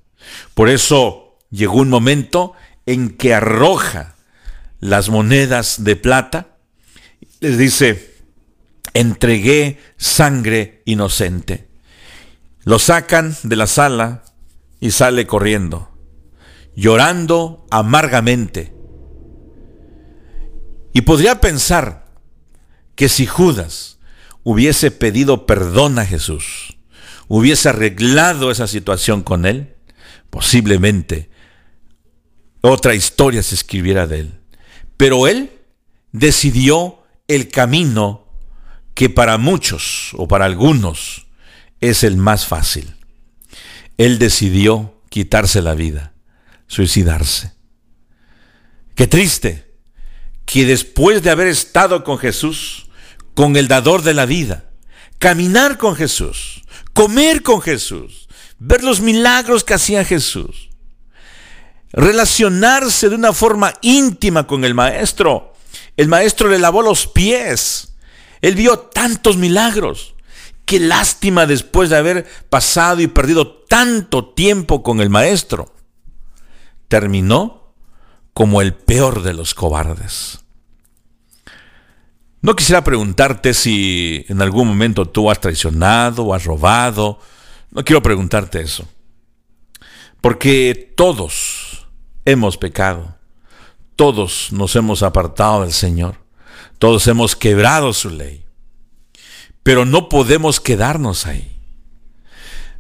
Por 0.55 0.69
eso 0.69 1.39
llegó 1.51 1.77
un 1.77 1.91
momento 1.91 2.55
en 2.87 3.11
que 3.11 3.35
arroja 3.35 4.15
las 4.81 5.11
monedas 5.11 5.85
de 5.85 5.97
plata 5.97 6.57
les 7.41 7.59
dice, 7.59 8.08
entregué 8.95 9.79
sangre 9.97 10.83
inocente. 10.85 11.69
Lo 12.65 12.79
sacan 12.79 13.37
de 13.43 13.57
la 13.57 13.67
sala 13.67 14.25
y 14.81 14.91
sale 14.91 15.27
corriendo, 15.27 15.91
llorando 16.77 17.67
amargamente. 17.71 18.75
Y 20.93 21.03
podría 21.03 21.41
pensar 21.41 22.09
que 22.95 23.09
si 23.09 23.27
Judas 23.27 23.99
hubiese 24.43 24.91
pedido 24.91 25.47
perdón 25.47 25.99
a 25.99 26.07
Jesús, 26.07 26.79
hubiese 27.29 27.69
arreglado 27.69 28.51
esa 28.51 28.67
situación 28.67 29.23
con 29.23 29.47
él, 29.47 29.75
posiblemente 30.31 31.31
otra 32.61 32.95
historia 32.95 33.43
se 33.43 33.55
escribiera 33.55 34.07
de 34.07 34.21
él. 34.21 34.41
Pero 34.97 35.27
él 35.27 35.51
decidió 36.13 37.03
el 37.29 37.49
camino 37.49 38.28
que 38.99 39.09
para 39.09 39.39
muchos 39.39 40.11
o 40.15 40.27
para 40.27 40.45
algunos 40.45 41.29
es 41.81 42.03
el 42.03 42.17
más 42.17 42.47
fácil. 42.49 42.97
Él 43.97 44.19
decidió 44.19 45.01
quitarse 45.09 45.63
la 45.63 45.75
vida, 45.75 46.15
suicidarse. 46.67 47.53
Qué 48.97 49.07
triste 49.07 49.73
que 50.47 50.67
después 50.67 51.23
de 51.23 51.31
haber 51.31 51.47
estado 51.47 52.03
con 52.03 52.19
Jesús, 52.19 52.89
con 53.35 53.55
el 53.55 53.69
dador 53.69 54.03
de 54.03 54.15
la 54.15 54.27
vida, 54.27 54.65
caminar 55.21 55.79
con 55.79 55.95
Jesús, 55.95 56.63
comer 56.93 57.45
con 57.45 57.61
Jesús, 57.61 58.27
ver 58.59 58.83
los 58.83 59.01
milagros 59.01 59.63
que 59.63 59.75
hacía 59.75 60.05
Jesús, 60.05 60.71
relacionarse 61.93 63.09
de 63.09 63.15
una 63.15 63.33
forma 63.33 63.75
íntima 63.81 64.49
con 64.49 64.65
el 64.65 64.75
Maestro. 64.75 65.55
El 65.97 66.09
Maestro 66.09 66.49
le 66.49 66.59
lavó 66.59 66.83
los 66.83 67.07
pies. 67.07 67.88
Él 68.41 68.55
vio 68.55 68.79
tantos 68.79 69.37
milagros. 69.37 70.15
Qué 70.65 70.81
lástima 70.81 71.47
después 71.47 71.91
de 71.91 71.97
haber 71.97 72.27
pasado 72.51 73.01
y 73.01 73.07
perdido 73.07 73.47
tanto 73.69 74.29
tiempo 74.35 74.83
con 74.83 75.01
el 75.01 75.11
Maestro. 75.11 75.75
Terminó 76.89 77.75
como 78.35 78.61
el 78.61 78.75
peor 78.75 79.23
de 79.23 79.35
los 79.35 79.55
cobardes. 79.55 80.41
No 82.41 82.55
quisiera 82.55 82.85
preguntarte 82.85 83.53
si 83.53 84.25
en 84.29 84.41
algún 84.41 84.69
momento 84.69 85.07
tú 85.07 85.31
has 85.31 85.41
traicionado 85.41 86.25
o 86.25 86.35
has 86.35 86.45
robado. 86.45 87.19
No 87.71 87.85
quiero 87.85 88.01
preguntarte 88.01 88.61
eso. 88.61 88.87
Porque 90.21 90.93
todos 90.97 91.89
hemos 92.25 92.57
pecado. 92.57 93.17
Todos 93.97 94.53
nos 94.53 94.77
hemos 94.77 95.03
apartado 95.03 95.63
del 95.63 95.73
Señor. 95.73 96.28
Todos 96.79 97.07
hemos 97.07 97.37
quebrado 97.37 97.93
su 97.93 98.11
ley. 98.11 98.45
Pero 99.63 99.85
no 99.85 100.09
podemos 100.09 100.61
quedarnos 100.61 101.27
ahí. 101.27 101.61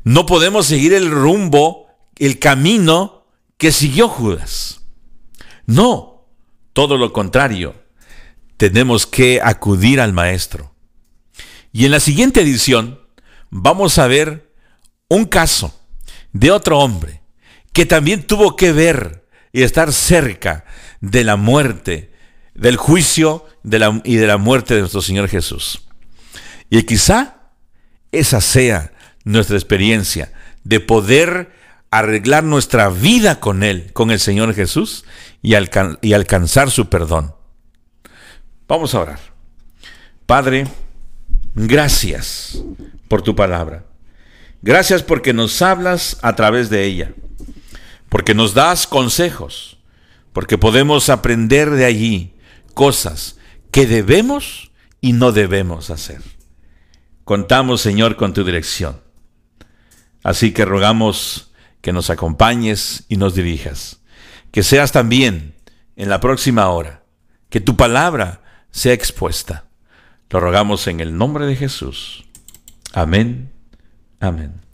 No 0.04 0.26
podemos 0.26 0.66
seguir 0.66 0.94
el 0.94 1.10
rumbo, 1.10 1.88
el 2.16 2.38
camino 2.38 3.26
que 3.56 3.72
siguió 3.72 4.08
Judas. 4.08 4.80
No, 5.66 6.26
todo 6.72 6.96
lo 6.96 7.12
contrario. 7.12 7.74
Tenemos 8.56 9.06
que 9.06 9.40
acudir 9.42 10.00
al 10.00 10.12
Maestro. 10.12 10.74
Y 11.72 11.84
en 11.84 11.90
la 11.90 12.00
siguiente 12.00 12.40
edición 12.40 13.00
vamos 13.50 13.98
a 13.98 14.06
ver 14.06 14.52
un 15.08 15.24
caso 15.24 15.78
de 16.32 16.50
otro 16.50 16.78
hombre 16.78 17.22
que 17.72 17.86
también 17.86 18.26
tuvo 18.26 18.56
que 18.56 18.72
ver 18.72 19.28
y 19.52 19.62
estar 19.62 19.92
cerca 19.92 20.64
de 21.00 21.24
la 21.24 21.36
muerte, 21.36 22.12
del 22.58 22.76
juicio 22.76 23.46
y 23.62 24.16
de 24.16 24.26
la 24.26 24.36
muerte 24.36 24.74
de 24.74 24.80
nuestro 24.80 25.00
Señor 25.00 25.28
Jesús. 25.28 25.82
Y 26.68 26.82
quizá 26.82 27.36
esa 28.12 28.40
sea 28.40 28.92
nuestra 29.24 29.56
experiencia 29.56 30.32
de 30.64 30.80
poder 30.80 31.52
arreglar 31.90 32.44
nuestra 32.44 32.88
vida 32.90 33.40
con 33.40 33.62
Él, 33.62 33.92
con 33.92 34.10
el 34.10 34.18
Señor 34.18 34.54
Jesús, 34.54 35.04
y, 35.40 35.54
y 36.02 36.12
alcanzar 36.12 36.70
su 36.70 36.88
perdón. 36.88 37.34
Vamos 38.66 38.94
a 38.94 39.00
orar. 39.00 39.20
Padre, 40.26 40.66
gracias 41.54 42.60
por 43.06 43.22
tu 43.22 43.36
palabra. 43.36 43.84
Gracias 44.62 45.04
porque 45.04 45.32
nos 45.32 45.62
hablas 45.62 46.18
a 46.22 46.34
través 46.34 46.68
de 46.68 46.84
ella, 46.84 47.12
porque 48.08 48.34
nos 48.34 48.52
das 48.52 48.88
consejos, 48.88 49.78
porque 50.32 50.58
podemos 50.58 51.08
aprender 51.08 51.70
de 51.70 51.84
allí 51.84 52.34
cosas 52.78 53.36
que 53.72 53.88
debemos 53.88 54.70
y 55.00 55.12
no 55.12 55.32
debemos 55.32 55.90
hacer. 55.90 56.22
Contamos, 57.24 57.80
Señor, 57.80 58.14
con 58.14 58.32
tu 58.32 58.44
dirección. 58.44 59.00
Así 60.22 60.52
que 60.52 60.64
rogamos 60.64 61.50
que 61.80 61.92
nos 61.92 62.08
acompañes 62.08 63.04
y 63.08 63.16
nos 63.16 63.34
dirijas. 63.34 63.98
Que 64.52 64.62
seas 64.62 64.92
también 64.92 65.56
en 65.96 66.08
la 66.08 66.20
próxima 66.20 66.68
hora, 66.68 67.02
que 67.50 67.60
tu 67.60 67.76
palabra 67.76 68.42
sea 68.70 68.92
expuesta. 68.92 69.64
Lo 70.30 70.38
rogamos 70.38 70.86
en 70.86 71.00
el 71.00 71.16
nombre 71.16 71.46
de 71.46 71.56
Jesús. 71.56 72.26
Amén. 72.92 73.50
Amén. 74.20 74.67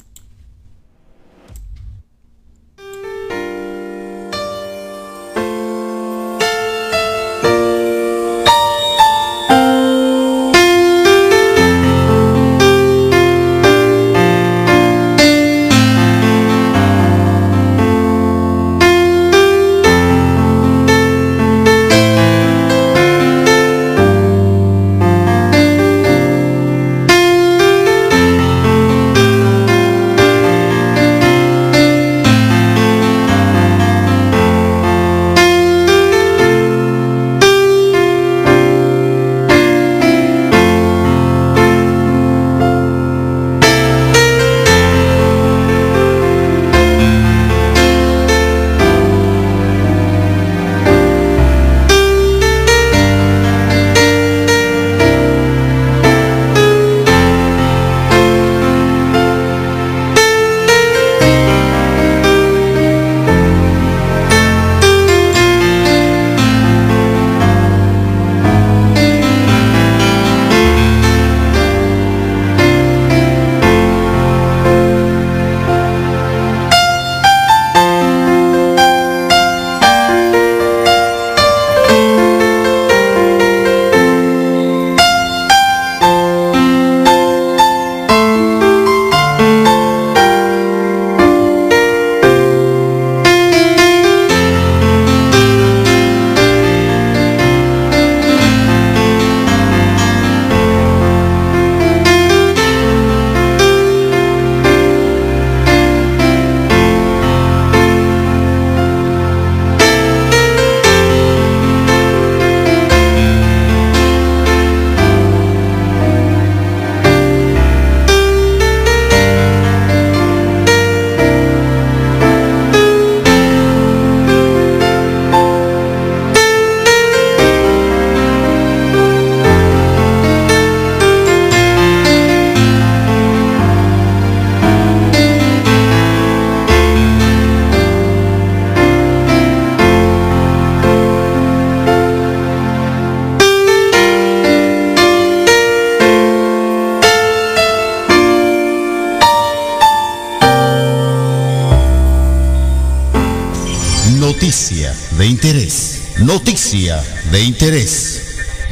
Noticia 156.24 157.04
de 157.30 157.42
interés. 157.42 158.22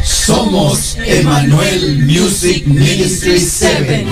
Somos 0.02 0.96
Emanuel 0.96 1.98
Music 1.98 2.66
Ministry 2.66 3.38
7. 3.38 4.06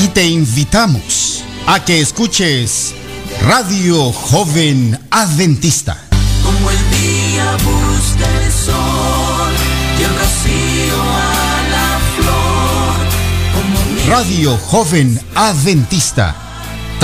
Y 0.00 0.08
te 0.08 0.26
invitamos 0.28 1.42
a 1.66 1.84
que 1.84 2.00
escuches 2.00 2.94
Radio 3.42 4.12
Joven 4.12 4.96
Adventista. 5.10 5.98
Como 6.44 6.70
el 6.70 6.90
día 6.90 7.50
busca 7.64 8.44
el 8.44 8.52
sol 8.52 9.52
y 9.98 10.02
el 10.04 10.10
rocío 10.10 11.02
a 11.02 11.62
la 11.72 11.98
flor. 12.16 14.08
Radio 14.08 14.56
Joven 14.56 15.20
Adventista 15.34 16.43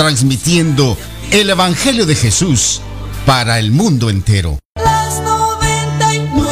transmitiendo 0.01 0.97
el 1.29 1.51
Evangelio 1.51 2.07
de 2.07 2.15
Jesús 2.15 2.81
para 3.27 3.59
el 3.59 3.69
mundo 3.69 4.09
entero. 4.09 4.57
las 4.73 5.21
99 5.21 6.49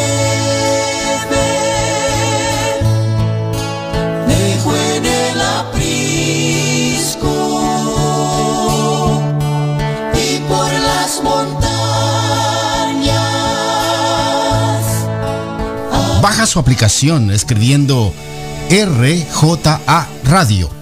dejó 4.28 4.76
en 4.76 5.04
el 5.04 5.42
aprisco 5.42 5.74
y 10.14 10.38
por 10.48 10.72
las 10.72 11.20
montañas 11.24 11.64
Baja 16.22 16.46
su 16.46 16.60
aplicación 16.60 17.32
escribiendo 17.32 18.14
RJA 18.70 20.08
Radio. 20.26 20.79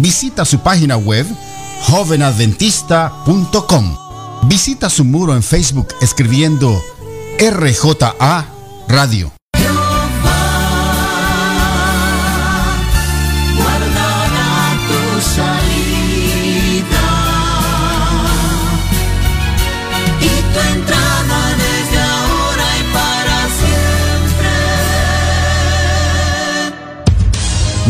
Visita 0.00 0.44
su 0.44 0.60
página 0.60 0.96
web 0.96 1.26
jovenadventista.com. 1.82 3.96
Visita 4.44 4.88
su 4.88 5.04
muro 5.04 5.34
en 5.34 5.42
Facebook 5.42 5.88
escribiendo 6.00 6.80
RJA 7.38 8.46
Radio. 8.88 9.32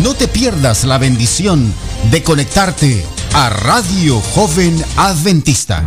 No 0.03 0.15
te 0.15 0.27
pierdas 0.29 0.85
la 0.85 0.97
bendición 0.97 1.75
de 2.11 2.23
conectarte 2.23 3.05
a 3.35 3.51
Radio 3.51 4.21
Joven 4.21 4.83
Adventista. 4.97 5.85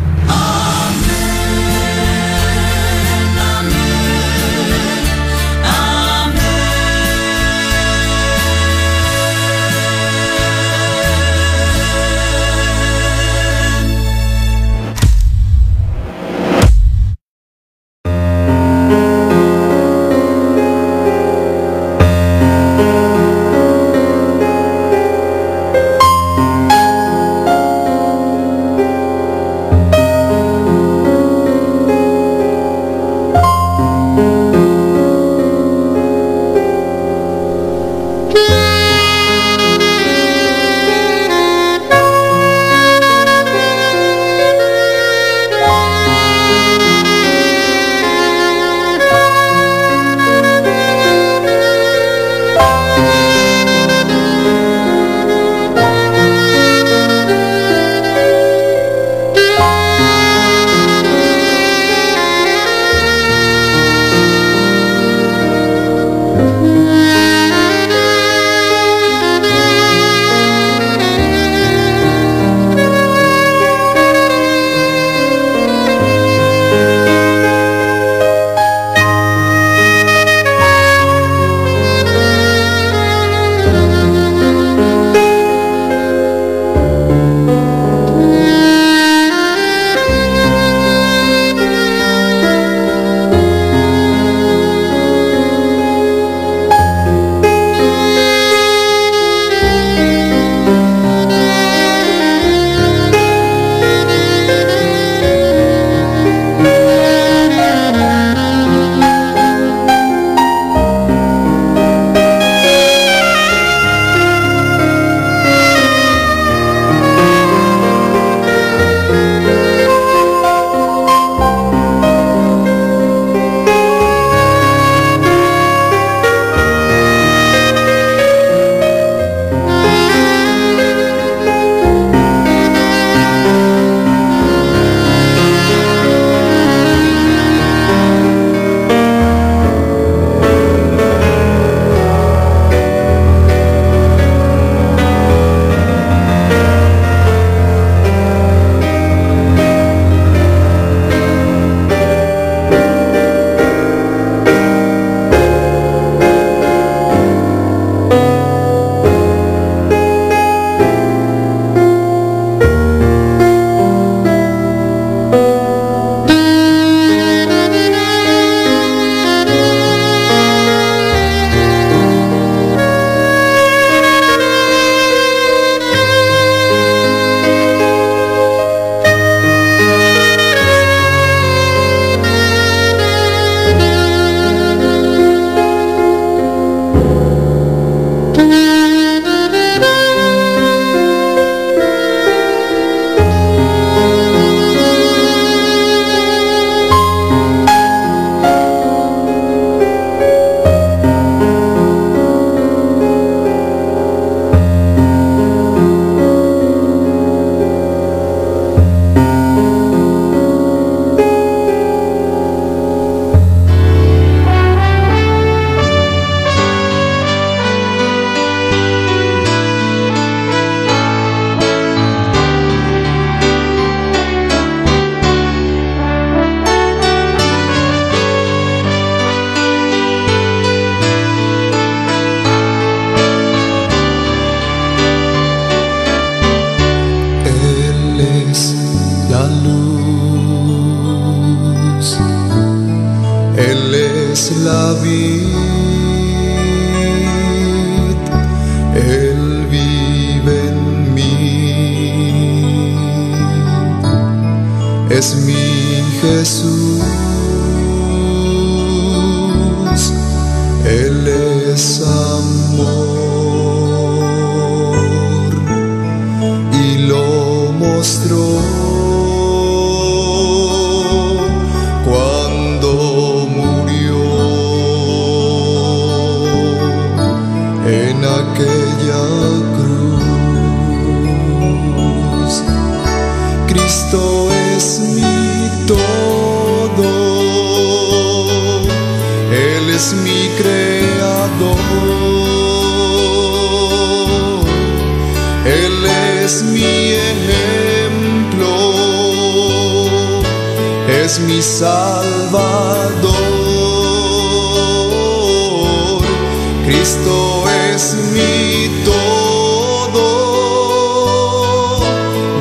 Cristo 306.91 307.63
es 307.93 308.15
mi 308.33 309.03
todo, 309.05 310.19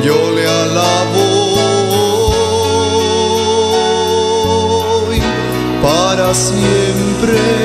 yo 0.01 0.31
le 0.31 0.47
alabo 0.47 1.57
para 5.83 6.33
siempre 6.33 7.60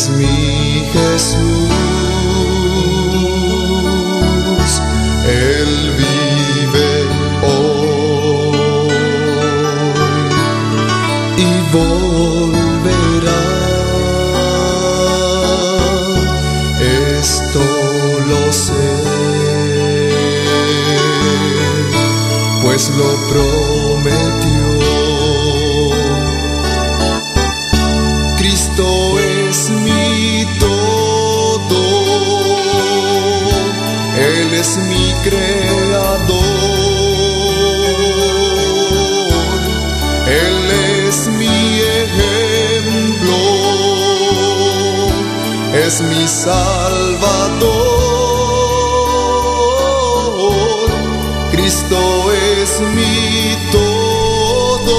es 0.00 0.08
mi 0.10 0.82
Jesús, 0.92 1.38
Él 5.26 5.72
vive 6.02 6.90
hoy 7.42 8.88
y 11.36 11.50
volverá. 11.76 13.44
Esto 17.18 17.64
lo 18.30 18.52
sé, 18.52 18.88
pues 22.62 22.82
lo 22.96 23.08
prometió. 23.28 23.59
Mi 46.02 46.26
salvador, 46.26 47.70
Cristo 51.52 52.32
es 52.32 52.80
mi 52.94 53.56
todo, 53.72 54.98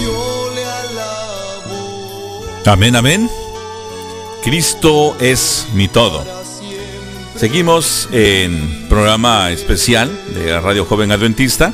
yo 0.00 0.50
le 0.54 0.64
alabo. 0.64 2.44
Amén, 2.66 2.96
amén. 2.96 3.30
Cristo 4.42 5.16
es 5.20 5.66
mi 5.74 5.88
todo. 5.88 6.24
Seguimos 7.36 8.08
en 8.12 8.86
programa 8.88 9.50
especial 9.50 10.10
de 10.34 10.60
Radio 10.60 10.84
Joven 10.84 11.12
Adventista 11.12 11.72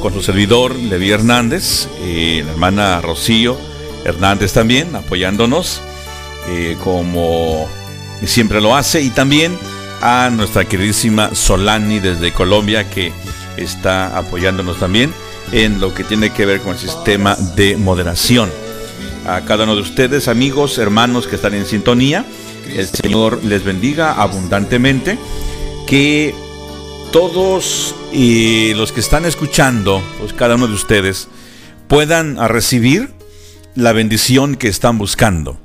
con 0.00 0.12
su 0.12 0.22
servidor 0.22 0.74
Levi 0.74 1.10
Hernández 1.10 1.88
y 2.04 2.42
la 2.42 2.52
hermana 2.52 3.00
Rocío 3.00 3.58
Hernández 4.04 4.52
también 4.52 4.94
apoyándonos 4.94 5.82
eh, 6.50 6.76
como 6.82 7.68
siempre 8.26 8.60
lo 8.60 8.74
hace 8.74 9.00
y 9.02 9.10
también 9.10 9.56
a 10.02 10.30
nuestra 10.30 10.64
queridísima 10.64 11.32
Solani 11.32 12.00
desde 12.00 12.32
Colombia 12.32 12.90
que 12.90 13.12
está 13.56 14.18
apoyándonos 14.18 14.78
también 14.80 15.12
en 15.52 15.80
lo 15.80 15.94
que 15.94 16.02
tiene 16.02 16.30
que 16.30 16.46
ver 16.46 16.60
con 16.60 16.72
el 16.72 16.78
sistema 16.78 17.36
de 17.56 17.76
moderación. 17.76 18.50
A 19.26 19.42
cada 19.42 19.64
uno 19.64 19.76
de 19.76 19.82
ustedes, 19.82 20.26
amigos, 20.26 20.78
hermanos 20.78 21.28
que 21.28 21.36
están 21.36 21.54
en 21.54 21.66
sintonía, 21.66 22.24
el 22.74 22.88
Señor 22.88 23.44
les 23.44 23.64
bendiga 23.64 24.14
abundantemente. 24.14 25.18
Que 25.86 26.34
todos 27.12 27.94
y 28.12 28.74
los 28.74 28.92
que 28.92 29.00
están 29.00 29.24
escuchando, 29.24 30.02
pues 30.18 30.32
cada 30.32 30.54
uno 30.54 30.66
de 30.66 30.74
ustedes, 30.74 31.28
puedan 31.88 32.36
recibir 32.48 33.10
la 33.74 33.92
bendición 33.92 34.56
que 34.56 34.68
están 34.68 34.98
buscando. 34.98 35.58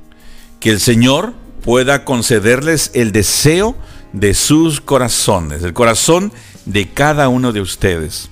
Que 0.66 0.72
el 0.72 0.80
Señor 0.80 1.32
pueda 1.62 2.04
concederles 2.04 2.90
el 2.92 3.12
deseo 3.12 3.76
de 4.12 4.34
sus 4.34 4.80
corazones, 4.80 5.62
el 5.62 5.72
corazón 5.72 6.32
de 6.64 6.88
cada 6.88 7.28
uno 7.28 7.52
de 7.52 7.60
ustedes. 7.60 8.30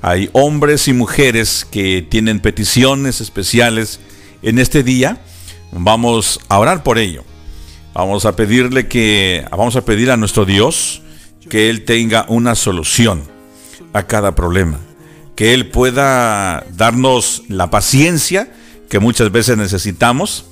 Hay 0.00 0.30
hombres 0.32 0.88
y 0.88 0.94
mujeres 0.94 1.66
que 1.70 2.00
tienen 2.00 2.40
peticiones 2.40 3.20
especiales 3.20 4.00
en 4.40 4.58
este 4.58 4.82
día. 4.82 5.20
Vamos 5.70 6.40
a 6.48 6.58
orar 6.58 6.82
por 6.82 6.96
ello. 6.96 7.22
Vamos 7.92 8.24
a 8.24 8.34
pedirle 8.34 8.88
que 8.88 9.44
vamos 9.50 9.76
a 9.76 9.84
pedir 9.84 10.10
a 10.10 10.16
nuestro 10.16 10.46
Dios 10.46 11.02
que 11.50 11.68
él 11.68 11.84
tenga 11.84 12.24
una 12.30 12.54
solución 12.54 13.24
a 13.92 14.04
cada 14.04 14.34
problema, 14.34 14.80
que 15.36 15.52
él 15.52 15.68
pueda 15.68 16.64
darnos 16.74 17.42
la 17.48 17.68
paciencia 17.68 18.54
que 18.88 19.00
muchas 19.00 19.30
veces 19.30 19.58
necesitamos 19.58 20.46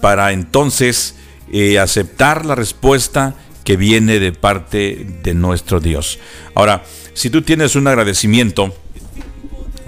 para 0.00 0.32
entonces 0.32 1.14
eh, 1.50 1.78
aceptar 1.78 2.44
la 2.46 2.54
respuesta 2.54 3.34
que 3.64 3.76
viene 3.76 4.18
de 4.20 4.32
parte 4.32 5.06
de 5.22 5.34
nuestro 5.34 5.80
Dios. 5.80 6.18
Ahora, 6.54 6.84
si 7.14 7.30
tú 7.30 7.42
tienes 7.42 7.74
un 7.74 7.88
agradecimiento 7.88 8.74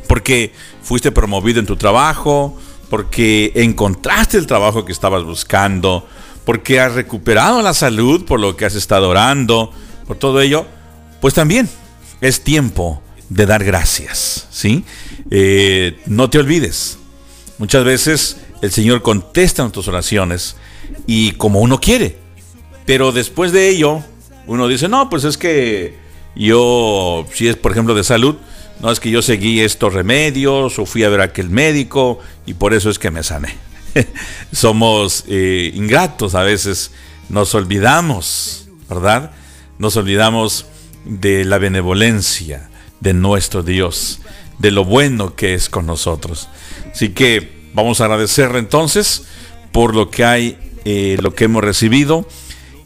porque 0.08 0.52
fuiste 0.82 1.12
promovido 1.12 1.60
en 1.60 1.66
tu 1.66 1.76
trabajo, 1.76 2.58
porque 2.90 3.52
encontraste 3.54 4.38
el 4.38 4.46
trabajo 4.46 4.84
que 4.84 4.92
estabas 4.92 5.22
buscando, 5.22 6.08
porque 6.44 6.80
has 6.80 6.94
recuperado 6.94 7.60
la 7.62 7.74
salud 7.74 8.24
por 8.24 8.40
lo 8.40 8.56
que 8.56 8.64
has 8.64 8.74
estado 8.74 9.10
orando, 9.10 9.70
por 10.06 10.16
todo 10.16 10.40
ello, 10.40 10.66
pues 11.20 11.34
también 11.34 11.68
es 12.20 12.42
tiempo 12.42 13.02
de 13.28 13.46
dar 13.46 13.62
gracias, 13.62 14.48
¿sí? 14.50 14.84
Eh, 15.30 16.00
no 16.06 16.30
te 16.30 16.38
olvides, 16.38 16.98
muchas 17.58 17.84
veces 17.84 18.38
el 18.62 18.72
Señor 18.72 19.02
contesta 19.02 19.62
nuestras 19.62 19.88
oraciones 19.88 20.56
y 21.06 21.32
como 21.32 21.60
uno 21.60 21.80
quiere, 21.80 22.18
pero 22.86 23.12
después 23.12 23.52
de 23.52 23.68
ello, 23.68 24.02
uno 24.46 24.68
dice, 24.68 24.88
no, 24.88 25.10
pues 25.10 25.24
es 25.24 25.36
que 25.36 25.96
yo, 26.34 27.26
si 27.32 27.48
es 27.48 27.56
por 27.56 27.72
ejemplo 27.72 27.94
de 27.94 28.04
salud, 28.04 28.36
no 28.80 28.90
es 28.90 29.00
que 29.00 29.10
yo 29.10 29.22
seguí 29.22 29.60
estos 29.60 29.92
remedios 29.92 30.78
o 30.78 30.86
fui 30.86 31.04
a 31.04 31.08
ver 31.08 31.20
a 31.20 31.24
aquel 31.24 31.50
médico 31.50 32.20
y 32.46 32.54
por 32.54 32.74
eso 32.74 32.90
es 32.90 32.98
que 32.98 33.10
me 33.10 33.22
sané. 33.22 33.56
Somos 34.52 35.24
eh, 35.28 35.72
ingratos 35.74 36.34
a 36.34 36.42
veces, 36.42 36.92
nos 37.28 37.54
olvidamos, 37.54 38.68
¿verdad? 38.88 39.32
Nos 39.78 39.96
olvidamos 39.96 40.66
de 41.04 41.44
la 41.44 41.58
benevolencia 41.58 42.70
de 43.00 43.14
nuestro 43.14 43.62
Dios, 43.62 44.20
de 44.58 44.70
lo 44.70 44.84
bueno 44.84 45.34
que 45.34 45.54
es 45.54 45.68
con 45.68 45.86
nosotros. 45.86 46.48
Así 46.92 47.10
que 47.10 47.57
vamos 47.74 48.00
a 48.00 48.04
agradecerle 48.04 48.58
entonces 48.58 49.24
por 49.72 49.94
lo 49.94 50.10
que 50.10 50.24
hay, 50.24 50.58
eh, 50.84 51.16
lo 51.20 51.34
que 51.34 51.44
hemos 51.44 51.62
recibido 51.62 52.26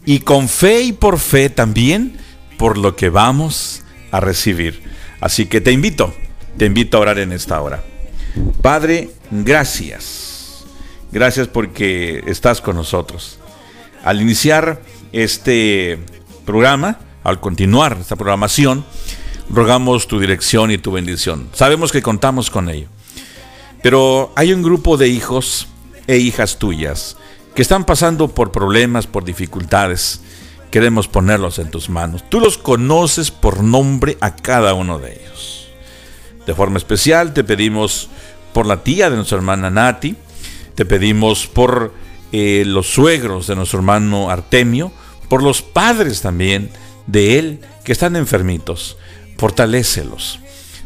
y 0.05 0.21
con 0.21 0.49
fe 0.49 0.83
y 0.83 0.93
por 0.93 1.19
fe 1.19 1.51
también 1.51 2.19
por 2.59 2.79
lo 2.79 2.97
que 2.97 3.09
vamos 3.09 3.83
a 4.11 4.21
recibir. 4.21 4.83
Así 5.21 5.47
que 5.47 5.61
te 5.61 5.73
invito, 5.73 6.15
te 6.57 6.67
invito 6.67 6.97
a 6.97 7.01
orar 7.01 7.19
en 7.19 7.33
esta 7.33 7.61
hora. 7.61 7.83
Padre, 8.61 9.11
gracias. 9.31 10.65
Gracias 11.13 11.47
porque 11.47 12.23
estás 12.27 12.61
con 12.61 12.77
nosotros. 12.77 13.39
Al 14.03 14.21
iniciar 14.21 14.81
este 15.13 15.99
programa, 16.45 16.99
al 17.23 17.41
continuar 17.41 17.99
esta 18.01 18.17
programación, 18.17 18.85
rogamos 19.51 20.09
tu 20.09 20.19
dirección 20.19 20.71
y 20.71 20.79
tu 20.79 20.93
bendición. 20.93 21.49
Sabemos 21.53 21.93
que 21.93 22.03
contamos 22.03 22.51
con 22.51 22.69
ello. 22.69 22.89
Pero 23.83 24.33
hay 24.37 24.53
un 24.53 24.63
grupo 24.63 24.97
de 24.97 25.09
hijos 25.09 25.69
e 26.07 26.17
hijas 26.17 26.59
tuyas 26.59 27.17
que 27.55 27.63
están 27.63 27.85
pasando 27.85 28.29
por 28.29 28.53
problemas, 28.53 29.07
por 29.07 29.25
dificultades. 29.25 30.21
Queremos 30.71 31.09
ponerlos 31.09 31.59
en 31.59 31.71
tus 31.71 31.91
manos. 31.91 32.25
Tú 32.29 32.41
los 32.41 32.57
conoces 32.57 33.31
por 33.31 33.63
nombre 33.63 34.17
a 34.21 34.37
cada 34.37 34.75
uno 34.75 34.99
de 34.99 35.13
ellos. 35.13 35.69
De 36.47 36.55
forma 36.55 36.79
especial 36.79 37.35
te 37.35 37.45
pedimos 37.45 38.09
por 38.53 38.67
la 38.67 38.83
tía 38.83 39.11
de 39.11 39.17
nuestra 39.17 39.39
hermana 39.39 39.71
Nati, 39.71 40.17
te 40.75 40.85
pedimos 40.85 41.47
por 41.47 41.93
eh, 42.33 42.65
los 42.67 42.87
suegros 42.89 43.47
de 43.47 43.57
nuestro 43.57 43.79
hermano 43.79 44.31
Artemio, 44.31 44.93
por 45.29 45.43
los 45.43 45.63
padres 45.63 46.23
también 46.23 46.71
de 47.07 47.39
él 47.39 47.61
que 47.85 47.93
están 47.93 48.17
enfermitos. 48.17 48.97
Fortalécelos. 49.37 50.39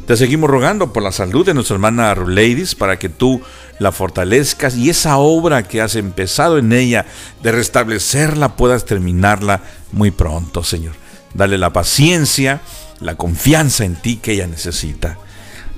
Te 0.07 0.17
seguimos 0.17 0.49
rogando 0.49 0.93
por 0.93 1.03
la 1.03 1.11
salud 1.11 1.45
de 1.45 1.53
nuestra 1.53 1.75
hermana 1.75 2.15
Ruleidis 2.15 2.77
para 2.77 2.97
que 2.97 3.09
tú 3.09 3.43
la 3.81 3.91
fortalezcas 3.91 4.77
y 4.77 4.89
esa 4.89 5.17
obra 5.17 5.65
que 5.65 5.81
has 5.81 5.97
empezado 5.97 6.59
en 6.59 6.73
ella 6.73 7.07
de 7.43 7.51
restablecerla 7.51 8.55
puedas 8.55 8.85
terminarla 8.85 9.63
muy 9.91 10.13
pronto, 10.13 10.63
Señor. 10.63 10.95
Dale 11.35 11.59
la 11.59 11.73
paciencia, 11.73 12.61
la 13.01 13.17
confianza 13.17 13.85
en 13.85 13.97
ti 13.97 14.19
que 14.19 14.35
ella 14.35 14.47
necesita. 14.47 15.19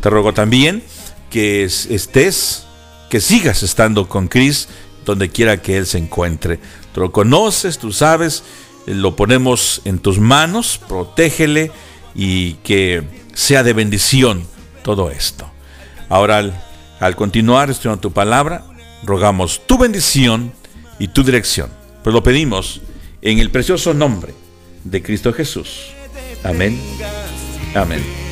Te 0.03 0.11
ruego 0.11 0.35
también 0.35 0.83
que 1.31 1.65
estés, 1.65 2.67
que 3.09 3.21
sigas 3.21 3.63
estando 3.63 4.11
con 4.11 4.29
Cris 4.29 4.69
donde 5.07 5.31
quiera 5.31 5.63
que 5.63 5.79
Él 5.79 5.87
se 5.87 5.97
encuentre. 5.97 6.61
Tú 6.93 7.01
lo 7.01 7.13
conoces, 7.13 7.79
tú 7.79 7.93
sabes, 7.93 8.45
lo 8.85 9.17
ponemos 9.17 9.81
en 9.87 9.99
tus 9.99 10.19
manos, 10.19 10.79
protégele 10.87 11.73
y 12.15 12.55
que 12.65 13.05
sea 13.39 13.63
de 13.63 13.73
bendición 13.73 14.45
todo 14.83 15.13
esto. 15.13 15.49
Ahora, 16.09 16.39
al, 16.99 17.17
continuar 17.17 17.71
estudiando 17.71 18.01
tu 18.01 18.11
palabra, 18.11 18.65
rogamos 19.05 19.65
tu 19.65 19.79
bendición 19.79 20.53
y 20.99 21.07
tu 21.07 21.23
dirección. 21.23 21.71
Pues 22.03 22.13
lo 22.13 22.25
pedimos 22.25 22.81
en 23.23 23.39
el 23.39 23.51
precioso 23.51 23.95
nombre 23.95 24.35
de 24.83 25.03
Cristo 25.05 25.33
Jesús. 25.33 25.87
Amén. 26.43 26.81
Amén. 27.77 28.28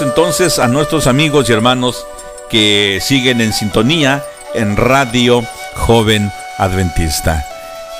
Entonces 0.00 0.58
a 0.58 0.68
nuestros 0.68 1.06
amigos 1.06 1.48
y 1.48 1.52
hermanos 1.52 2.06
que 2.50 3.00
siguen 3.02 3.40
en 3.40 3.52
sintonía 3.52 4.24
en 4.54 4.76
Radio 4.76 5.42
Joven 5.74 6.32
Adventista. 6.58 7.44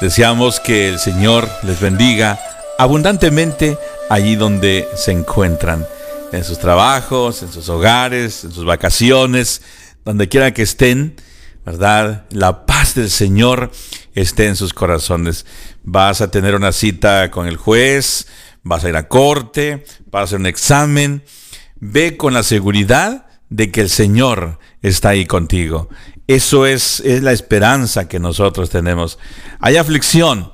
Deseamos 0.00 0.60
que 0.60 0.88
el 0.88 0.98
Señor 0.98 1.48
les 1.62 1.80
bendiga 1.80 2.38
abundantemente 2.78 3.78
allí 4.08 4.36
donde 4.36 4.88
se 4.96 5.12
encuentran, 5.12 5.86
en 6.32 6.42
sus 6.42 6.58
trabajos, 6.58 7.42
en 7.42 7.52
sus 7.52 7.68
hogares, 7.68 8.44
en 8.44 8.52
sus 8.52 8.64
vacaciones, 8.64 9.62
donde 10.04 10.28
quiera 10.28 10.52
que 10.52 10.62
estén, 10.62 11.16
¿verdad? 11.64 12.24
La 12.30 12.66
paz 12.66 12.94
del 12.94 13.10
Señor 13.10 13.70
esté 14.14 14.46
en 14.46 14.56
sus 14.56 14.72
corazones. 14.72 15.46
Vas 15.82 16.20
a 16.20 16.30
tener 16.30 16.54
una 16.54 16.72
cita 16.72 17.30
con 17.30 17.46
el 17.46 17.56
juez, 17.56 18.26
vas 18.62 18.84
a 18.84 18.88
ir 18.88 18.96
a 18.96 19.08
corte, 19.08 19.84
vas 20.10 20.20
a 20.20 20.24
hacer 20.24 20.40
un 20.40 20.46
examen, 20.46 21.22
ve 21.76 22.16
con 22.16 22.34
la 22.34 22.42
seguridad 22.42 23.26
de 23.50 23.70
que 23.70 23.80
el 23.80 23.90
Señor 23.90 24.58
está 24.82 25.10
ahí 25.10 25.26
contigo. 25.26 25.88
Eso 26.26 26.66
es, 26.66 27.02
la 27.04 27.32
esperanza 27.32 28.08
que 28.08 28.18
nosotros 28.18 28.70
tenemos. 28.70 29.18
Hay 29.60 29.76
aflicción 29.76 30.52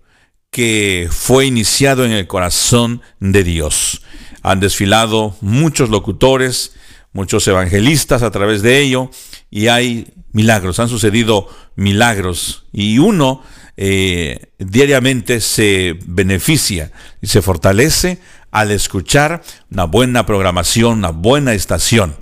que 0.49 1.09
fue 1.11 1.47
iniciado 1.47 2.05
en 2.05 2.11
el 2.11 2.27
corazón 2.27 3.01
de 3.19 3.43
Dios. 3.43 4.01
Han 4.41 4.61
desfilado 4.61 5.35
muchos 5.41 5.89
locutores, 5.89 6.73
muchos 7.13 7.47
evangelistas 7.47 8.23
a 8.23 8.31
través 8.31 8.61
de 8.61 8.79
ello 8.79 9.09
y 9.49 9.67
hay 9.67 10.13
milagros, 10.31 10.79
han 10.79 10.89
sucedido 10.89 11.47
milagros 11.75 12.65
y 12.73 12.97
uno 12.97 13.41
eh, 13.77 14.51
diariamente 14.59 15.39
se 15.39 15.97
beneficia 16.05 16.91
y 17.21 17.27
se 17.27 17.41
fortalece 17.41 18.19
al 18.51 18.71
escuchar 18.71 19.41
una 19.71 19.85
buena 19.85 20.25
programación, 20.25 20.99
una 20.99 21.09
buena 21.09 21.53
estación. 21.53 22.15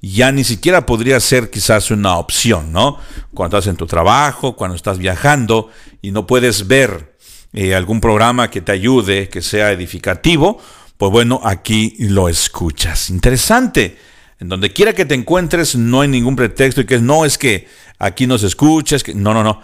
Ya 0.00 0.30
ni 0.30 0.44
siquiera 0.44 0.86
podría 0.86 1.18
ser 1.18 1.50
quizás 1.50 1.90
una 1.90 2.16
opción, 2.16 2.72
¿no? 2.72 2.98
Cuando 3.34 3.58
estás 3.58 3.70
en 3.70 3.76
tu 3.76 3.86
trabajo, 3.86 4.54
cuando 4.54 4.76
estás 4.76 4.98
viajando 4.98 5.70
y 6.00 6.12
no 6.12 6.26
puedes 6.26 6.68
ver 6.68 7.16
eh, 7.52 7.74
algún 7.74 8.00
programa 8.00 8.50
que 8.50 8.60
te 8.60 8.72
ayude, 8.72 9.28
que 9.28 9.42
sea 9.42 9.72
edificativo, 9.72 10.60
pues 10.96 11.10
bueno, 11.10 11.40
aquí 11.44 11.96
lo 11.98 12.28
escuchas. 12.28 13.10
Interesante. 13.10 13.98
En 14.40 14.48
donde 14.48 14.72
quiera 14.72 14.92
que 14.92 15.04
te 15.04 15.14
encuentres, 15.14 15.74
no 15.74 16.02
hay 16.02 16.08
ningún 16.08 16.36
pretexto 16.36 16.80
y 16.80 16.86
que 16.86 17.00
no 17.00 17.24
es 17.24 17.38
que 17.38 17.66
aquí 17.98 18.28
no 18.28 18.38
se 18.38 18.46
escucha, 18.46 18.96
que 18.98 19.14
no, 19.14 19.34
no, 19.34 19.42
no. 19.42 19.60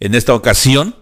en 0.00 0.14
esta 0.14 0.34
ocasión, 0.34 0.96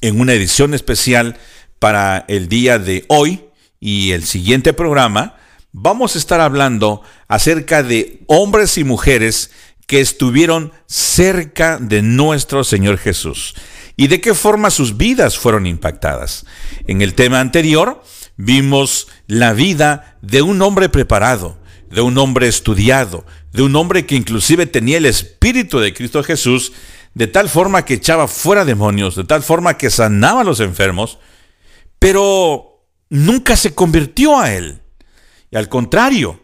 en 0.00 0.20
una 0.20 0.32
edición 0.34 0.74
especial 0.74 1.38
para 1.78 2.24
el 2.28 2.48
día 2.48 2.78
de 2.78 3.04
hoy 3.08 3.47
y 3.80 4.12
el 4.12 4.24
siguiente 4.24 4.72
programa, 4.72 5.36
vamos 5.72 6.14
a 6.14 6.18
estar 6.18 6.40
hablando 6.40 7.02
acerca 7.28 7.82
de 7.82 8.22
hombres 8.26 8.78
y 8.78 8.84
mujeres 8.84 9.50
que 9.86 10.00
estuvieron 10.00 10.72
cerca 10.86 11.78
de 11.78 12.02
nuestro 12.02 12.62
Señor 12.64 12.98
Jesús 12.98 13.54
y 13.96 14.08
de 14.08 14.20
qué 14.20 14.34
forma 14.34 14.70
sus 14.70 14.96
vidas 14.96 15.38
fueron 15.38 15.66
impactadas. 15.66 16.46
En 16.86 17.02
el 17.02 17.14
tema 17.14 17.40
anterior 17.40 18.02
vimos 18.36 19.08
la 19.26 19.52
vida 19.52 20.18
de 20.22 20.42
un 20.42 20.62
hombre 20.62 20.88
preparado, 20.88 21.58
de 21.90 22.00
un 22.00 22.18
hombre 22.18 22.48
estudiado, 22.48 23.24
de 23.52 23.62
un 23.62 23.74
hombre 23.76 24.06
que 24.06 24.14
inclusive 24.14 24.66
tenía 24.66 24.98
el 24.98 25.06
Espíritu 25.06 25.80
de 25.80 25.94
Cristo 25.94 26.22
Jesús, 26.22 26.72
de 27.14 27.26
tal 27.26 27.48
forma 27.48 27.84
que 27.84 27.94
echaba 27.94 28.28
fuera 28.28 28.64
demonios, 28.64 29.16
de 29.16 29.24
tal 29.24 29.42
forma 29.42 29.78
que 29.78 29.90
sanaba 29.90 30.42
a 30.42 30.44
los 30.44 30.60
enfermos, 30.60 31.18
pero 31.98 32.77
nunca 33.08 33.56
se 33.56 33.74
convirtió 33.74 34.38
a 34.38 34.52
él. 34.54 34.80
Y 35.50 35.56
al 35.56 35.68
contrario, 35.68 36.40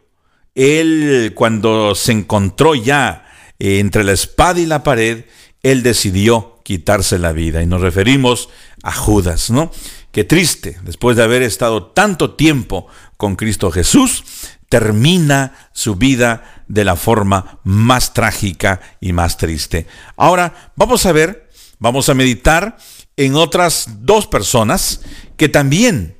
él 0.55 1.33
cuando 1.35 1.95
se 1.95 2.13
encontró 2.13 2.75
ya 2.75 3.27
eh, 3.59 3.79
entre 3.79 4.05
la 4.05 4.13
espada 4.13 4.61
y 4.61 4.67
la 4.67 4.83
pared, 4.83 5.25
él 5.63 5.83
decidió 5.83 6.61
quitarse 6.65 7.19
la 7.19 7.33
vida. 7.33 7.63
Y 7.63 7.67
nos 7.67 7.81
referimos 7.81 8.49
a 8.83 8.93
Judas, 8.93 9.51
¿no? 9.51 9.71
Qué 10.13 10.25
triste, 10.25 10.79
después 10.85 11.17
de 11.17 11.25
haber 11.25 11.43
estado 11.43 11.87
tanto 11.87 12.35
tiempo 12.35 12.87
con 13.17 13.35
Cristo 13.35 13.71
Jesús, 13.71 14.25
termina 14.69 15.71
su 15.73 15.97
vida 15.97 16.65
de 16.69 16.85
la 16.85 16.97
forma 16.97 17.59
más 17.65 18.15
trágica 18.15 18.81
y 19.01 19.13
más 19.13 19.37
triste. 19.37 19.87
Ahora 20.17 20.73
vamos 20.77 21.05
a 21.07 21.13
ver, 21.13 21.51
vamos 21.79 22.09
a 22.09 22.15
meditar 22.15 22.79
en 23.17 23.35
otras 23.35 23.89
dos 24.01 24.27
personas 24.27 25.01
que 25.37 25.49
también 25.49 26.17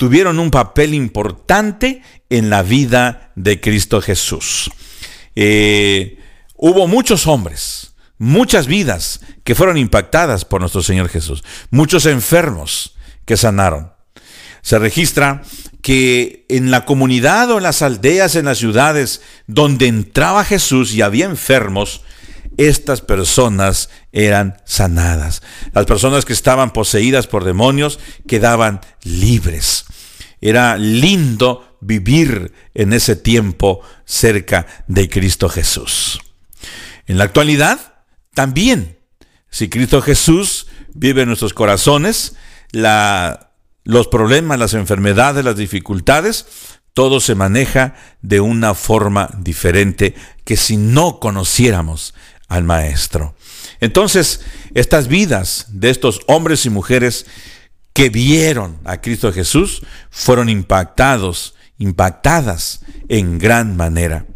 tuvieron 0.00 0.38
un 0.38 0.50
papel 0.50 0.94
importante 0.94 2.00
en 2.30 2.48
la 2.48 2.62
vida 2.62 3.32
de 3.34 3.60
Cristo 3.60 4.00
Jesús. 4.00 4.70
Eh, 5.36 6.18
hubo 6.56 6.88
muchos 6.88 7.26
hombres, 7.26 7.92
muchas 8.16 8.66
vidas 8.66 9.20
que 9.44 9.54
fueron 9.54 9.76
impactadas 9.76 10.46
por 10.46 10.62
nuestro 10.62 10.82
Señor 10.82 11.10
Jesús, 11.10 11.44
muchos 11.70 12.06
enfermos 12.06 12.96
que 13.26 13.36
sanaron. 13.36 13.92
Se 14.62 14.78
registra 14.78 15.42
que 15.82 16.46
en 16.48 16.70
la 16.70 16.86
comunidad 16.86 17.50
o 17.50 17.58
en 17.58 17.64
las 17.64 17.82
aldeas, 17.82 18.36
en 18.36 18.46
las 18.46 18.56
ciudades 18.56 19.20
donde 19.48 19.86
entraba 19.86 20.46
Jesús 20.46 20.94
y 20.94 21.02
había 21.02 21.26
enfermos, 21.26 22.00
estas 22.56 23.00
personas 23.00 23.90
eran 24.12 24.56
sanadas. 24.64 25.42
Las 25.72 25.86
personas 25.86 26.24
que 26.24 26.32
estaban 26.32 26.72
poseídas 26.72 27.26
por 27.26 27.44
demonios 27.44 27.98
quedaban 28.26 28.80
libres. 29.02 29.86
Era 30.40 30.76
lindo 30.76 31.76
vivir 31.80 32.52
en 32.74 32.92
ese 32.92 33.16
tiempo 33.16 33.80
cerca 34.04 34.66
de 34.86 35.08
Cristo 35.08 35.48
Jesús. 35.48 36.20
En 37.06 37.18
la 37.18 37.24
actualidad, 37.24 38.04
también, 38.34 38.98
si 39.50 39.68
Cristo 39.68 40.00
Jesús 40.02 40.66
vive 40.94 41.22
en 41.22 41.28
nuestros 41.28 41.54
corazones, 41.54 42.36
los 42.72 44.08
problemas, 44.08 44.58
las 44.58 44.74
enfermedades, 44.74 45.44
las 45.44 45.56
dificultades, 45.56 46.46
todo 46.94 47.20
se 47.20 47.34
maneja 47.34 47.94
de 48.22 48.40
una 48.40 48.74
forma 48.74 49.30
diferente 49.38 50.14
que 50.44 50.56
si 50.56 50.76
no 50.76 51.20
conociéramos 51.20 52.14
al 52.48 52.64
Maestro. 52.64 53.34
Entonces, 53.80 54.42
estas 54.74 55.08
vidas 55.08 55.66
de 55.68 55.90
estos 55.90 56.20
hombres 56.26 56.66
y 56.66 56.70
mujeres 56.70 57.26
que 57.92 58.08
vieron 58.08 58.78
a 58.84 59.00
Cristo 59.00 59.32
Jesús 59.32 59.82
fueron 60.10 60.48
impactados, 60.48 61.54
impactadas 61.78 62.80
en 63.08 63.38
gran 63.38 63.76
manera. 63.76 64.26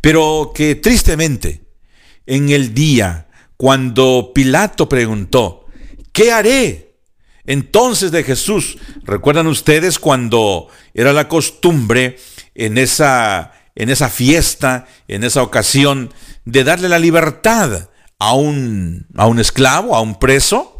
Pero 0.00 0.52
que 0.54 0.74
tristemente, 0.74 1.62
en 2.26 2.48
el 2.50 2.74
día 2.74 3.26
cuando 3.60 4.32
Pilato 4.34 4.88
preguntó, 4.88 5.66
¿qué 6.12 6.32
haré 6.32 6.96
entonces 7.44 8.10
de 8.10 8.24
Jesús? 8.24 8.78
¿Recuerdan 9.02 9.46
ustedes 9.48 9.98
cuando 9.98 10.68
era 10.94 11.12
la 11.12 11.28
costumbre 11.28 12.18
en 12.54 12.78
esa, 12.78 13.52
en 13.74 13.90
esa 13.90 14.08
fiesta, 14.08 14.86
en 15.08 15.24
esa 15.24 15.42
ocasión, 15.42 16.10
de 16.46 16.64
darle 16.64 16.88
la 16.88 16.98
libertad 16.98 17.90
a 18.18 18.32
un, 18.32 19.06
a 19.14 19.26
un 19.26 19.38
esclavo, 19.38 19.94
a 19.94 20.00
un 20.00 20.18
preso? 20.18 20.79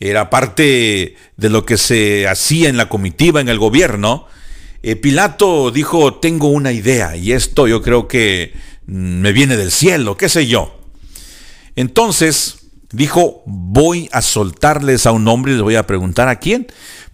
Era 0.00 0.30
parte 0.30 1.16
de 1.36 1.50
lo 1.50 1.66
que 1.66 1.76
se 1.76 2.26
hacía 2.26 2.70
en 2.70 2.78
la 2.78 2.88
comitiva, 2.88 3.40
en 3.40 3.50
el 3.50 3.58
gobierno, 3.58 4.26
eh, 4.82 4.96
Pilato 4.96 5.70
dijo, 5.70 6.14
tengo 6.14 6.48
una 6.48 6.72
idea 6.72 7.14
y 7.14 7.32
esto 7.32 7.68
yo 7.68 7.82
creo 7.82 8.08
que 8.08 8.54
mm, 8.86 9.20
me 9.20 9.32
viene 9.32 9.56
del 9.56 9.70
cielo, 9.70 10.16
qué 10.16 10.30
sé 10.30 10.46
yo. 10.46 10.80
Entonces 11.76 12.70
dijo, 12.90 13.42
voy 13.46 14.08
a 14.12 14.22
soltarles 14.22 15.04
a 15.06 15.12
un 15.12 15.28
hombre 15.28 15.52
y 15.52 15.56
les 15.56 15.62
voy 15.62 15.76
a 15.76 15.86
preguntar 15.86 16.28
a 16.28 16.36
quién, 16.36 16.66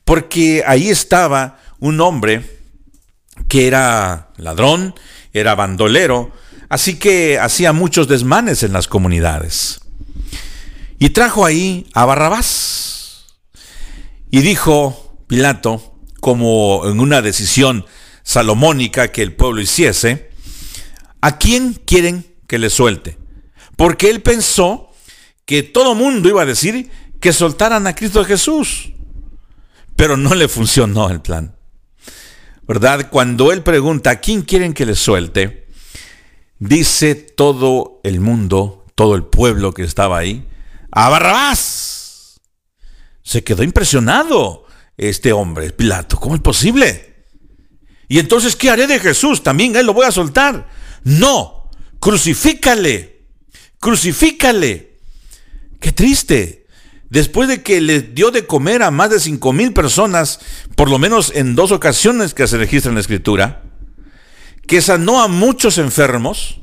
porque 0.04 0.62
ahí 0.64 0.88
estaba 0.88 1.58
un 1.80 2.00
hombre 2.00 2.58
que 3.48 3.66
era 3.66 4.30
ladrón, 4.36 4.94
era 5.32 5.56
bandolero, 5.56 6.30
así 6.68 6.98
que 6.98 7.38
hacía 7.40 7.72
muchos 7.72 8.06
desmanes 8.06 8.62
en 8.62 8.72
las 8.72 8.86
comunidades. 8.86 9.80
Y 10.98 11.10
trajo 11.10 11.44
ahí 11.44 11.86
a 11.92 12.04
Barrabás. 12.04 13.26
Y 14.30 14.40
dijo 14.40 15.16
Pilato, 15.26 15.98
como 16.20 16.82
en 16.86 17.00
una 17.00 17.22
decisión 17.22 17.84
salomónica 18.22 19.12
que 19.12 19.22
el 19.22 19.34
pueblo 19.34 19.60
hiciese, 19.60 20.30
¿a 21.20 21.38
quién 21.38 21.74
quieren 21.74 22.26
que 22.46 22.58
le 22.58 22.70
suelte? 22.70 23.18
Porque 23.76 24.10
él 24.10 24.22
pensó 24.22 24.90
que 25.44 25.62
todo 25.62 25.94
mundo 25.94 26.28
iba 26.28 26.42
a 26.42 26.46
decir 26.46 26.90
que 27.20 27.32
soltaran 27.32 27.86
a 27.86 27.94
Cristo 27.94 28.24
Jesús. 28.24 28.92
Pero 29.94 30.16
no 30.16 30.34
le 30.34 30.48
funcionó 30.48 31.08
el 31.10 31.20
plan. 31.20 31.56
¿Verdad? 32.66 33.10
Cuando 33.10 33.52
él 33.52 33.62
pregunta, 33.62 34.10
¿a 34.10 34.20
quién 34.20 34.42
quieren 34.42 34.74
que 34.74 34.86
le 34.86 34.96
suelte? 34.96 35.68
Dice 36.58 37.14
todo 37.14 38.00
el 38.02 38.20
mundo, 38.20 38.84
todo 38.94 39.14
el 39.14 39.24
pueblo 39.24 39.72
que 39.72 39.84
estaba 39.84 40.18
ahí, 40.18 40.46
a 40.96 41.10
Barrabás. 41.10 42.40
Se 43.22 43.44
quedó 43.44 43.62
impresionado 43.62 44.64
este 44.96 45.30
hombre, 45.34 45.70
Pilato. 45.70 46.18
¿Cómo 46.18 46.34
es 46.34 46.40
posible? 46.40 47.26
Y 48.08 48.18
entonces, 48.18 48.56
¿qué 48.56 48.70
haré 48.70 48.86
de 48.86 48.98
Jesús? 48.98 49.42
También 49.42 49.76
él 49.76 49.84
lo 49.84 49.92
voy 49.92 50.06
a 50.06 50.10
soltar. 50.10 50.68
No, 51.04 51.70
crucifícale, 52.00 53.26
crucifícale. 53.78 54.98
Qué 55.80 55.92
triste. 55.92 56.66
Después 57.10 57.48
de 57.48 57.62
que 57.62 57.82
le 57.82 58.00
dio 58.00 58.30
de 58.30 58.46
comer 58.46 58.82
a 58.82 58.90
más 58.90 59.10
de 59.10 59.20
cinco 59.20 59.52
mil 59.52 59.74
personas, 59.74 60.40
por 60.76 60.88
lo 60.88 60.98
menos 60.98 61.30
en 61.34 61.54
dos 61.56 61.72
ocasiones 61.72 62.32
que 62.32 62.46
se 62.46 62.56
registra 62.56 62.88
en 62.88 62.94
la 62.94 63.02
escritura, 63.02 63.64
que 64.66 64.80
sanó 64.80 65.20
a 65.20 65.28
muchos 65.28 65.76
enfermos, 65.76 66.62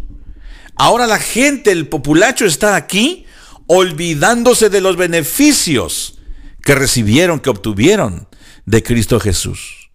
ahora 0.75 1.05
la 1.05 1.19
gente, 1.19 1.71
el 1.71 1.87
populacho 1.87 2.45
está 2.45 2.75
aquí 2.75 3.27
olvidándose 3.67 4.69
de 4.69 4.81
los 4.81 4.97
beneficios 4.97 6.19
que 6.63 6.75
recibieron, 6.75 7.39
que 7.39 7.49
obtuvieron 7.49 8.27
de 8.65 8.83
Cristo 8.83 9.19
Jesús. 9.19 9.89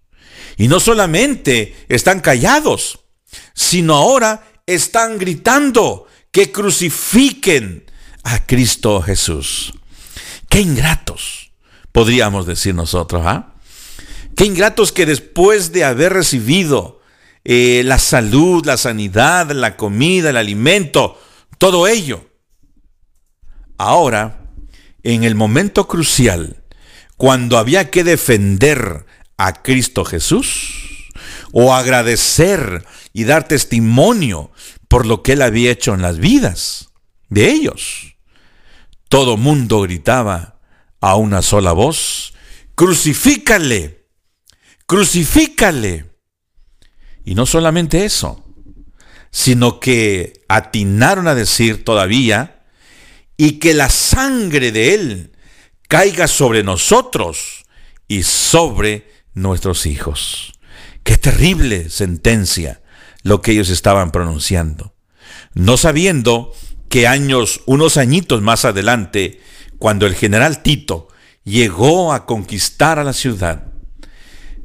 Y 0.57 0.69
no 0.69 0.81
solamente 0.81 1.77
están 1.89 2.21
callados, 2.21 3.01
sino 3.55 3.95
ahora 3.95 4.45
están 4.67 5.19
gritando 5.19 6.07
que 6.31 6.53
crucifiquen 6.53 7.85
a 8.25 8.45
Cristo 8.45 9.01
Jesús. 9.01 9.73
Qué 10.49 10.61
ingratos, 10.61 11.53
podríamos 11.93 12.47
decir 12.47 12.75
nosotros, 12.75 13.23
¿ah? 13.25 13.55
Qué 14.37 14.45
ingratos 14.45 14.93
que 14.93 15.07
después 15.07 15.73
de 15.73 15.85
haber 15.85 16.13
recibido 16.13 17.01
eh, 17.45 17.83
la 17.85 17.99
salud, 17.99 18.65
la 18.65 18.77
sanidad, 18.77 19.51
la 19.51 19.77
comida, 19.77 20.31
el 20.31 20.37
alimento, 20.37 21.21
todo 21.59 21.89
ello, 21.89 22.28
ahora, 23.79 24.51
en 25.03 25.25
el 25.25 25.35
momento 25.35 25.89
crucial, 25.89 26.63
cuando 27.17 27.57
había 27.59 27.91
que 27.91 28.05
defender 28.05 29.07
a 29.37 29.63
Cristo 29.63 30.05
Jesús, 30.05 31.09
o 31.53 31.75
agradecer 31.75 32.85
y 33.13 33.25
dar 33.25 33.49
testimonio 33.49 34.51
por 34.89 35.07
lo 35.07 35.23
que 35.23 35.33
Él 35.33 35.43
había 35.43 35.71
hecho 35.71 35.95
en 35.95 36.03
las 36.03 36.19
vidas 36.19 36.91
de 37.29 37.51
ellos, 37.51 38.17
todo 39.09 39.37
mundo 39.37 39.81
gritaba 39.81 40.61
a 41.01 41.17
una 41.17 41.41
sola 41.41 41.73
voz, 41.73 42.35
crucifícale 42.75 43.99
crucifícale. 44.89 46.07
Y 47.25 47.35
no 47.35 47.45
solamente 47.47 48.07
eso, 48.07 48.45
sino 49.31 49.79
que 49.79 50.45
atinaron 50.49 51.29
a 51.29 51.35
decir 51.35 51.85
todavía, 51.85 52.58
y 53.39 53.53
que 53.53 53.73
la 53.73 53.89
sangre 53.89 54.73
de 54.73 54.95
Él 54.95 55.33
caiga 55.87 56.27
sobre 56.27 56.63
nosotros 56.63 57.65
y 58.07 58.25
sobre 58.25 59.09
nuestros 59.33 59.87
hijos. 59.87 60.53
Qué 61.05 61.17
terrible 61.17 61.89
sentencia 61.89 62.83
lo 63.23 63.41
que 63.41 63.53
ellos 63.53 63.71
estaban 63.71 64.11
pronunciando. 64.11 64.95
No 65.55 65.77
sabiendo 65.77 66.53
que 66.89 67.07
años, 67.07 67.63
unos 67.67 67.97
añitos 67.97 68.43
más 68.43 68.65
adelante, 68.65 69.41
cuando 69.79 70.07
el 70.07 70.15
general 70.15 70.63
Tito 70.63 71.09
llegó 71.45 72.13
a 72.13 72.27
conquistar 72.27 72.99
a 72.99 73.05
la 73.05 73.13
ciudad, 73.13 73.69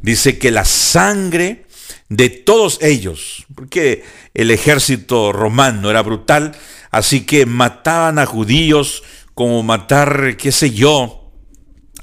dice 0.02 0.40
que 0.40 0.52
la 0.52 0.66
sangre 0.66 1.68
de 2.10 2.30
todos 2.30 2.80
ellos, 2.82 3.46
porque 3.54 4.04
el 4.34 4.52
ejército 4.52 5.32
romano 5.32 5.90
era 5.90 6.02
brutal, 6.02 6.56
así 6.94 7.26
que 7.26 7.48
mataban 7.48 8.20
a 8.20 8.28
judíos 8.28 9.02
como 9.34 9.64
matar, 9.64 10.38
qué 10.38 10.52
sé 10.52 10.70
yo, 10.70 11.32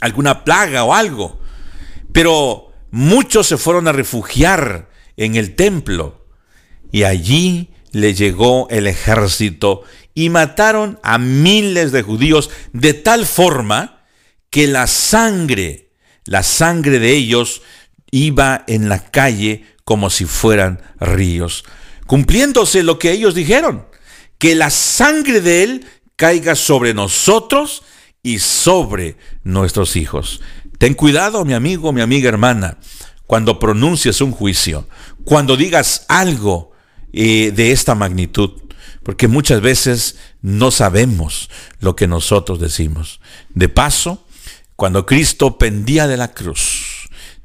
alguna 0.01 0.43
plaga 0.43 0.83
o 0.83 0.93
algo. 0.93 1.41
Pero 2.13 2.73
muchos 2.91 3.47
se 3.47 3.57
fueron 3.57 3.87
a 3.87 3.93
refugiar 3.93 4.91
en 5.17 5.37
el 5.37 5.55
templo 5.55 6.27
y 6.91 7.05
allí 7.05 7.71
le 7.93 8.15
llegó 8.15 8.67
el 8.69 8.89
ejército 8.89 9.85
y 10.13 10.29
mataron 10.29 10.99
a 11.05 11.19
miles 11.19 11.93
de 11.93 12.03
judíos 12.03 12.51
de 12.73 12.93
tal 12.93 13.27
forma 13.27 14.03
que 14.51 14.67
la 14.67 14.89
sangre, 14.89 15.93
la 16.25 16.43
sangre 16.43 16.99
de 16.99 17.13
ellos 17.13 17.63
iba 18.11 18.65
en 18.67 18.89
la 18.89 19.09
calle 19.13 19.67
como 19.85 20.11
si 20.11 20.25
fueran 20.25 20.83
ríos, 20.99 21.65
cumpliéndose 22.09 22.83
lo 22.83 22.99
que 22.99 23.13
ellos 23.13 23.37
dijeron, 23.37 23.87
que 24.41 24.57
la 24.57 24.71
sangre 24.71 25.41
de 25.41 25.63
Él 25.63 25.87
caiga 26.17 26.57
sobre 26.57 26.95
nosotros 26.95 27.85
y 28.25 28.41
sobre 28.41 29.17
nuestros 29.45 29.95
hijos. 29.95 30.41
Ten 30.79 30.95
cuidado, 30.95 31.45
mi 31.45 31.55
amigo, 31.55 31.93
mi 31.93 32.01
amiga 32.01 32.29
hermana, 32.29 32.79
cuando 33.29 33.61
pronuncies 33.61 34.21
un 34.21 34.33
juicio, 34.33 34.89
cuando 35.23 35.57
digas 35.57 36.07
algo 36.09 36.73
eh, 37.13 37.53
de 37.55 37.71
esta 37.71 37.95
magnitud, 37.95 38.51
porque 39.05 39.29
muchas 39.29 39.61
veces 39.61 40.17
no 40.43 40.73
sabemos 40.73 41.49
lo 41.79 41.95
que 41.95 42.09
nosotros 42.09 42.59
decimos. 42.59 43.21
De 43.51 43.69
paso, 43.69 44.27
cuando 44.75 45.07
Cristo 45.07 45.59
pendía 45.59 46.09
de 46.09 46.17
la 46.17 46.33
cruz, 46.33 46.91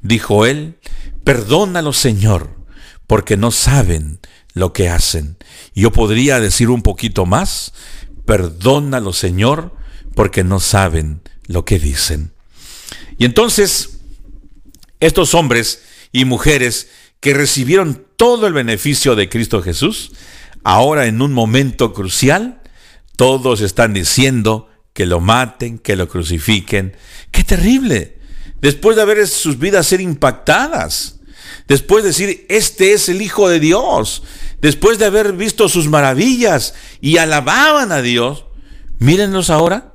Dijo 0.06 0.46
él, 0.46 0.78
perdónalo 1.24 1.92
Señor, 1.92 2.56
porque 3.08 3.36
no 3.36 3.50
saben 3.50 4.20
lo 4.52 4.72
que 4.72 4.88
hacen. 4.88 5.36
Yo 5.80 5.92
podría 5.92 6.40
decir 6.40 6.70
un 6.70 6.82
poquito 6.82 7.26
más, 7.26 7.72
perdónalo 8.24 9.12
Señor, 9.12 9.76
porque 10.14 10.42
no 10.42 10.58
saben 10.58 11.20
lo 11.46 11.64
que 11.64 11.78
dicen. 11.78 12.32
Y 13.18 13.24
entonces, 13.24 14.00
estos 15.00 15.34
hombres 15.34 15.82
y 16.12 16.24
mujeres 16.24 16.88
que 17.20 17.34
recibieron 17.34 18.04
todo 18.16 18.46
el 18.46 18.52
beneficio 18.52 19.14
de 19.14 19.28
Cristo 19.28 19.62
Jesús, 19.62 20.12
ahora 20.64 21.06
en 21.06 21.22
un 21.22 21.32
momento 21.32 21.92
crucial, 21.92 22.60
todos 23.16 23.60
están 23.60 23.92
diciendo 23.92 24.68
que 24.92 25.06
lo 25.06 25.20
maten, 25.20 25.78
que 25.78 25.96
lo 25.96 26.08
crucifiquen. 26.08 26.96
¡Qué 27.30 27.44
terrible! 27.44 28.16
después 28.60 28.96
de 28.96 29.04
ver 29.04 29.26
sus 29.28 29.58
vidas 29.58 29.86
ser 29.86 30.00
impactadas, 30.00 31.20
después 31.68 32.02
de 32.02 32.10
decir, 32.10 32.46
este 32.48 32.92
es 32.92 33.08
el 33.08 33.22
Hijo 33.22 33.48
de 33.48 33.60
Dios, 33.60 34.22
después 34.66 34.98
de 34.98 35.04
haber 35.04 35.32
visto 35.32 35.68
sus 35.68 35.86
maravillas 35.86 36.74
y 37.00 37.18
alababan 37.18 37.92
a 37.92 38.02
Dios, 38.02 38.46
mírenlos 38.98 39.48
ahora, 39.48 39.94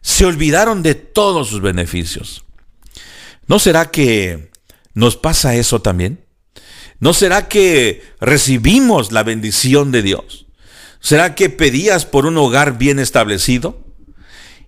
se 0.00 0.24
olvidaron 0.24 0.82
de 0.82 0.96
todos 0.96 1.46
sus 1.46 1.60
beneficios. 1.60 2.44
¿No 3.46 3.60
será 3.60 3.92
que 3.92 4.50
nos 4.92 5.16
pasa 5.16 5.54
eso 5.54 5.82
también? 5.82 6.24
¿No 6.98 7.14
será 7.14 7.46
que 7.46 8.02
recibimos 8.20 9.12
la 9.12 9.22
bendición 9.22 9.92
de 9.92 10.02
Dios? 10.02 10.46
¿Será 10.98 11.36
que 11.36 11.48
pedías 11.48 12.04
por 12.04 12.26
un 12.26 12.38
hogar 12.38 12.76
bien 12.76 12.98
establecido 12.98 13.84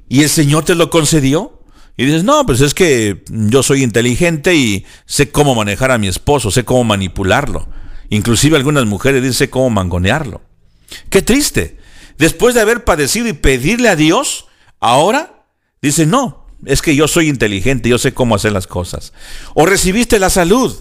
y 0.08 0.22
el 0.22 0.28
Señor 0.28 0.64
te 0.64 0.76
lo 0.76 0.90
concedió? 0.90 1.60
Y 1.96 2.04
dices, 2.04 2.22
no, 2.22 2.46
pues 2.46 2.60
es 2.60 2.72
que 2.72 3.24
yo 3.28 3.64
soy 3.64 3.82
inteligente 3.82 4.54
y 4.54 4.86
sé 5.06 5.32
cómo 5.32 5.56
manejar 5.56 5.90
a 5.90 5.98
mi 5.98 6.06
esposo, 6.06 6.52
sé 6.52 6.64
cómo 6.64 6.84
manipularlo. 6.84 7.68
Inclusive 8.10 8.56
algunas 8.56 8.84
mujeres 8.86 9.22
dicen 9.22 9.48
cómo 9.48 9.70
mangonearlo. 9.70 10.42
Qué 11.08 11.22
triste. 11.22 11.78
Después 12.18 12.54
de 12.54 12.60
haber 12.60 12.84
padecido 12.84 13.28
y 13.28 13.32
pedirle 13.32 13.88
a 13.88 13.96
Dios, 13.96 14.46
ahora 14.80 15.46
dice, 15.80 16.04
no, 16.04 16.46
es 16.66 16.82
que 16.82 16.94
yo 16.94 17.08
soy 17.08 17.28
inteligente, 17.28 17.88
yo 17.88 17.98
sé 17.98 18.12
cómo 18.12 18.34
hacer 18.34 18.52
las 18.52 18.66
cosas. 18.66 19.12
O 19.54 19.64
recibiste 19.64 20.18
la 20.18 20.28
salud. 20.28 20.76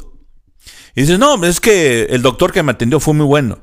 Y 0.95 1.01
dices, 1.01 1.19
no, 1.19 1.41
es 1.45 1.60
que 1.60 2.07
el 2.10 2.22
doctor 2.22 2.51
que 2.51 2.64
me 2.64 2.72
atendió 2.72 2.99
fue 2.99 3.14
muy 3.14 3.26
bueno. 3.26 3.60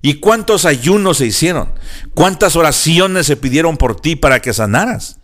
¿Y 0.00 0.14
cuántos 0.14 0.64
ayunos 0.64 1.18
se 1.18 1.26
hicieron? 1.26 1.74
¿Cuántas 2.14 2.56
oraciones 2.56 3.26
se 3.26 3.36
pidieron 3.36 3.76
por 3.76 4.00
ti 4.00 4.16
para 4.16 4.40
que 4.40 4.52
sanaras? 4.52 5.18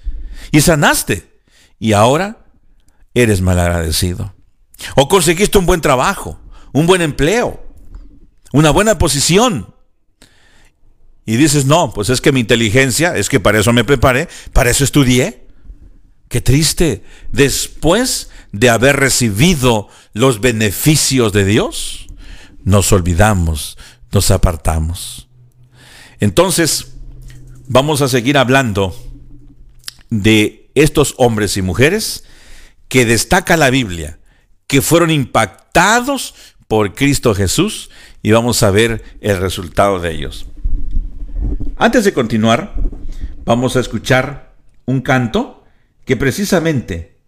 Y 0.53 0.61
sanaste 0.61 1.41
y 1.79 1.93
ahora 1.93 2.47
eres 3.15 3.41
malagradecido. 3.41 4.35
O 4.95 5.09
conseguiste 5.09 5.59
un 5.59 5.67
buen 5.67 5.81
trabajo, 5.81 6.41
un 6.73 6.87
buen 6.87 7.03
empleo, 7.03 7.68
una 8.53 8.71
buena 8.71 8.99
posición. 8.99 9.75
Y 11.27 11.37
dices, 11.37 11.67
no, 11.67 11.93
pues 11.93 12.09
es 12.09 12.21
que 12.21 12.33
mi 12.33 12.41
inteligencia, 12.41 13.15
es 13.17 13.29
que 13.29 13.41
para 13.41 13.61
eso 13.61 13.73
me 13.73 13.85
preparé, 13.85 14.29
para 14.53 14.71
eso 14.71 14.85
estudié. 14.85 15.47
Qué 16.29 16.41
triste. 16.41 17.05
Después 17.33 18.31
de 18.53 18.71
haber 18.71 18.97
recibido 18.97 19.89
los 20.15 20.41
beneficios 20.41 21.33
de 21.33 21.45
Dios, 21.45 22.07
nos 22.65 22.93
olvidamos, 22.93 23.77
nos 24.13 24.31
apartamos. 24.31 25.29
Entonces, 26.21 26.93
vamos 27.67 28.01
a 28.03 28.09
seguir 28.09 28.39
hablando 28.39 28.97
de 30.11 30.71
estos 30.75 31.15
hombres 31.19 31.57
y 31.57 31.63
mujeres 31.63 32.25
que 32.89 33.05
destaca 33.05 33.57
la 33.57 33.71
Biblia, 33.71 34.19
que 34.67 34.81
fueron 34.81 35.11
impactados 35.11 36.35
por 36.67 36.95
Cristo 36.95 37.35
Jesús 37.35 37.91
y 38.23 38.33
vamos 38.33 38.63
a 38.63 38.71
ver 38.71 39.03
el 39.21 39.39
resultado 39.39 40.01
de 40.01 40.13
ellos. 40.13 40.47
Antes 41.77 42.05
de 42.05 42.13
continuar, 42.13 42.75
vamos 43.45 43.77
a 43.77 43.81
escuchar 43.81 44.55
un 44.85 45.01
canto 45.01 45.65
que 46.05 46.17
precisamente 46.17 47.19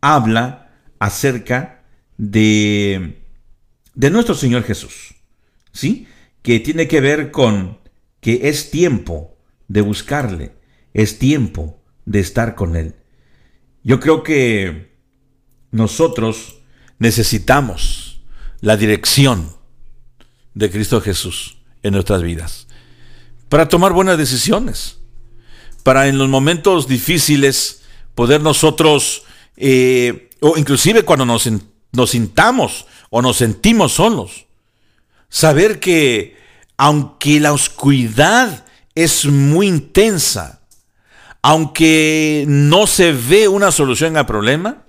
habla 0.00 0.70
acerca 0.98 1.84
de, 2.16 3.22
de 3.94 4.10
nuestro 4.10 4.34
Señor 4.34 4.64
Jesús, 4.64 5.14
¿sí? 5.72 6.08
Que 6.42 6.60
tiene 6.60 6.88
que 6.88 7.00
ver 7.00 7.30
con 7.30 7.78
que 8.20 8.48
es 8.48 8.70
tiempo 8.70 9.36
de 9.68 9.82
buscarle, 9.82 10.52
es 10.94 11.18
tiempo 11.18 11.80
de 12.04 12.20
estar 12.20 12.54
con 12.54 12.74
Él. 12.74 12.94
Yo 13.84 14.00
creo 14.00 14.22
que 14.22 14.96
nosotros 15.70 16.60
necesitamos 16.98 18.22
la 18.60 18.76
dirección 18.76 19.57
de 20.54 20.70
Cristo 20.70 21.00
Jesús 21.00 21.58
en 21.82 21.92
nuestras 21.94 22.22
vidas 22.22 22.68
para 23.48 23.68
tomar 23.68 23.92
buenas 23.92 24.18
decisiones, 24.18 24.98
para 25.82 26.08
en 26.08 26.18
los 26.18 26.28
momentos 26.28 26.86
difíciles 26.86 27.82
poder 28.14 28.42
nosotros, 28.42 29.22
eh, 29.56 30.30
o 30.40 30.56
inclusive 30.56 31.04
cuando 31.04 31.24
nos 31.24 31.48
nos 31.92 32.10
sintamos 32.10 32.86
o 33.10 33.22
nos 33.22 33.38
sentimos 33.38 33.92
solos. 33.92 34.46
Saber 35.30 35.80
que 35.80 36.36
aunque 36.76 37.40
la 37.40 37.52
oscuridad 37.52 38.66
es 38.94 39.24
muy 39.24 39.66
intensa, 39.66 40.60
aunque 41.42 42.44
no 42.46 42.86
se 42.86 43.12
ve 43.12 43.48
una 43.48 43.70
solución 43.70 44.16
al 44.16 44.26
problema, 44.26 44.84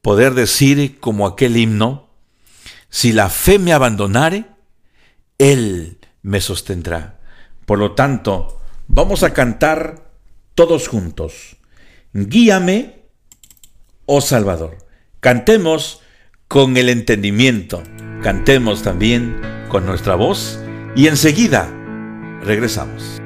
poder 0.00 0.34
decir 0.34 1.00
como 1.00 1.26
aquel 1.26 1.56
himno, 1.56 2.08
si 2.88 3.12
la 3.12 3.28
fe 3.28 3.58
me 3.58 3.72
abandonare, 3.72 4.44
Él 5.38 5.98
me 6.22 6.40
sostendrá. 6.40 7.20
Por 7.64 7.78
lo 7.78 7.92
tanto, 7.92 8.60
vamos 8.88 9.22
a 9.22 9.32
cantar 9.32 10.10
todos 10.54 10.88
juntos. 10.88 11.56
Guíame, 12.12 13.04
oh 14.06 14.20
Salvador. 14.20 14.78
Cantemos 15.20 16.00
con 16.48 16.76
el 16.76 16.88
entendimiento, 16.88 17.82
cantemos 18.22 18.82
también 18.82 19.40
con 19.68 19.84
nuestra 19.84 20.14
voz 20.14 20.60
y 20.94 21.08
enseguida 21.08 21.68
regresamos. 22.42 23.20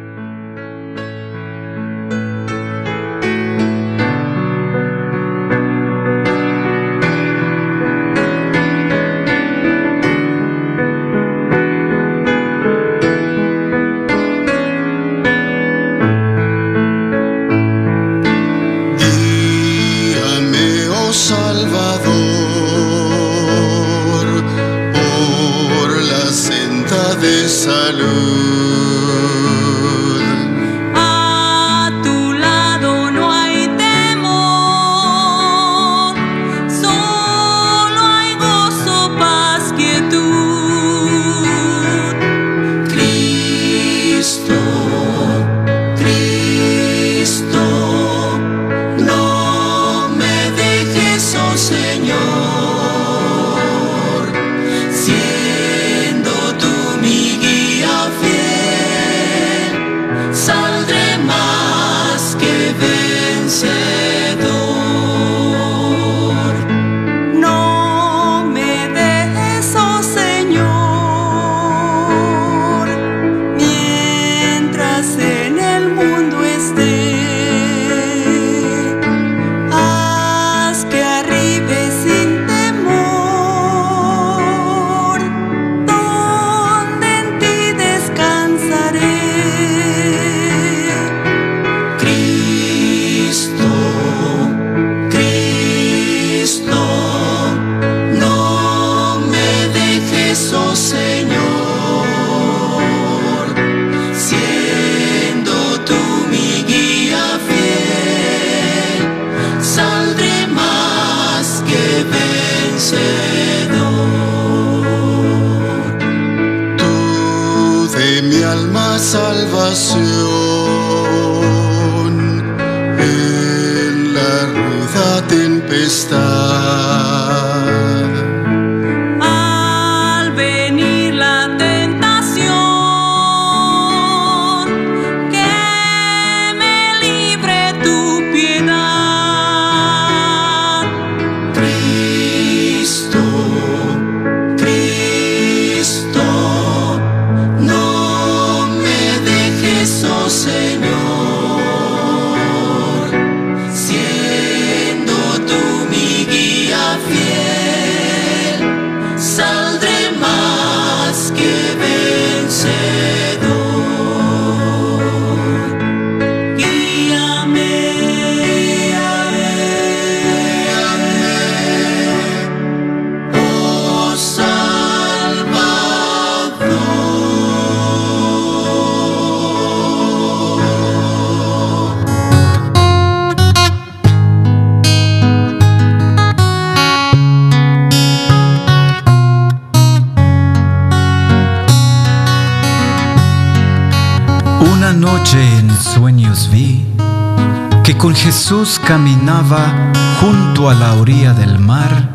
Jesús 198.50 198.80
caminaba 198.84 199.92
junto 200.20 200.70
a 200.70 200.74
la 200.74 200.94
orilla 200.94 201.32
del 201.32 201.60
mar 201.60 202.08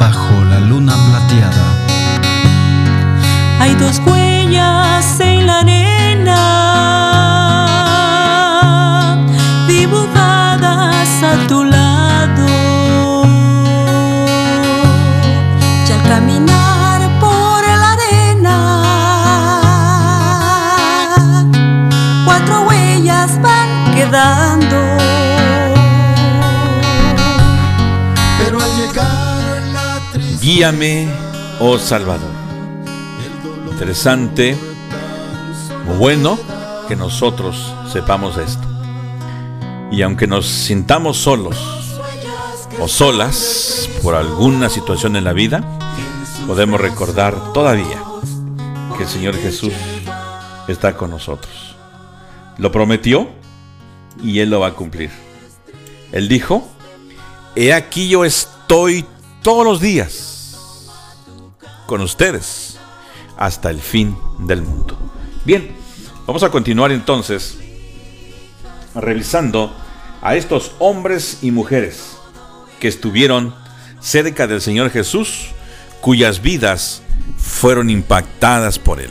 bajo 0.00 0.42
la 0.46 0.60
luna 0.60 0.94
plateada. 0.94 1.66
Guíame, 30.48 31.06
oh 31.60 31.76
Salvador. 31.76 32.30
Interesante, 33.70 34.56
bueno 35.98 36.38
que 36.88 36.96
nosotros 36.96 37.74
sepamos 37.92 38.38
esto. 38.38 38.66
Y 39.92 40.00
aunque 40.00 40.26
nos 40.26 40.46
sintamos 40.46 41.18
solos 41.18 41.58
o 42.80 42.88
solas 42.88 43.90
por 44.02 44.14
alguna 44.14 44.70
situación 44.70 45.16
en 45.16 45.24
la 45.24 45.34
vida, 45.34 45.62
podemos 46.46 46.80
recordar 46.80 47.52
todavía 47.52 48.02
que 48.96 49.02
el 49.02 49.08
Señor 49.10 49.36
Jesús 49.36 49.74
está 50.66 50.96
con 50.96 51.10
nosotros. 51.10 51.76
Lo 52.56 52.72
prometió 52.72 53.28
y 54.24 54.38
Él 54.38 54.48
lo 54.48 54.60
va 54.60 54.68
a 54.68 54.74
cumplir. 54.74 55.10
Él 56.10 56.26
dijo, 56.26 56.66
He 57.54 57.74
aquí 57.74 58.08
yo 58.08 58.24
estoy 58.24 59.04
todos 59.42 59.66
los 59.66 59.82
días 59.82 60.27
con 61.88 62.02
ustedes 62.02 62.76
hasta 63.38 63.70
el 63.70 63.80
fin 63.80 64.14
del 64.40 64.60
mundo. 64.60 64.96
Bien, 65.46 65.74
vamos 66.26 66.42
a 66.42 66.50
continuar 66.50 66.92
entonces 66.92 67.56
revisando 68.94 69.74
a 70.20 70.36
estos 70.36 70.72
hombres 70.80 71.38
y 71.40 71.50
mujeres 71.50 72.18
que 72.78 72.88
estuvieron 72.88 73.54
cerca 74.00 74.46
del 74.46 74.60
Señor 74.60 74.90
Jesús, 74.90 75.46
cuyas 76.02 76.42
vidas 76.42 77.00
fueron 77.38 77.88
impactadas 77.88 78.78
por 78.78 79.00
Él. 79.00 79.10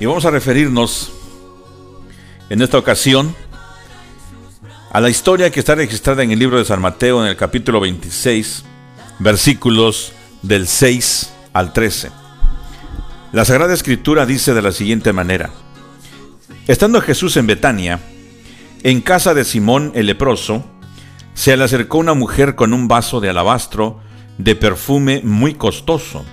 Y 0.00 0.06
vamos 0.06 0.24
a 0.24 0.32
referirnos 0.32 1.12
en 2.50 2.60
esta 2.60 2.76
ocasión 2.76 3.36
a 4.90 5.00
la 5.00 5.10
historia 5.10 5.50
que 5.50 5.60
está 5.60 5.76
registrada 5.76 6.24
en 6.24 6.32
el 6.32 6.40
libro 6.40 6.58
de 6.58 6.64
San 6.64 6.80
Mateo 6.80 7.22
en 7.22 7.30
el 7.30 7.36
capítulo 7.36 7.78
26, 7.78 8.64
versículos 9.20 10.12
del 10.44 10.66
6 10.66 11.32
al 11.54 11.72
13. 11.72 12.10
La 13.32 13.44
Sagrada 13.44 13.72
Escritura 13.72 14.26
dice 14.26 14.52
de 14.52 14.62
la 14.62 14.72
siguiente 14.72 15.12
manera, 15.12 15.50
Estando 16.66 17.00
Jesús 17.00 17.36
en 17.36 17.46
Betania, 17.46 18.00
en 18.82 19.00
casa 19.00 19.34
de 19.34 19.44
Simón 19.44 19.92
el 19.94 20.06
leproso, 20.06 20.64
se 21.32 21.56
le 21.56 21.64
acercó 21.64 21.98
una 21.98 22.14
mujer 22.14 22.54
con 22.54 22.72
un 22.74 22.88
vaso 22.88 23.20
de 23.20 23.30
alabastro 23.30 24.00
de 24.38 24.54
perfume 24.54 25.22
muy 25.24 25.54
costoso, 25.54 26.24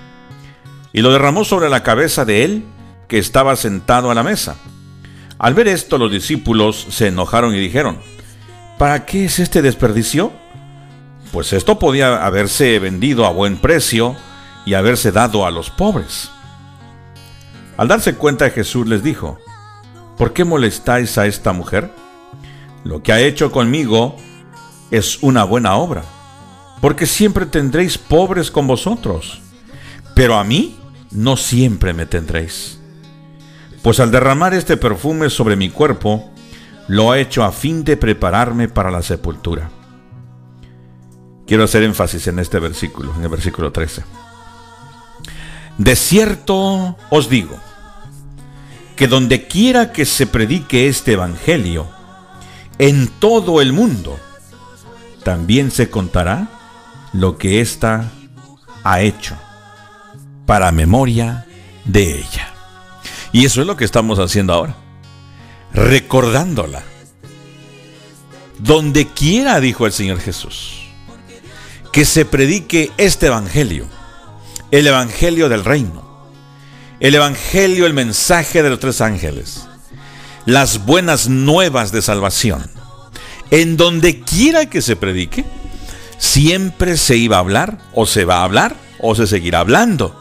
y 0.94 1.02
lo 1.02 1.12
derramó 1.12 1.46
sobre 1.46 1.70
la 1.70 1.84
cabeza 1.84 2.26
de 2.26 2.44
él, 2.44 2.66
que 3.08 3.18
estaba 3.18 3.56
sentado 3.56 4.12
a 4.12 4.14
la 4.14 4.24
mesa. 4.24 4.58
Al 5.40 5.54
ver 5.54 5.68
esto, 5.68 5.98
los 5.98 6.12
discípulos 6.12 6.86
se 6.90 7.08
enojaron 7.08 7.56
y 7.56 7.60
dijeron, 7.60 7.98
¿Para 8.78 9.06
qué 9.06 9.26
es 9.26 9.40
este 9.40 9.62
desperdicio? 9.62 10.34
Pues 11.32 11.54
esto 11.54 11.80
podía 11.80 12.26
haberse 12.26 12.78
vendido 12.80 13.26
a 13.26 13.32
buen 13.32 13.58
precio 13.58 14.16
y 14.66 14.74
haberse 14.74 15.12
dado 15.12 15.46
a 15.46 15.52
los 15.52 15.70
pobres. 15.70 16.30
Al 17.78 17.88
darse 17.88 18.16
cuenta 18.16 18.50
Jesús 18.50 18.88
les 18.88 19.02
dijo, 19.02 19.40
¿por 20.18 20.34
qué 20.34 20.44
molestáis 20.44 21.18
a 21.18 21.26
esta 21.26 21.54
mujer? 21.54 21.92
Lo 22.84 23.02
que 23.02 23.14
ha 23.14 23.22
hecho 23.22 23.52
conmigo 23.52 24.18
es 24.92 25.24
una 25.24 25.46
buena 25.46 25.76
obra, 25.78 26.04
porque 26.82 27.06
siempre 27.06 27.46
tendréis 27.46 27.98
pobres 27.98 28.52
con 28.52 28.68
vosotros, 28.68 29.42
pero 30.16 30.38
a 30.38 30.44
mí 30.44 30.78
no 31.12 31.38
siempre 31.38 31.94
me 31.94 32.06
tendréis. 32.06 32.80
Pues 33.82 34.00
al 34.00 34.12
derramar 34.12 34.54
este 34.54 34.78
perfume 34.78 35.30
sobre 35.30 35.56
mi 35.56 35.70
cuerpo, 35.70 36.30
lo 36.88 37.12
ha 37.12 37.20
hecho 37.20 37.44
a 37.44 37.52
fin 37.52 37.84
de 37.84 37.98
prepararme 37.98 38.68
para 38.68 38.92
la 38.92 39.02
sepultura. 39.02 39.70
Quiero 41.52 41.66
hacer 41.66 41.84
énfasis 41.84 42.28
en 42.28 42.40
este 42.40 42.60
versículo, 42.60 43.14
en 43.14 43.24
el 43.24 43.28
versículo 43.28 43.74
13. 43.74 44.06
De 45.78 45.98
cierto 45.98 46.96
os 47.10 47.28
digo, 47.28 47.60
que 48.96 49.10
donde 49.10 49.48
quiera 49.48 49.92
que 49.92 50.06
se 50.06 50.28
predique 50.28 50.88
este 50.88 51.12
Evangelio, 51.12 51.90
en 52.78 53.10
todo 53.10 53.60
el 53.60 53.74
mundo, 53.74 54.18
también 55.26 55.72
se 55.72 55.90
contará 55.90 56.48
lo 57.12 57.38
que 57.38 57.60
ésta 57.60 58.10
ha 58.86 59.02
hecho, 59.02 59.36
para 60.46 60.72
memoria 60.72 61.48
de 61.84 62.18
ella. 62.18 62.48
Y 63.34 63.44
eso 63.44 63.60
es 63.60 63.68
lo 63.68 63.76
que 63.76 63.84
estamos 63.84 64.20
haciendo 64.20 64.54
ahora, 64.54 64.78
recordándola. 65.74 66.82
Donde 68.58 69.08
quiera, 69.08 69.60
dijo 69.60 69.86
el 69.86 69.92
Señor 69.92 70.22
Jesús, 70.22 70.81
que 71.92 72.06
se 72.06 72.26
predique 72.26 72.92
este 72.98 73.28
Evangelio, 73.28 73.86
el 74.72 74.88
Evangelio 74.88 75.50
del 75.50 75.66
Reino, 75.66 76.28
el 77.00 77.16
Evangelio, 77.16 77.86
el 77.86 77.94
mensaje 77.94 78.64
de 78.64 78.70
los 78.70 78.80
tres 78.80 79.02
ángeles, 79.02 79.68
las 80.46 80.86
buenas 80.86 81.28
nuevas 81.28 81.92
de 81.92 82.02
salvación, 82.02 82.70
en 83.50 83.76
donde 83.76 84.22
quiera 84.22 84.68
que 84.68 84.82
se 84.82 84.96
predique, 84.96 85.44
siempre 86.18 86.96
se 86.96 87.18
iba 87.18 87.38
a 87.38 87.42
hablar, 87.42 87.80
o 87.94 88.06
se 88.06 88.24
va 88.24 88.38
a 88.38 88.44
hablar, 88.44 88.76
o 89.00 89.16
se 89.16 89.28
seguirá 89.28 89.60
hablando 89.60 90.16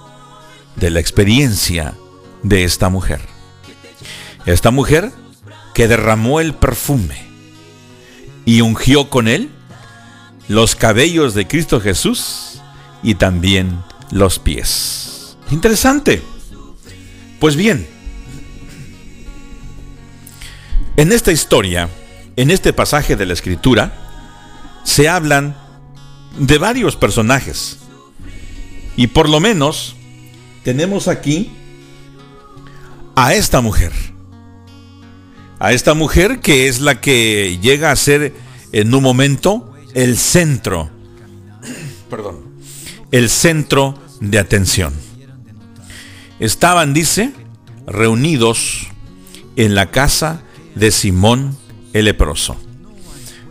de 0.77 0.91
la 0.91 1.01
experiencia 1.01 1.95
de 2.43 2.65
esta 2.65 2.89
mujer. 2.89 3.21
Esta 4.47 4.71
mujer 4.71 5.13
que 5.75 5.87
derramó 5.87 6.41
el 6.41 6.55
perfume 6.55 7.23
y 8.45 8.63
ungió 8.63 9.11
con 9.11 9.29
él 9.29 9.51
los 10.51 10.75
cabellos 10.75 11.35
de 11.35 11.47
Cristo 11.47 11.81
Jesús 11.81 12.61
y 13.05 13.15
también 13.15 13.85
los 14.11 14.41
pies. 14.41 15.37
Interesante. 15.53 16.23
Pues 17.39 17.55
bien, 17.55 17.87
en 20.97 21.13
esta 21.13 21.31
historia, 21.31 21.89
en 22.35 22.51
este 22.51 22.73
pasaje 22.73 23.15
de 23.15 23.27
la 23.27 23.33
escritura, 23.33 23.95
se 24.83 25.09
hablan 25.09 25.57
de 26.37 26.59
varios 26.59 26.97
personajes. 26.97 27.79
Y 28.97 29.07
por 29.07 29.29
lo 29.29 29.39
menos 29.39 29.95
tenemos 30.65 31.07
aquí 31.07 31.53
a 33.15 33.35
esta 33.35 33.61
mujer. 33.61 33.93
A 35.61 35.73
esta 35.75 35.95
mujer 35.95 36.41
que 36.41 36.67
es 36.67 36.81
la 36.81 37.01
que 37.01 37.61
llega 37.63 37.93
a 37.93 37.97
ser 37.97 38.35
en 38.73 38.93
un 38.93 39.05
momento 39.05 39.70
el 39.95 40.17
centro, 40.17 40.91
perdón, 42.09 42.41
el 43.11 43.29
centro 43.29 43.99
de 44.21 44.39
atención. 44.39 44.93
Estaban, 46.39 46.95
dice, 46.95 47.33
reunidos 47.87 48.87
en 49.57 49.75
la 49.75 49.91
casa 49.91 50.43
de 50.75 50.91
Simón 50.91 51.57
el 51.93 52.07
leproso. 52.07 52.57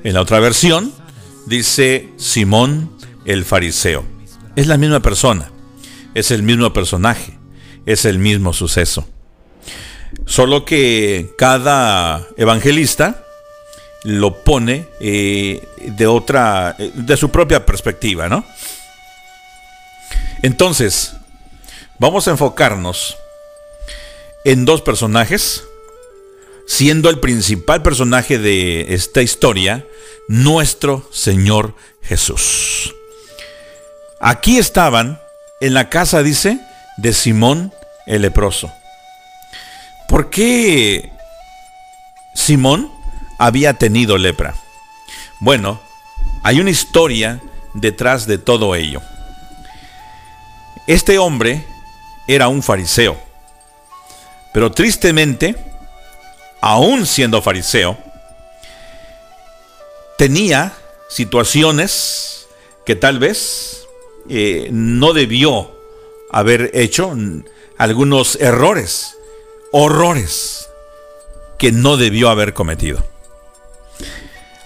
En 0.03 0.13
la 0.13 0.21
otra 0.21 0.39
versión 0.39 0.93
dice 1.45 2.09
Simón 2.17 2.91
el 3.25 3.45
fariseo. 3.45 4.05
Es 4.55 4.67
la 4.67 4.77
misma 4.77 5.01
persona, 5.01 5.51
es 6.15 6.31
el 6.31 6.43
mismo 6.43 6.73
personaje, 6.73 7.37
es 7.85 8.05
el 8.05 8.17
mismo 8.17 8.53
suceso. 8.53 9.07
Solo 10.25 10.65
que 10.65 11.33
cada 11.37 12.27
evangelista 12.37 13.23
lo 14.03 14.43
pone 14.43 14.87
eh, 14.99 15.67
de 15.77 16.07
otra, 16.07 16.75
eh, 16.79 16.91
de 16.93 17.17
su 17.17 17.29
propia 17.29 17.65
perspectiva, 17.65 18.29
¿no? 18.29 18.45
Entonces, 20.41 21.13
vamos 21.97 22.27
a 22.27 22.31
enfocarnos 22.31 23.17
en 24.45 24.65
dos 24.65 24.81
personajes, 24.81 25.63
siendo 26.67 27.09
el 27.09 27.19
principal 27.19 27.81
personaje 27.81 28.37
de 28.37 28.93
esta 28.93 29.21
historia 29.21 29.85
nuestro 30.27 31.07
Señor 31.11 31.75
Jesús. 32.01 32.93
Aquí 34.21 34.57
estaban 34.57 35.19
en 35.59 35.73
la 35.73 35.89
casa, 35.89 36.23
dice, 36.23 36.59
de 36.97 37.13
Simón 37.13 37.73
el 38.05 38.21
leproso. 38.21 38.71
¿Por 40.07 40.29
qué 40.29 41.11
Simón 42.33 42.91
había 43.39 43.73
tenido 43.73 44.19
lepra? 44.19 44.53
Bueno, 45.39 45.79
hay 46.43 46.59
una 46.59 46.69
historia 46.69 47.41
detrás 47.73 48.27
de 48.27 48.37
todo 48.37 48.75
ello. 48.75 49.01
Este 50.85 51.17
hombre 51.17 51.65
era 52.27 52.47
un 52.47 52.61
fariseo, 52.61 53.17
pero 54.53 54.71
tristemente, 54.71 55.55
aún 56.61 57.07
siendo 57.07 57.41
fariseo, 57.41 57.97
tenía 60.17 60.73
situaciones 61.09 62.47
que 62.85 62.95
tal 62.95 63.19
vez 63.19 63.87
eh, 64.29 64.67
no 64.71 65.13
debió 65.13 65.71
haber 66.31 66.71
hecho, 66.73 67.15
algunos 67.77 68.35
errores 68.35 69.15
horrores 69.71 70.69
que 71.57 71.71
no 71.71 71.97
debió 71.97 72.29
haber 72.29 72.53
cometido. 72.53 73.03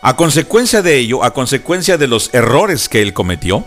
A 0.05 0.17
consecuencia 0.17 0.81
de 0.81 0.97
ello, 0.97 1.23
a 1.23 1.33
consecuencia 1.33 1.97
de 1.97 2.07
los 2.07 2.33
errores 2.33 2.89
que 2.89 3.01
él 3.01 3.13
cometió, 3.13 3.65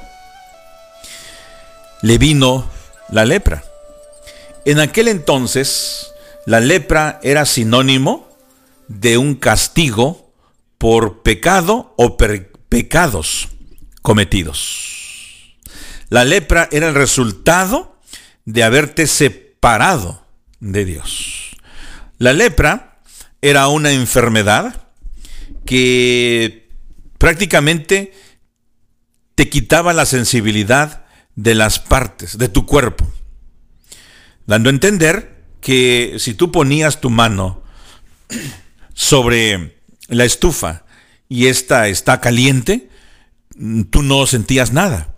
le 2.03 2.19
vino 2.19 2.71
la 3.09 3.25
lepra. 3.25 3.65
En 4.67 4.79
aquel 4.79 5.09
entonces, 5.09 6.13
la 6.45 6.61
lepra 6.61 7.21
era 7.23 7.47
sinónimo 7.47 8.29
de 8.87 9.17
un 9.17 9.35
castigo 9.35 10.31
por 10.77 11.23
pecado 11.23 11.95
o 11.97 12.19
pecados 12.19 13.49
cometidos. 14.03 15.57
La 16.11 16.27
lepra 16.27 16.69
era 16.71 16.89
el 16.89 16.95
resultado 16.95 17.97
de 18.45 18.63
haberte 18.63 19.07
separado 19.07 20.23
de 20.61 20.85
Dios. 20.85 21.57
La 22.19 22.35
lepra 22.35 22.99
era 23.41 23.69
una 23.69 23.93
enfermedad 23.93 24.86
que 25.67 26.69
prácticamente 27.19 28.15
te 29.35 29.51
quitaba 29.51 29.93
la 29.93 30.07
sensibilidad 30.07 31.05
de 31.35 31.55
las 31.55 31.79
partes 31.79 32.39
de 32.39 32.49
tu 32.49 32.65
cuerpo, 32.65 33.07
dando 34.47 34.71
a 34.71 34.73
entender 34.73 35.45
que 35.61 36.17
si 36.19 36.33
tú 36.33 36.51
ponías 36.51 37.01
tu 37.01 37.11
mano 37.11 37.63
sobre 38.95 39.83
la 40.09 40.25
estufa 40.25 40.85
y 41.29 41.49
esta 41.49 41.89
está 41.89 42.21
caliente, 42.21 42.89
tú 43.91 44.03
no 44.03 44.27
sentías 44.27 44.73
nada. 44.73 45.15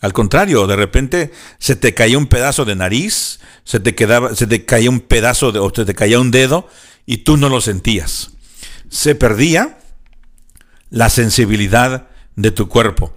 Al 0.00 0.12
contrario, 0.12 0.66
de 0.66 0.76
repente 0.76 1.32
se 1.58 1.76
te 1.76 1.94
caía 1.94 2.18
un 2.18 2.26
pedazo 2.26 2.64
de 2.64 2.74
nariz, 2.74 3.40
se 3.64 3.80
te 3.80 3.94
quedaba, 3.94 4.34
se 4.34 4.46
te 4.46 4.64
caía 4.64 4.90
un 4.90 5.00
pedazo 5.00 5.52
de, 5.52 5.58
o 5.58 5.72
se 5.74 5.84
te 5.84 5.94
caía 5.94 6.18
un 6.18 6.30
dedo 6.30 6.68
y 7.06 7.18
tú 7.18 7.36
no 7.36 7.48
lo 7.48 7.60
sentías. 7.60 8.32
Se 8.92 9.14
perdía 9.14 9.78
la 10.90 11.08
sensibilidad 11.08 12.08
de 12.36 12.50
tu 12.50 12.68
cuerpo. 12.68 13.12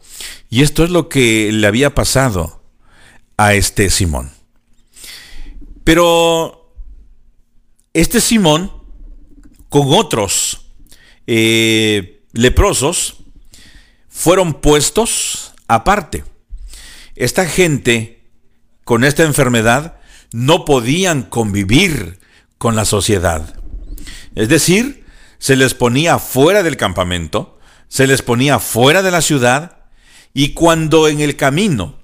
Y 0.49 0.63
esto 0.63 0.83
es 0.83 0.89
lo 0.89 1.09
que 1.09 1.51
le 1.51 1.67
había 1.67 1.93
pasado 1.93 2.63
a 3.37 3.53
este 3.53 3.89
Simón. 3.89 4.31
Pero 5.83 6.73
este 7.93 8.21
Simón, 8.21 8.71
con 9.69 9.93
otros 9.93 10.71
eh, 11.27 12.23
leprosos, 12.31 13.17
fueron 14.07 14.61
puestos 14.61 15.53
aparte 15.67 16.23
esta 17.15 17.47
gente 17.47 18.23
con 18.83 19.03
esta 19.03 19.23
enfermedad 19.23 19.99
no 20.31 20.65
podían 20.65 21.23
convivir 21.23 22.19
con 22.57 22.75
la 22.75 22.85
sociedad. 22.85 23.59
Es 24.35 24.49
decir, 24.49 25.04
se 25.37 25.55
les 25.55 25.73
ponía 25.73 26.19
fuera 26.19 26.63
del 26.63 26.77
campamento, 26.77 27.59
se 27.87 28.07
les 28.07 28.21
ponía 28.21 28.59
fuera 28.59 29.01
de 29.01 29.11
la 29.11 29.21
ciudad, 29.21 29.77
y 30.33 30.49
cuando 30.49 31.07
en 31.07 31.21
el 31.21 31.35
camino, 31.35 31.95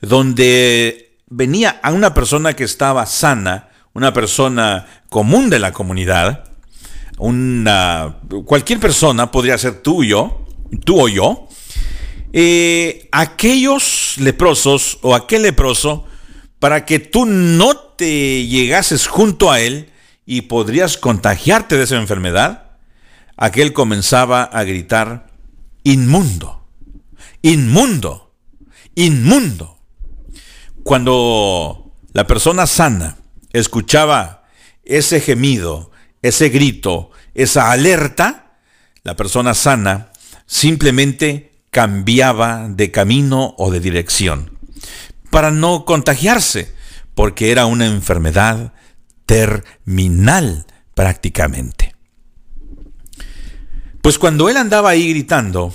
donde 0.00 1.18
venía 1.28 1.80
a 1.82 1.92
una 1.92 2.14
persona 2.14 2.54
que 2.54 2.64
estaba 2.64 3.06
sana, 3.06 3.68
una 3.92 4.12
persona 4.12 4.86
común 5.08 5.50
de 5.50 5.58
la 5.58 5.72
comunidad, 5.72 6.44
una, 7.18 8.18
cualquier 8.44 8.78
persona 8.80 9.30
podría 9.30 9.56
ser 9.56 9.82
tú 9.82 10.04
yo, 10.04 10.44
tú 10.84 11.00
o 11.00 11.08
yo, 11.08 11.48
eh, 12.32 13.08
aquellos 13.12 14.16
leprosos 14.18 14.98
o 15.02 15.14
aquel 15.14 15.42
leproso 15.42 16.04
para 16.58 16.84
que 16.84 16.98
tú 16.98 17.24
no 17.24 17.76
te 17.76 18.46
llegases 18.46 19.06
junto 19.06 19.50
a 19.50 19.60
él 19.60 19.90
y 20.26 20.42
podrías 20.42 20.96
contagiarte 20.96 21.76
de 21.76 21.84
esa 21.84 21.96
enfermedad, 21.96 22.65
aquel 23.36 23.72
comenzaba 23.72 24.42
a 24.44 24.64
gritar, 24.64 25.26
inmundo, 25.82 26.66
inmundo, 27.42 28.34
inmundo. 28.94 29.78
Cuando 30.82 31.92
la 32.12 32.26
persona 32.26 32.66
sana 32.66 33.16
escuchaba 33.52 34.44
ese 34.84 35.20
gemido, 35.20 35.90
ese 36.22 36.48
grito, 36.48 37.10
esa 37.34 37.70
alerta, 37.70 38.58
la 39.02 39.16
persona 39.16 39.54
sana 39.54 40.12
simplemente 40.46 41.52
cambiaba 41.70 42.68
de 42.68 42.90
camino 42.90 43.54
o 43.58 43.70
de 43.70 43.80
dirección 43.80 44.56
para 45.30 45.50
no 45.50 45.84
contagiarse, 45.84 46.74
porque 47.14 47.50
era 47.50 47.66
una 47.66 47.86
enfermedad 47.86 48.72
terminal 49.26 50.66
prácticamente. 50.94 51.85
Pues 54.06 54.20
cuando 54.20 54.48
él 54.48 54.56
andaba 54.56 54.90
ahí 54.90 55.08
gritando, 55.08 55.74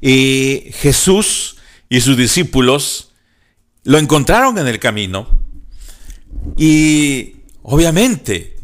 eh, 0.00 0.72
Jesús 0.76 1.58
y 1.90 2.00
sus 2.00 2.16
discípulos 2.16 3.12
lo 3.82 3.98
encontraron 3.98 4.56
en 4.56 4.66
el 4.66 4.78
camino 4.78 5.44
y 6.56 7.42
obviamente 7.60 8.56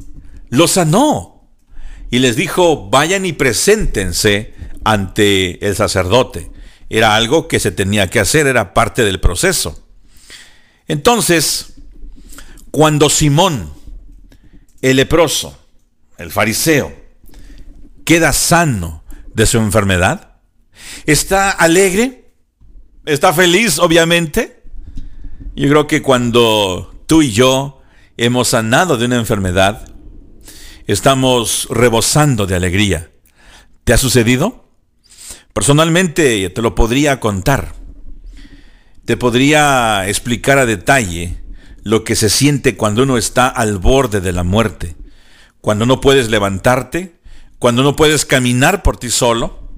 lo 0.49 0.67
sanó 0.67 1.47
y 2.11 2.21
les 2.21 2.37
dijo, 2.37 2.89
vayan 2.89 3.27
y 3.27 3.35
preséntense 3.35 4.55
ante 4.83 5.63
el 5.67 5.77
sacerdote. 5.77 6.51
Era 6.89 7.17
algo 7.17 7.49
que 7.49 7.61
se 7.61 7.73
tenía 7.73 8.09
que 8.09 8.19
hacer, 8.19 8.47
era 8.47 8.73
parte 8.73 9.05
del 9.05 9.21
proceso. 9.21 9.87
Entonces, 10.89 11.75
cuando 12.71 13.11
Simón, 13.11 13.75
el 14.81 14.97
leproso, 14.97 15.59
el 16.17 16.31
fariseo, 16.31 17.00
queda 18.11 18.33
sano 18.33 19.05
de 19.35 19.47
su 19.47 19.59
enfermedad, 19.59 20.41
está 21.07 21.49
alegre, 21.49 22.33
está 23.07 23.33
feliz, 23.33 23.79
obviamente. 23.79 24.65
Yo 25.55 25.69
creo 25.69 25.87
que 25.87 26.03
cuando 26.03 27.05
tú 27.07 27.23
y 27.23 27.31
yo 27.31 27.83
hemos 28.17 28.49
sanado 28.49 28.99
de 28.99 29.07
una 29.07 29.15
enfermedad, 29.15 29.89
estamos 30.89 31.69
rebosando 31.71 32.49
de 32.49 32.57
alegría. 32.57 33.13
¿Te 33.85 33.93
ha 33.93 33.97
sucedido? 33.97 34.69
Personalmente 35.53 36.51
te 36.51 36.63
lo 36.63 36.75
podría 36.75 37.21
contar. 37.21 37.77
Te 39.05 39.17
podría 39.17 40.09
explicar 40.09 40.59
a 40.59 40.67
detalle 40.67 41.45
lo 41.85 42.03
que 42.03 42.17
se 42.17 42.29
siente 42.29 42.77
cuando 42.77 43.05
uno 43.05 43.19
está 43.19 43.47
al 43.47 43.79
borde 43.79 44.21
de 44.21 44.33
la 44.33 44.43
muerte, 44.43 44.97
cuando 45.61 45.87
no 45.87 46.01
puedes 46.01 46.29
levantarte, 46.29 47.20
cuando 47.61 47.85
no 47.85 47.95
puedes 47.95 48.25
caminar 48.25 48.83
por 48.83 48.97
ti 48.97 49.09
solo, 49.11 49.71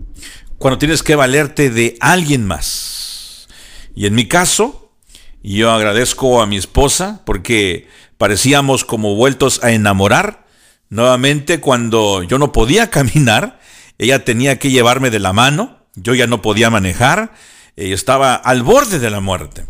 cuando 0.56 0.78
tienes 0.78 1.02
que 1.02 1.14
valerte 1.14 1.68
de 1.68 1.98
alguien 2.00 2.46
más. 2.46 3.48
Y 3.94 4.06
en 4.06 4.14
mi 4.14 4.26
caso, 4.26 4.94
yo 5.42 5.70
agradezco 5.70 6.40
a 6.40 6.46
mi 6.46 6.56
esposa 6.56 7.20
porque 7.26 7.88
parecíamos 8.16 8.86
como 8.86 9.14
vueltos 9.16 9.62
a 9.62 9.72
enamorar 9.72 10.46
nuevamente 10.88 11.60
cuando 11.60 12.22
yo 12.22 12.38
no 12.38 12.52
podía 12.52 12.88
caminar 12.90 13.60
ella 14.02 14.24
tenía 14.24 14.58
que 14.58 14.70
llevarme 14.70 15.10
de 15.10 15.20
la 15.20 15.32
mano, 15.32 15.78
yo 15.94 16.14
ya 16.14 16.26
no 16.26 16.42
podía 16.42 16.70
manejar, 16.70 17.32
ella 17.76 17.94
estaba 17.94 18.34
al 18.34 18.64
borde 18.64 18.98
de 18.98 19.10
la 19.10 19.20
muerte. 19.20 19.64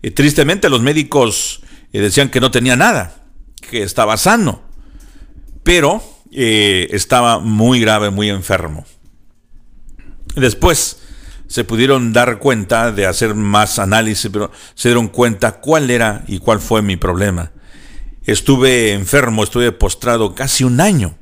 Y 0.00 0.12
tristemente 0.12 0.70
los 0.70 0.80
médicos 0.80 1.60
eh, 1.92 2.00
decían 2.00 2.30
que 2.30 2.40
no 2.40 2.50
tenía 2.50 2.74
nada, 2.74 3.26
que 3.70 3.82
estaba 3.82 4.16
sano, 4.16 4.62
pero 5.62 6.02
eh, 6.32 6.88
estaba 6.90 7.38
muy 7.38 7.80
grave, 7.80 8.10
muy 8.10 8.28
enfermo. 8.28 8.84
Después 10.34 11.00
se 11.46 11.64
pudieron 11.64 12.12
dar 12.12 12.38
cuenta 12.38 12.92
de 12.92 13.06
hacer 13.06 13.34
más 13.34 13.78
análisis, 13.78 14.30
pero 14.30 14.50
se 14.74 14.88
dieron 14.90 15.08
cuenta 15.08 15.60
cuál 15.60 15.90
era 15.90 16.24
y 16.28 16.38
cuál 16.38 16.60
fue 16.60 16.82
mi 16.82 16.96
problema. 16.96 17.52
Estuve 18.24 18.92
enfermo, 18.92 19.42
estuve 19.42 19.72
postrado 19.72 20.34
casi 20.34 20.64
un 20.64 20.80
año. 20.80 21.16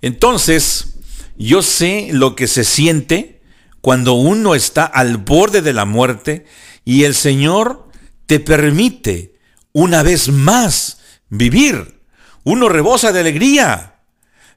Entonces, 0.00 0.98
yo 1.36 1.62
sé 1.62 2.08
lo 2.12 2.34
que 2.34 2.48
se 2.48 2.64
siente 2.64 3.42
cuando 3.82 4.14
uno 4.14 4.54
está 4.54 4.84
al 4.84 5.18
borde 5.18 5.60
de 5.60 5.74
la 5.74 5.84
muerte 5.84 6.46
y 6.84 7.04
el 7.04 7.14
Señor 7.14 7.88
te 8.26 8.40
permite 8.40 9.34
una 9.72 10.02
vez 10.02 10.28
más 10.28 10.98
vivir. 11.28 12.01
Uno 12.44 12.68
rebosa 12.68 13.12
de 13.12 13.20
alegría. 13.20 13.96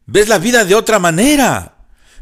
Ves 0.05 0.27
la 0.27 0.37
vida 0.37 0.65
de 0.65 0.75
otra 0.75 0.99
manera. 0.99 1.75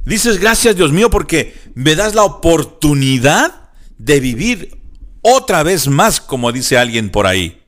Dices 0.06 0.40
gracias 0.40 0.76
Dios 0.76 0.92
mío 0.92 1.10
porque 1.10 1.56
me 1.76 1.96
das 1.96 2.14
la 2.14 2.24
oportunidad 2.24 3.70
de 3.98 4.20
vivir 4.20 4.78
otra 5.22 5.64
vez 5.64 5.88
más, 5.88 6.20
como 6.20 6.52
dice 6.52 6.78
alguien 6.78 7.10
por 7.10 7.26
ahí. 7.28 7.62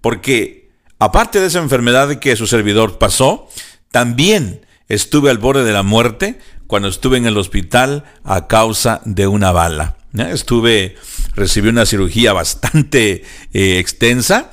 Porque 0.00 0.70
aparte 0.98 1.40
de 1.40 1.46
esa 1.46 1.60
enfermedad 1.60 2.18
que 2.18 2.36
su 2.36 2.46
servidor 2.46 2.98
pasó, 2.98 3.48
también 3.90 4.66
estuve 4.88 5.30
al 5.30 5.38
borde 5.38 5.64
de 5.64 5.72
la 5.72 5.82
muerte 5.82 6.38
cuando 6.66 6.88
estuve 6.88 7.16
en 7.16 7.26
el 7.26 7.38
hospital 7.38 8.04
a 8.24 8.46
causa 8.46 9.00
de 9.04 9.26
una 9.26 9.52
bala. 9.52 9.96
Estuve, 10.14 10.96
recibí 11.34 11.70
una 11.70 11.86
cirugía 11.86 12.34
bastante 12.34 13.24
eh, 13.52 13.78
extensa 13.78 14.50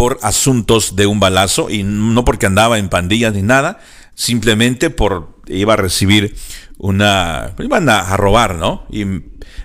por 0.00 0.18
asuntos 0.22 0.96
de 0.96 1.04
un 1.04 1.20
balazo 1.20 1.68
y 1.68 1.82
no 1.82 2.24
porque 2.24 2.46
andaba 2.46 2.78
en 2.78 2.88
pandillas 2.88 3.34
ni 3.34 3.42
nada, 3.42 3.80
simplemente 4.14 4.88
por 4.88 5.42
iba 5.46 5.74
a 5.74 5.76
recibir 5.76 6.36
una, 6.78 7.52
iban 7.58 7.86
a, 7.90 8.16
robar, 8.16 8.54
¿no? 8.54 8.86
Y 8.90 9.04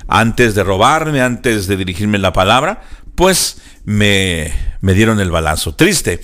antes 0.09 0.53
de 0.53 0.65
robarme, 0.65 1.21
antes 1.21 1.67
de 1.67 1.77
dirigirme 1.77 2.17
la 2.17 2.33
palabra, 2.33 2.83
pues 3.15 3.61
me, 3.85 4.51
me 4.81 4.93
dieron 4.93 5.21
el 5.21 5.31
balazo. 5.31 5.73
Triste 5.73 6.19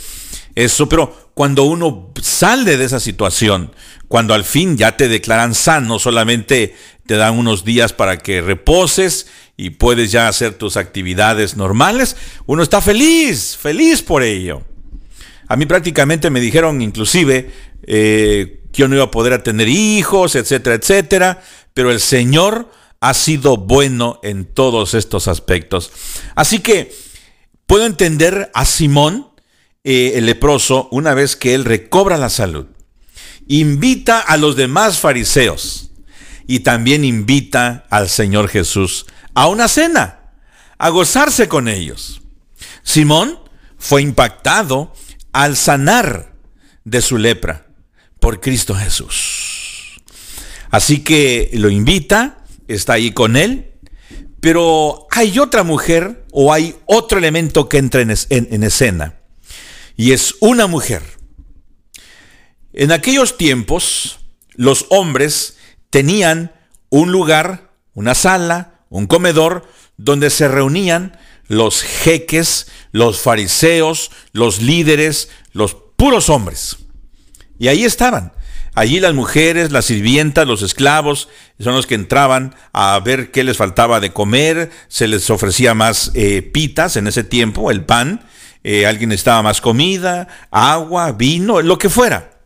eso, 0.55 0.89
pero 0.89 1.31
cuando 1.33 1.63
uno 1.63 2.11
sale 2.21 2.75
de 2.75 2.83
esa 2.83 2.99
situación, 2.99 3.71
cuando 4.09 4.33
al 4.33 4.43
fin 4.43 4.75
ya 4.75 4.97
te 4.97 5.07
declaran 5.07 5.55
sano, 5.55 5.99
solamente 5.99 6.75
te 7.05 7.15
dan 7.15 7.38
unos 7.38 7.63
días 7.63 7.93
para 7.93 8.17
que 8.17 8.41
reposes 8.41 9.27
y 9.61 9.69
puedes 9.69 10.11
ya 10.11 10.27
hacer 10.27 10.55
tus 10.55 10.75
actividades 10.75 11.55
normales, 11.55 12.15
uno 12.47 12.63
está 12.63 12.81
feliz, 12.81 13.55
feliz 13.55 14.01
por 14.01 14.23
ello. 14.23 14.63
A 15.47 15.55
mí 15.55 15.67
prácticamente 15.67 16.31
me 16.31 16.39
dijeron 16.39 16.81
inclusive 16.81 17.51
eh, 17.83 18.63
que 18.73 18.81
yo 18.81 18.88
no 18.88 18.95
iba 18.95 19.03
a 19.03 19.11
poder 19.11 19.39
tener 19.43 19.69
hijos, 19.69 20.33
etcétera, 20.33 20.77
etcétera, 20.77 21.43
pero 21.75 21.91
el 21.91 21.99
Señor 21.99 22.71
ha 23.01 23.13
sido 23.13 23.55
bueno 23.55 24.19
en 24.23 24.45
todos 24.45 24.95
estos 24.95 25.27
aspectos. 25.27 25.91
Así 26.33 26.57
que 26.57 26.91
puedo 27.67 27.85
entender 27.85 28.49
a 28.55 28.65
Simón, 28.65 29.27
eh, 29.83 30.13
el 30.15 30.25
leproso, 30.25 30.88
una 30.89 31.13
vez 31.13 31.35
que 31.35 31.53
él 31.53 31.65
recobra 31.65 32.17
la 32.17 32.31
salud. 32.31 32.65
Invita 33.47 34.21
a 34.21 34.38
los 34.38 34.55
demás 34.55 34.97
fariseos 34.97 35.91
y 36.47 36.61
también 36.61 37.05
invita 37.05 37.85
al 37.91 38.09
Señor 38.09 38.47
Jesús 38.47 39.05
a 39.33 39.47
una 39.47 39.67
cena, 39.67 40.31
a 40.77 40.89
gozarse 40.89 41.47
con 41.47 41.67
ellos. 41.67 42.21
Simón 42.83 43.39
fue 43.77 44.01
impactado 44.01 44.93
al 45.31 45.55
sanar 45.55 46.33
de 46.83 47.01
su 47.01 47.17
lepra 47.17 47.67
por 48.19 48.41
Cristo 48.41 48.75
Jesús. 48.75 50.01
Así 50.69 51.03
que 51.03 51.49
lo 51.53 51.69
invita, 51.69 52.45
está 52.67 52.93
ahí 52.93 53.11
con 53.11 53.35
él, 53.35 53.73
pero 54.39 55.07
hay 55.11 55.37
otra 55.39 55.63
mujer 55.63 56.25
o 56.31 56.53
hay 56.53 56.75
otro 56.85 57.17
elemento 57.17 57.69
que 57.69 57.77
entra 57.77 58.01
en, 58.01 58.11
en 58.29 58.63
escena, 58.63 59.15
y 59.95 60.13
es 60.13 60.35
una 60.39 60.67
mujer. 60.67 61.03
En 62.73 62.91
aquellos 62.91 63.37
tiempos, 63.37 64.19
los 64.55 64.85
hombres 64.89 65.57
tenían 65.89 66.53
un 66.89 67.11
lugar, 67.11 67.71
una 67.93 68.15
sala, 68.15 68.70
un 68.91 69.07
comedor, 69.07 69.68
donde 69.97 70.30
se 70.30 70.47
reunían 70.47 71.18
los 71.47 71.81
jeques, 71.81 72.68
los 72.91 73.19
fariseos, 73.22 74.11
los 74.34 74.61
líderes, 74.61 75.30
los 75.53 75.76
puros 75.95 76.30
hombres. 76.30 76.77
Y 77.57 77.69
ahí 77.69 77.84
estaban. 77.84 78.34
Allí 78.73 78.99
las 78.99 79.13
mujeres, 79.13 79.72
las 79.72 79.85
sirvientas, 79.85 80.47
los 80.47 80.61
esclavos, 80.61 81.30
son 81.59 81.73
los 81.73 81.88
que 81.88 81.95
entraban 81.95 82.55
a 82.73 82.99
ver 82.99 83.31
qué 83.31 83.43
les 83.43 83.57
faltaba 83.57 83.99
de 83.99 84.13
comer, 84.13 84.72
se 84.88 85.07
les 85.07 85.30
ofrecía 85.30 85.73
más 85.73 86.11
eh, 86.13 86.41
pitas 86.41 86.95
en 86.95 87.07
ese 87.07 87.23
tiempo, 87.23 87.72
el 87.72 87.84
pan, 87.84 88.26
eh, 88.63 88.85
alguien 88.85 89.11
estaba 89.11 89.41
más 89.41 89.59
comida, 89.61 90.27
agua, 90.51 91.11
vino, 91.13 91.61
lo 91.61 91.77
que 91.77 91.89
fuera. 91.89 92.39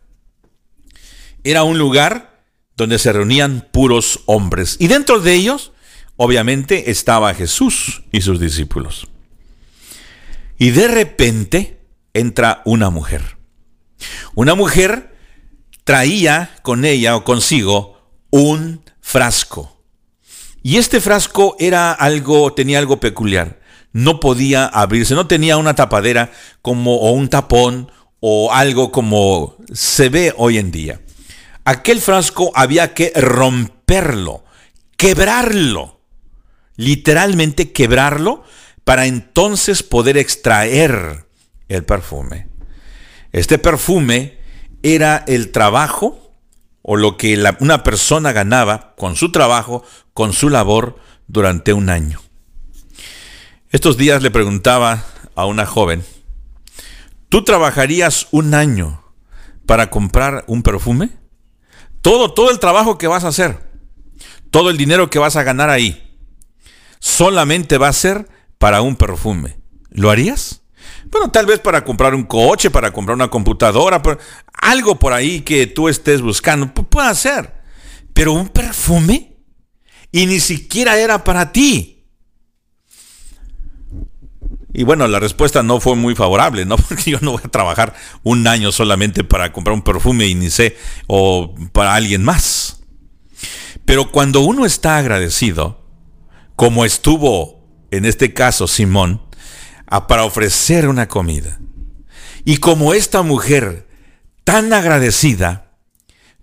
Era 1.44 1.64
un 1.64 1.78
lugar 1.78 2.44
donde 2.76 3.00
se 3.00 3.14
reunían 3.14 3.68
puros 3.72 4.22
hombres. 4.26 4.78
Y 4.80 4.88
dentro 4.88 5.20
de 5.20 5.34
ellos, 5.34 5.72
obviamente, 6.18 6.92
estaba 6.92 7.34
Jesús 7.34 8.04
y 8.12 8.22
sus 8.22 8.40
discípulos. 8.40 9.08
Y 10.58 10.72
de 10.72 10.88
repente 10.88 11.82
entra 12.14 12.62
una 12.66 12.90
mujer. 12.90 13.38
Una 14.36 14.56
mujer 14.56 15.16
traía 15.84 16.50
con 16.62 16.86
ella 16.86 17.16
o 17.16 17.24
consigo 17.24 18.10
un 18.32 18.82
frasco. 19.02 19.84
Y 20.64 20.78
este 20.78 21.00
frasco 21.00 21.56
era 21.60 21.92
algo, 21.92 22.54
tenía 22.54 22.80
algo 22.80 23.00
peculiar. 23.00 23.60
No 23.92 24.20
podía 24.20 24.66
abrirse, 24.66 25.14
no 25.14 25.28
tenía 25.28 25.58
una 25.58 25.76
tapadera 25.76 26.32
como 26.62 26.98
o 26.98 27.12
un 27.12 27.30
tapón 27.30 27.92
o 28.20 28.52
algo 28.52 28.92
como 28.92 29.58
se 29.74 30.10
ve 30.10 30.34
hoy 30.38 30.58
en 30.58 30.72
día. 30.72 31.02
Aquel 31.66 32.02
frasco 32.02 32.52
había 32.56 32.94
que 32.94 33.12
romperlo, 33.16 34.44
quebrarlo, 34.98 35.95
literalmente 36.76 37.72
quebrarlo 37.72 38.44
para 38.84 39.06
entonces 39.06 39.84
poder 39.84 40.18
extraer 40.18 41.26
el 41.68 41.84
perfume. 41.84 42.48
Este 43.32 43.58
perfume 43.58 44.38
era 44.84 45.24
el 45.28 45.52
trabajo 45.52 46.32
o 46.82 46.96
lo 46.96 47.18
que 47.18 47.44
una 47.60 47.84
persona 47.84 48.32
ganaba 48.32 48.94
con 48.96 49.16
su 49.16 49.32
trabajo, 49.32 49.84
con 50.14 50.34
su 50.34 50.50
labor 50.50 51.00
durante 51.28 51.74
un 51.74 51.90
año. 51.90 52.22
Estos 53.72 53.98
días 53.98 54.22
le 54.22 54.32
preguntaba 54.32 55.04
a 55.36 55.46
una 55.46 55.66
joven, 55.66 56.04
¿tú 57.28 57.44
trabajarías 57.44 58.28
un 58.32 58.54
año 58.54 59.04
para 59.66 59.90
comprar 59.90 60.44
un 60.48 60.62
perfume? 60.62 61.10
Todo, 62.02 62.34
todo 62.34 62.52
el 62.52 62.60
trabajo 62.60 63.00
que 63.00 63.08
vas 63.08 63.24
a 63.24 63.30
hacer, 63.30 63.60
todo 64.52 64.70
el 64.70 64.78
dinero 64.78 65.10
que 65.10 65.18
vas 65.18 65.36
a 65.36 65.44
ganar 65.44 65.72
ahí, 65.72 66.05
solamente 67.00 67.78
va 67.78 67.90
a 67.90 67.94
ser 67.94 68.28
para 68.58 68.82
un 68.82 68.96
perfume. 68.96 69.58
¿Lo 69.90 70.10
harías? 70.10 70.62
Bueno, 71.06 71.32
tal 71.32 71.46
vez 71.46 71.60
para 71.60 71.84
comprar 71.84 72.16
un 72.16 72.24
coche, 72.24 72.70
para 72.70 72.92
comprar 72.92 73.16
una 73.16 73.30
computadora, 73.30 74.02
algo 74.54 74.98
por 74.98 75.14
ahí 75.14 75.42
que 75.42 75.68
tú 75.68 75.88
estés 75.88 76.22
buscando, 76.22 76.74
puede 76.74 77.14
ser. 77.16 77.54
Pero 78.14 78.34
un 78.34 78.50
perfume 78.50 79.38
y 80.12 80.26
ni 80.26 80.40
siquiera 80.40 80.98
era 80.98 81.24
para 81.24 81.52
ti. 81.52 81.96
Y 84.74 84.84
bueno, 84.84 85.08
la 85.08 85.22
respuesta 85.22 85.64
no 85.64 85.80
fue 85.80 85.96
muy 85.96 86.16
favorable, 86.16 86.66
¿no? 86.66 86.76
Porque 86.90 87.12
yo 87.12 87.20
no 87.22 87.32
voy 87.32 87.42
a 87.44 87.50
trabajar 87.50 87.96
un 88.24 88.46
año 88.46 88.72
solamente 88.72 89.24
para 89.24 89.54
comprar 89.54 89.74
un 89.74 89.84
perfume 89.84 90.28
y 90.28 90.36
ni 90.36 90.50
sé, 90.50 90.78
o 91.08 91.56
para 91.72 91.96
alguien 91.96 92.24
más. 92.24 92.82
Pero 93.86 94.12
cuando 94.12 94.42
uno 94.42 94.66
está 94.66 94.98
agradecido, 94.98 95.85
como 96.56 96.86
estuvo 96.86 97.66
en 97.92 98.06
este 98.06 98.34
caso 98.34 98.68
Simón, 98.68 99.22
para 100.08 100.26
ofrecer 100.26 100.88
una 100.88 101.08
comida. 101.08 101.60
Y 102.44 102.58
como 102.58 102.94
esta 102.94 103.22
mujer 103.22 103.88
tan 104.44 104.74
agradecida, 104.74 105.72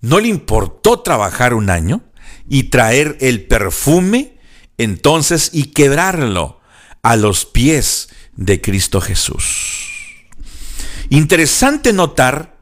no 0.00 0.18
le 0.20 0.28
importó 0.28 1.00
trabajar 1.00 1.54
un 1.54 1.70
año 1.70 2.02
y 2.48 2.64
traer 2.64 3.16
el 3.20 3.46
perfume 3.46 4.38
entonces 4.78 5.50
y 5.52 5.66
quebrarlo 5.66 6.60
a 7.02 7.16
los 7.16 7.44
pies 7.44 8.08
de 8.34 8.60
Cristo 8.60 9.00
Jesús. 9.00 9.90
Interesante 11.10 11.92
notar 11.92 12.58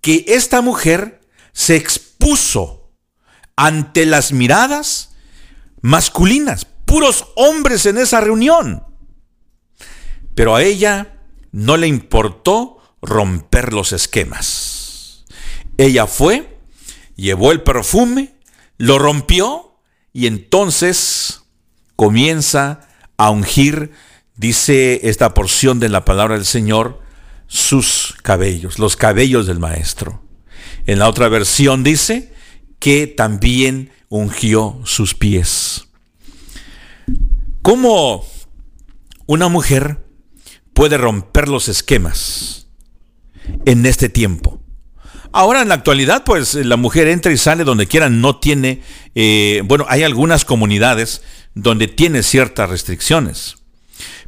que 0.00 0.24
esta 0.28 0.60
mujer 0.60 1.20
se 1.52 1.76
expuso 1.76 2.92
ante 3.56 4.06
las 4.06 4.32
miradas 4.32 5.10
masculinas, 5.80 6.66
puros 6.88 7.26
hombres 7.36 7.86
en 7.86 7.98
esa 7.98 8.20
reunión. 8.20 8.82
Pero 10.34 10.56
a 10.56 10.62
ella 10.62 11.20
no 11.52 11.76
le 11.76 11.86
importó 11.86 12.78
romper 13.02 13.72
los 13.72 13.92
esquemas. 13.92 15.24
Ella 15.76 16.06
fue, 16.06 16.58
llevó 17.14 17.52
el 17.52 17.62
perfume, 17.62 18.34
lo 18.78 18.98
rompió 18.98 19.76
y 20.12 20.26
entonces 20.26 21.42
comienza 21.94 22.88
a 23.16 23.30
ungir, 23.30 23.92
dice 24.36 25.08
esta 25.08 25.34
porción 25.34 25.80
de 25.80 25.90
la 25.90 26.04
palabra 26.04 26.36
del 26.36 26.46
Señor, 26.46 27.02
sus 27.46 28.16
cabellos, 28.22 28.78
los 28.78 28.96
cabellos 28.96 29.46
del 29.46 29.58
maestro. 29.58 30.22
En 30.86 30.98
la 30.98 31.08
otra 31.08 31.28
versión 31.28 31.84
dice 31.84 32.32
que 32.78 33.06
también 33.06 33.90
ungió 34.08 34.80
sus 34.84 35.14
pies. 35.14 35.87
¿Cómo 37.62 38.24
una 39.26 39.48
mujer 39.48 40.04
puede 40.72 40.96
romper 40.96 41.48
los 41.48 41.68
esquemas 41.68 42.68
en 43.66 43.84
este 43.84 44.08
tiempo. 44.08 44.60
Ahora 45.32 45.60
en 45.60 45.68
la 45.68 45.74
actualidad, 45.74 46.24
pues 46.24 46.54
la 46.54 46.76
mujer 46.76 47.08
entra 47.08 47.32
y 47.32 47.36
sale 47.36 47.64
donde 47.64 47.86
quiera, 47.86 48.08
no 48.08 48.36
tiene, 48.36 48.82
eh, 49.14 49.62
bueno, 49.64 49.84
hay 49.88 50.02
algunas 50.02 50.44
comunidades 50.44 51.22
donde 51.54 51.88
tiene 51.88 52.22
ciertas 52.22 52.70
restricciones. 52.70 53.56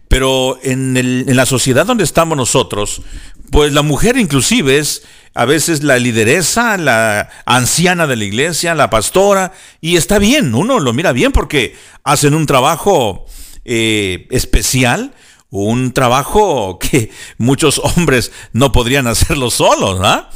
Pero 0.08 0.58
en, 0.62 0.96
en 0.96 1.36
la 1.36 1.46
sociedad 1.46 1.86
donde 1.86 2.04
estamos 2.04 2.36
nosotros, 2.36 3.02
pues 3.50 3.72
la 3.72 3.82
mujer 3.82 4.18
inclusive 4.18 4.78
es 4.78 5.04
a 5.34 5.44
veces 5.44 5.82
la 5.82 5.98
lideresa, 5.98 6.76
la 6.76 7.28
anciana 7.46 8.06
de 8.06 8.16
la 8.16 8.24
iglesia, 8.24 8.74
la 8.74 8.90
pastora, 8.90 9.52
y 9.80 9.96
está 9.96 10.18
bien, 10.18 10.54
uno 10.54 10.80
lo 10.80 10.92
mira 10.92 11.12
bien 11.12 11.32
porque 11.32 11.76
hacen 12.04 12.34
un 12.34 12.46
trabajo 12.46 13.26
eh, 13.64 14.26
especial 14.30 15.12
un 15.50 15.92
trabajo 15.92 16.78
que 16.80 17.10
muchos 17.36 17.78
hombres 17.78 18.32
no 18.52 18.72
podrían 18.72 19.06
hacerlo 19.06 19.50
solos, 19.50 20.00
¿ah? 20.02 20.30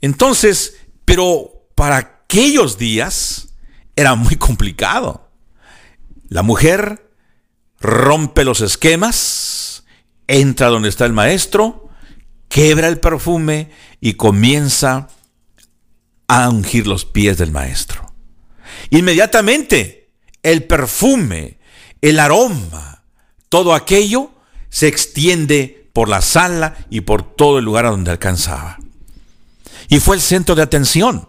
Entonces, 0.00 0.76
pero 1.04 1.68
para 1.74 1.96
aquellos 1.96 2.78
días 2.78 3.48
era 3.96 4.14
muy 4.14 4.36
complicado. 4.36 5.30
La 6.28 6.42
mujer 6.42 7.10
rompe 7.80 8.44
los 8.44 8.60
esquemas, 8.60 9.84
entra 10.26 10.68
donde 10.68 10.88
está 10.88 11.06
el 11.06 11.12
maestro, 11.12 11.85
quebra 12.48 12.88
el 12.88 12.98
perfume 13.00 13.70
y 14.00 14.14
comienza 14.14 15.08
a 16.28 16.48
ungir 16.48 16.86
los 16.86 17.04
pies 17.04 17.38
del 17.38 17.52
maestro. 17.52 18.12
Inmediatamente, 18.90 20.10
el 20.42 20.64
perfume, 20.64 21.58
el 22.00 22.18
aroma, 22.18 23.04
todo 23.48 23.74
aquello 23.74 24.30
se 24.68 24.88
extiende 24.88 25.88
por 25.92 26.08
la 26.08 26.20
sala 26.20 26.76
y 26.90 27.02
por 27.02 27.22
todo 27.22 27.58
el 27.58 27.64
lugar 27.64 27.86
a 27.86 27.90
donde 27.90 28.10
alcanzaba. 28.10 28.78
Y 29.88 30.00
fue 30.00 30.16
el 30.16 30.22
centro 30.22 30.54
de 30.54 30.62
atención. 30.62 31.28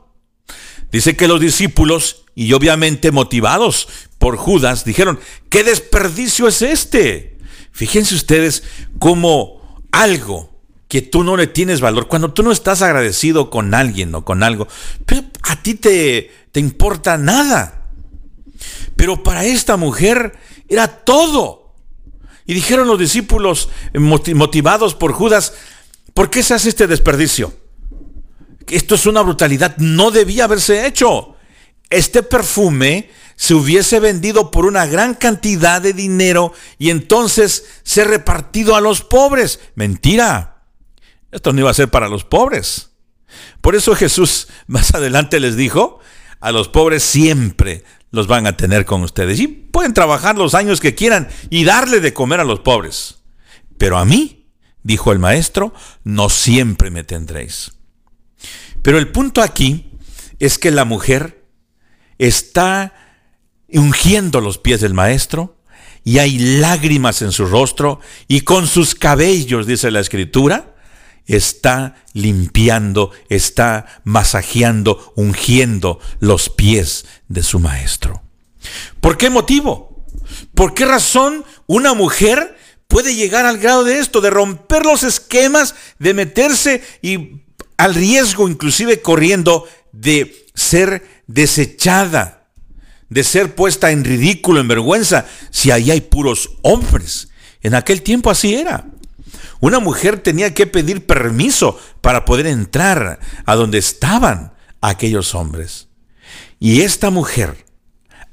Dice 0.91 1.15
que 1.15 1.27
los 1.27 1.39
discípulos 1.39 2.26
y 2.35 2.53
obviamente 2.53 3.11
motivados 3.11 3.88
por 4.19 4.38
Judas, 4.38 4.85
dijeron, 4.85 5.19
¿qué 5.49 5.64
desperdicio 5.64 6.48
es 6.48 6.61
este? 6.61 7.38
Fíjense 7.72 8.15
ustedes 8.15 8.64
cómo 8.99 9.81
algo 9.91 10.56
que 10.88 11.01
tú 11.01 11.23
no 11.23 11.35
le 11.35 11.47
tienes 11.47 11.81
valor, 11.81 12.07
cuando 12.07 12.34
tú 12.34 12.43
no 12.43 12.51
estás 12.51 12.81
agradecido 12.81 13.49
con 13.49 13.73
alguien 13.73 14.14
o 14.15 14.23
con 14.23 14.43
algo, 14.43 14.68
a 15.43 15.61
ti 15.61 15.76
te, 15.76 16.31
te 16.51 16.59
importa 16.59 17.18
nada. 17.18 17.88
Pero 18.95 19.22
para 19.23 19.45
esta 19.45 19.77
mujer 19.77 20.38
era 20.68 20.88
todo. 20.88 21.73
Y 22.45 22.53
dijeron 22.53 22.88
los 22.88 22.97
discípulos 22.97 23.69
motivados 23.93 24.95
por 24.95 25.11
Judas, 25.11 25.53
¿por 26.14 26.30
qué 26.30 26.41
se 26.41 26.53
hace 26.53 26.69
este 26.69 26.88
desperdicio? 26.88 27.53
Esto 28.68 28.95
es 28.95 29.05
una 29.05 29.22
brutalidad, 29.22 29.76
no 29.77 30.11
debía 30.11 30.45
haberse 30.45 30.88
hecho. 30.88 31.35
Este 31.89 32.23
perfume 32.23 33.09
se 33.35 33.53
hubiese 33.53 33.99
vendido 33.99 34.51
por 34.51 34.65
una 34.65 34.85
gran 34.85 35.14
cantidad 35.14 35.81
de 35.81 35.93
dinero 35.93 36.53
y 36.77 36.89
entonces 36.89 37.65
se 37.84 38.03
repartido 38.03 38.76
a 38.76 38.81
los 38.81 39.01
pobres. 39.01 39.59
Mentira. 39.76 40.56
Esto 41.38 41.53
no 41.53 41.59
iba 41.59 41.69
a 41.69 41.76
ser 41.76 41.89
para 41.89 42.09
los 42.09 42.23
pobres. 42.23 42.89
Por 43.61 43.76
eso 43.76 43.95
Jesús 43.95 44.47
más 44.68 44.95
adelante 44.95 45.39
les 45.39 45.55
dijo, 45.55 45.99
a 46.39 46.51
los 46.51 46.68
pobres 46.68 47.03
siempre 47.03 47.84
los 48.09 48.26
van 48.26 48.47
a 48.47 48.57
tener 48.57 48.85
con 48.85 49.03
ustedes. 49.03 49.39
Y 49.39 49.47
pueden 49.47 49.93
trabajar 49.93 50.35
los 50.35 50.55
años 50.55 50.80
que 50.80 50.95
quieran 50.95 51.30
y 51.51 51.64
darle 51.64 51.99
de 51.99 52.11
comer 52.11 52.39
a 52.39 52.43
los 52.43 52.61
pobres. 52.61 53.19
Pero 53.77 53.99
a 53.99 54.05
mí, 54.05 54.47
dijo 54.81 55.11
el 55.11 55.19
maestro, 55.19 55.76
no 56.03 56.30
siempre 56.30 56.89
me 56.89 57.03
tendréis. 57.03 57.73
Pero 58.81 58.97
el 58.97 59.09
punto 59.11 59.43
aquí 59.43 59.91
es 60.39 60.57
que 60.57 60.72
la 60.72 60.85
mujer 60.85 61.45
está 62.18 62.95
ungiendo 63.72 64.41
los 64.41 64.57
pies 64.57 64.81
del 64.81 64.95
maestro 64.95 65.59
y 66.03 66.18
hay 66.18 66.39
lágrimas 66.39 67.22
en 67.22 67.31
su 67.31 67.45
rostro 67.45 67.99
y 68.27 68.41
con 68.41 68.65
sus 68.65 68.95
cabellos, 68.95 69.68
dice 69.68 69.91
la 69.91 69.99
escritura, 69.99 70.73
está 71.28 71.95
limpiando, 72.14 73.12
está 73.30 74.02
masajeando, 74.04 75.14
ungiendo 75.16 75.99
los 76.20 76.49
pies 76.49 77.06
de 77.28 77.44
su 77.44 77.60
maestro. 77.60 78.24
¿Por 79.02 79.18
qué 79.18 79.30
motivo? 79.30 80.06
¿Por 80.56 80.74
qué 80.74 80.86
razón 80.86 81.45
una 81.68 81.94
mujer 81.94 82.58
puede 82.88 83.16
llegar 83.16 83.45
al 83.45 83.58
grado 83.58 83.84
de 83.84 83.99
esto, 83.99 84.22
de 84.22 84.30
romper 84.30 84.86
los 84.86 85.04
esquemas, 85.04 85.76
de 85.99 86.14
meterse 86.14 86.82
y 87.02 87.41
al 87.78 87.94
riesgo 87.94 88.49
inclusive 88.49 89.02
corriendo 89.02 89.68
de 89.91 90.48
ser 90.56 91.24
desechada, 91.28 92.48
de 93.10 93.24
ser 93.24 93.56
puesta 93.56 93.91
en 93.91 94.04
ridículo, 94.04 94.60
en 94.60 94.68
vergüenza, 94.68 95.26
si 95.52 95.72
ahí 95.72 95.91
hay 95.91 96.02
puros 96.02 96.58
hombres? 96.62 97.30
En 97.62 97.76
aquel 97.76 98.02
tiempo 98.02 98.30
así 98.30 98.56
era. 98.56 98.86
Una 99.59 99.79
mujer 99.79 100.19
tenía 100.19 100.53
que 100.53 100.67
pedir 100.67 101.05
permiso 101.05 101.79
para 102.01 102.25
poder 102.25 102.47
entrar 102.47 103.19
a 103.45 103.55
donde 103.55 103.77
estaban 103.77 104.53
aquellos 104.81 105.34
hombres. 105.34 105.88
Y 106.59 106.81
esta 106.81 107.09
mujer, 107.09 107.65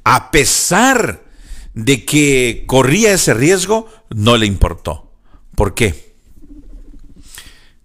a 0.05 0.30
pesar 0.30 1.24
de 1.72 2.05
que 2.05 2.64
corría 2.66 3.12
ese 3.12 3.34
riesgo, 3.34 3.88
no 4.10 4.36
le 4.36 4.46
importó. 4.46 5.12
¿Por 5.55 5.74
qué? 5.74 6.14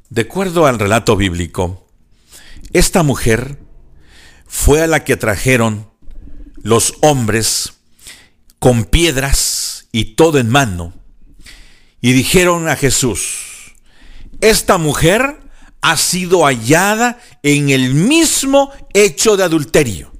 De 0.10 0.22
acuerdo 0.22 0.66
al 0.66 0.80
relato 0.80 1.16
bíblico, 1.16 1.88
esta 2.74 3.04
mujer 3.04 3.60
fue 4.48 4.82
a 4.82 4.88
la 4.88 5.04
que 5.04 5.18
trajeron 5.18 5.90
los 6.62 6.96
hombres 7.02 7.74
con 8.60 8.86
piedras 8.86 9.88
y 9.92 10.16
todo 10.16 10.40
en 10.40 10.50
mano 10.50 10.99
y 12.02 12.14
dijeron 12.14 12.68
a 12.68 12.76
Jesús, 12.76 13.74
esta 14.42 14.78
mujer 14.78 15.40
ha 15.82 15.98
sido 15.98 16.44
hallada 16.46 17.20
en 17.44 17.70
el 17.70 17.94
mismo 17.94 18.72
hecho 18.94 19.38
de 19.38 19.44
adulterio. 19.44 20.12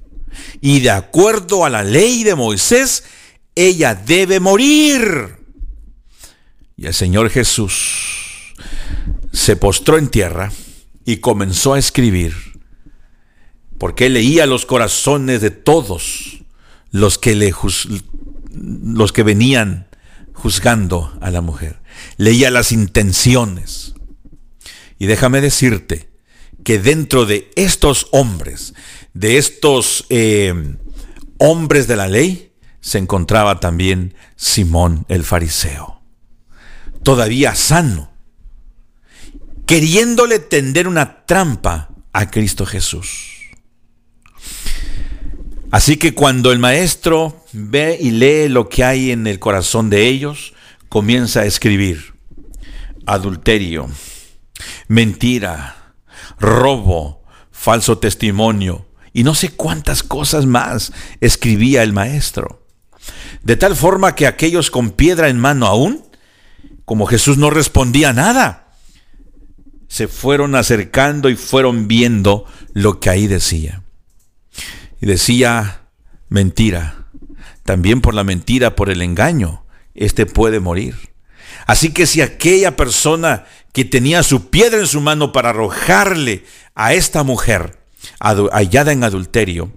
Y 0.60 0.80
de 0.80 0.90
acuerdo 0.90 1.64
a 1.64 1.70
la 1.70 1.82
ley 1.84 2.22
de 2.24 2.34
Moisés, 2.34 3.04
ella 3.54 3.94
debe 3.94 4.40
morir. 4.40 5.36
Y 6.76 6.86
el 6.86 6.94
Señor 6.94 7.30
Jesús 7.30 8.54
se 9.32 9.56
postró 9.56 9.98
en 9.98 10.08
tierra 10.08 10.50
y 11.04 11.18
comenzó 11.18 11.74
a 11.74 11.78
escribir, 11.78 12.34
porque 13.78 14.08
leía 14.08 14.46
los 14.46 14.66
corazones 14.66 15.40
de 15.40 15.50
todos 15.50 16.42
los 16.90 17.18
que, 17.18 17.34
le, 17.34 17.54
los 18.52 19.12
que 19.12 19.22
venían 19.22 19.89
juzgando 20.32 21.16
a 21.20 21.30
la 21.30 21.40
mujer. 21.40 21.80
Leía 22.16 22.50
las 22.50 22.72
intenciones. 22.72 23.94
Y 24.98 25.06
déjame 25.06 25.40
decirte 25.40 26.10
que 26.64 26.78
dentro 26.78 27.26
de 27.26 27.50
estos 27.56 28.08
hombres, 28.12 28.74
de 29.14 29.38
estos 29.38 30.06
eh, 30.10 30.76
hombres 31.38 31.86
de 31.86 31.96
la 31.96 32.06
ley, 32.06 32.52
se 32.80 32.98
encontraba 32.98 33.60
también 33.60 34.14
Simón 34.36 35.04
el 35.08 35.24
fariseo, 35.24 36.02
todavía 37.02 37.54
sano, 37.54 38.10
queriéndole 39.66 40.38
tender 40.38 40.88
una 40.88 41.24
trampa 41.26 41.90
a 42.12 42.30
Cristo 42.30 42.66
Jesús. 42.66 43.39
Así 45.70 45.96
que 45.98 46.14
cuando 46.14 46.50
el 46.50 46.58
maestro 46.58 47.44
ve 47.52 47.96
y 48.00 48.10
lee 48.10 48.48
lo 48.48 48.68
que 48.68 48.82
hay 48.82 49.12
en 49.12 49.28
el 49.28 49.38
corazón 49.38 49.88
de 49.88 50.08
ellos, 50.08 50.52
comienza 50.88 51.40
a 51.40 51.46
escribir 51.46 52.14
adulterio, 53.06 53.88
mentira, 54.88 55.94
robo, 56.40 57.22
falso 57.52 57.98
testimonio 57.98 58.88
y 59.12 59.22
no 59.22 59.36
sé 59.36 59.50
cuántas 59.50 60.02
cosas 60.02 60.44
más 60.44 60.92
escribía 61.20 61.84
el 61.84 61.92
maestro. 61.92 62.66
De 63.42 63.56
tal 63.56 63.76
forma 63.76 64.16
que 64.16 64.26
aquellos 64.26 64.72
con 64.72 64.90
piedra 64.90 65.28
en 65.28 65.38
mano 65.38 65.66
aún, 65.66 66.04
como 66.84 67.06
Jesús 67.06 67.38
no 67.38 67.48
respondía 67.48 68.12
nada, 68.12 68.74
se 69.86 70.08
fueron 70.08 70.56
acercando 70.56 71.28
y 71.28 71.36
fueron 71.36 71.86
viendo 71.86 72.44
lo 72.74 72.98
que 72.98 73.10
ahí 73.10 73.28
decía 73.28 73.79
y 75.00 75.06
decía 75.06 75.82
mentira. 76.28 77.06
También 77.64 78.00
por 78.00 78.14
la 78.14 78.24
mentira, 78.24 78.76
por 78.76 78.90
el 78.90 79.02
engaño, 79.02 79.64
éste 79.94 80.26
puede 80.26 80.60
morir. 80.60 80.96
Así 81.66 81.92
que 81.92 82.06
si 82.06 82.20
aquella 82.20 82.76
persona 82.76 83.44
que 83.72 83.84
tenía 83.84 84.22
su 84.22 84.50
piedra 84.50 84.80
en 84.80 84.86
su 84.86 85.00
mano 85.00 85.32
para 85.32 85.50
arrojarle 85.50 86.44
a 86.74 86.94
esta 86.94 87.22
mujer 87.22 87.78
hallada 88.18 88.92
en 88.92 89.04
adulterio, 89.04 89.72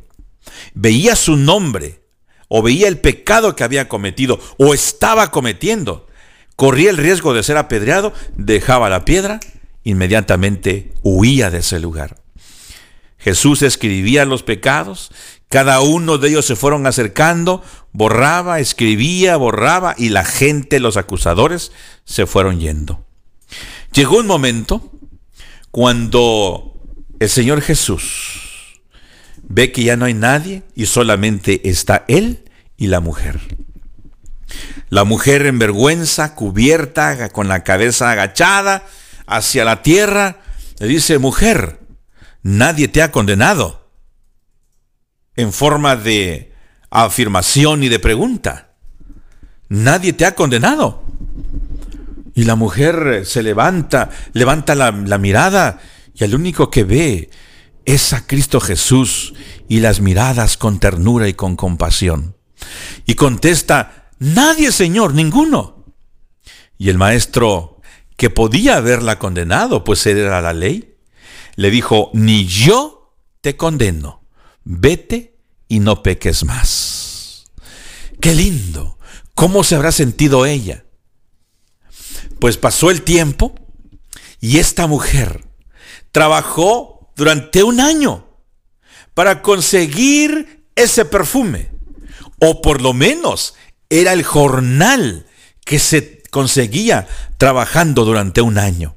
veía 0.73 1.15
su 1.15 1.35
nombre 1.35 2.01
o 2.47 2.61
veía 2.61 2.87
el 2.87 2.99
pecado 2.99 3.55
que 3.55 3.63
había 3.63 3.89
cometido 3.89 4.39
o 4.57 4.73
estaba 4.73 5.31
cometiendo, 5.31 6.07
corría 6.55 6.89
el 6.89 6.97
riesgo 6.97 7.33
de 7.33 7.43
ser 7.43 7.57
apedreado, 7.57 8.13
dejaba 8.35 8.89
la 8.89 9.05
piedra, 9.05 9.39
inmediatamente 9.83 10.93
huía 11.01 11.49
de 11.49 11.59
ese 11.59 11.79
lugar. 11.79 12.22
Jesús 13.23 13.61
escribía 13.61 14.25
los 14.25 14.43
pecados, 14.43 15.11
cada 15.47 15.81
uno 15.81 16.17
de 16.17 16.29
ellos 16.29 16.45
se 16.45 16.55
fueron 16.55 16.85
acercando, 16.87 17.63
borraba, 17.93 18.59
escribía, 18.59 19.37
borraba 19.37 19.95
y 19.97 20.09
la 20.09 20.25
gente, 20.25 20.79
los 20.79 20.97
acusadores, 20.97 21.71
se 22.03 22.25
fueron 22.25 22.59
yendo. 22.59 23.05
Llegó 23.93 24.17
un 24.17 24.27
momento 24.27 24.91
cuando 25.71 26.81
el 27.19 27.29
Señor 27.29 27.61
Jesús 27.61 28.81
ve 29.43 29.71
que 29.71 29.83
ya 29.83 29.95
no 29.95 30.05
hay 30.05 30.13
nadie 30.13 30.63
y 30.75 30.87
solamente 30.87 31.69
está 31.69 32.03
Él 32.07 32.43
y 32.75 32.87
la 32.87 32.99
mujer. 32.99 33.39
La 34.89 35.05
mujer 35.05 35.45
en 35.45 35.59
vergüenza, 35.59 36.35
cubierta, 36.35 37.29
con 37.29 37.47
la 37.47 37.63
cabeza 37.63 38.11
agachada 38.11 38.85
hacia 39.27 39.63
la 39.65 39.81
tierra, 39.81 40.41
le 40.79 40.87
dice, 40.87 41.19
mujer, 41.19 41.79
nadie 42.43 42.87
te 42.87 43.01
ha 43.01 43.11
condenado. 43.11 43.89
En 45.35 45.51
forma 45.51 45.95
de 45.95 46.53
afirmación 46.91 47.83
y 47.83 47.89
de 47.89 47.99
pregunta. 47.99 48.75
Nadie 49.69 50.13
te 50.13 50.25
ha 50.25 50.35
condenado. 50.35 51.03
Y 52.35 52.43
la 52.43 52.55
mujer 52.55 53.25
se 53.25 53.41
levanta, 53.41 54.11
levanta 54.33 54.75
la, 54.75 54.91
la 54.91 55.17
mirada 55.17 55.79
y 56.13 56.23
el 56.23 56.35
único 56.35 56.69
que 56.69 56.83
ve 56.83 57.29
es 57.85 58.13
a 58.13 58.25
Cristo 58.27 58.59
Jesús 58.59 59.33
y 59.67 59.79
las 59.79 59.99
miradas 59.99 60.57
con 60.57 60.79
ternura 60.79 61.27
y 61.27 61.33
con 61.33 61.55
compasión. 61.55 62.35
Y 63.05 63.15
contesta, 63.15 64.09
nadie 64.19 64.71
Señor, 64.71 65.13
ninguno. 65.13 65.85
Y 66.77 66.89
el 66.89 66.97
maestro, 66.97 67.81
que 68.17 68.29
podía 68.29 68.77
haberla 68.77 69.19
condenado, 69.19 69.83
pues 69.83 70.05
era 70.05 70.41
la 70.41 70.53
ley, 70.53 70.92
le 71.55 71.69
dijo, 71.69 72.09
ni 72.13 72.45
yo 72.45 73.15
te 73.41 73.55
condeno, 73.55 74.23
vete 74.63 75.37
y 75.67 75.79
no 75.79 76.03
peques 76.03 76.43
más. 76.43 77.51
Qué 78.19 78.33
lindo. 78.33 78.97
¿Cómo 79.35 79.63
se 79.63 79.75
habrá 79.75 79.91
sentido 79.91 80.45
ella? 80.45 80.85
Pues 82.39 82.57
pasó 82.57 82.91
el 82.91 83.01
tiempo 83.01 83.55
y 84.39 84.59
esta 84.59 84.87
mujer 84.87 85.45
trabajó 86.11 87.11
durante 87.15 87.63
un 87.63 87.79
año 87.79 88.27
para 89.13 89.41
conseguir 89.41 90.67
ese 90.75 91.05
perfume. 91.05 91.71
O 92.39 92.61
por 92.61 92.81
lo 92.81 92.93
menos 92.93 93.55
era 93.89 94.13
el 94.13 94.23
jornal 94.23 95.25
que 95.65 95.79
se 95.79 96.23
conseguía 96.29 97.07
trabajando 97.37 98.05
durante 98.05 98.41
un 98.41 98.57
año. 98.57 98.95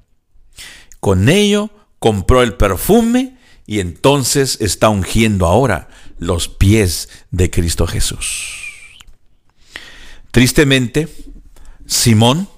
Con 1.00 1.28
ello 1.28 1.70
compró 1.98 2.42
el 2.42 2.54
perfume 2.54 3.38
y 3.66 3.80
entonces 3.80 4.58
está 4.60 4.88
ungiendo 4.88 5.46
ahora 5.46 5.88
los 6.18 6.48
pies 6.48 7.08
de 7.30 7.50
Cristo 7.50 7.86
Jesús. 7.86 8.62
Tristemente, 10.30 11.08
Simón, 11.86 12.48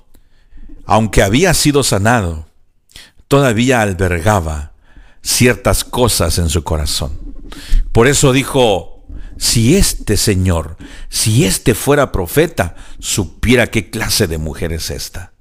aunque 0.85 1.23
había 1.23 1.55
sido 1.55 1.83
sanado, 1.83 2.49
todavía 3.29 3.83
albergaba 3.83 4.73
ciertas 5.23 5.85
cosas 5.85 6.39
en 6.39 6.49
su 6.49 6.65
corazón. 6.65 7.19
Por 7.93 8.09
eso 8.09 8.33
dijo, 8.33 9.05
si 9.39 9.77
este 9.77 10.17
Señor, 10.17 10.77
si 11.09 11.45
este 11.45 11.75
fuera 11.75 12.11
profeta, 12.11 12.75
supiera 12.99 13.69
qué 13.69 13.91
clase 13.91 14.27
de 14.27 14.39
mujer 14.39 14.73
es 14.73 14.91
esta. 14.91 15.33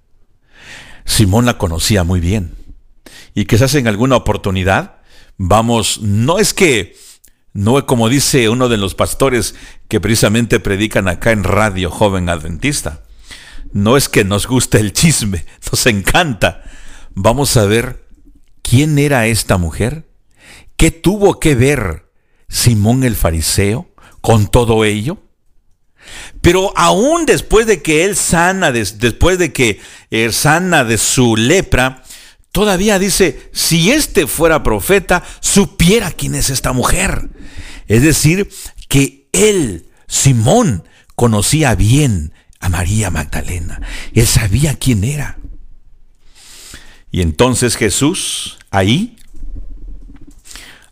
Simón 1.06 1.46
la 1.46 1.58
conocía 1.58 2.04
muy 2.04 2.20
bien. 2.20 2.54
Y 3.38 3.46
quizás 3.46 3.76
en 3.76 3.88
alguna 3.88 4.16
oportunidad, 4.16 4.96
vamos, 5.38 6.02
no 6.02 6.40
es 6.40 6.56
que, 6.56 6.98
no 7.54 7.86
como 7.86 8.10
dice 8.10 8.50
uno 8.50 8.68
de 8.68 8.78
los 8.78 8.96
pastores 8.96 9.54
que 9.88 10.02
precisamente 10.02 10.60
predican 10.60 11.08
acá 11.08 11.34
en 11.34 11.44
Radio 11.44 11.92
Joven 11.92 12.30
Adventista, 12.30 13.04
no 13.72 13.96
es 13.96 14.10
que 14.10 14.24
nos 14.24 14.48
guste 14.48 14.80
el 14.80 14.92
chisme, 14.92 15.46
nos 15.72 15.86
encanta. 15.86 16.64
Vamos 17.14 17.56
a 17.58 17.66
ver 17.66 18.08
quién 18.64 18.98
era 18.98 19.28
esta 19.28 19.60
mujer, 19.60 20.10
qué 20.76 20.90
tuvo 20.90 21.40
que 21.40 21.54
ver 21.54 22.10
Simón 22.50 23.04
el 23.04 23.16
fariseo 23.16 23.88
con 24.20 24.48
todo 24.48 24.84
ello. 24.84 25.20
Pero 26.42 26.74
aún 26.76 27.28
después 27.28 27.68
de 27.68 27.84
que 27.84 28.04
él 28.04 28.16
sana, 28.16 28.72
después 28.72 29.38
de 29.38 29.54
que 29.54 29.80
él 30.10 30.34
sana 30.34 30.84
de 30.84 30.98
su 30.98 31.36
lepra, 31.36 32.04
todavía 32.52 33.00
dice, 33.00 33.50
si 33.54 33.92
este 33.92 34.28
fuera 34.28 34.64
profeta, 34.64 35.24
supiera 35.40 36.12
quién 36.12 36.36
es 36.36 36.50
esta 36.50 36.74
mujer. 36.74 37.30
Es 37.88 38.02
decir, 38.02 38.50
que 38.88 39.28
él, 39.32 39.86
Simón, 40.08 40.84
conocía 41.16 41.76
bien 41.76 42.34
a 42.60 42.70
María 42.70 43.12
Magdalena. 43.12 43.82
Él 44.14 44.28
sabía 44.28 44.76
quién 44.76 45.04
era. 45.04 45.38
Y 47.12 47.22
entonces 47.22 47.76
Jesús 47.78 48.58
ahí 48.70 49.18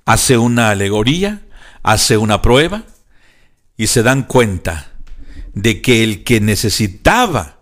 hace 0.06 0.38
una 0.38 0.70
alegoría, 0.70 1.42
hace 1.84 2.18
una 2.18 2.42
prueba 2.42 2.84
y 3.78 3.88
se 3.88 4.04
dan 4.04 4.24
cuenta 4.24 4.92
de 5.54 5.82
que 5.82 6.04
el 6.04 6.24
que 6.24 6.40
necesitaba 6.40 7.55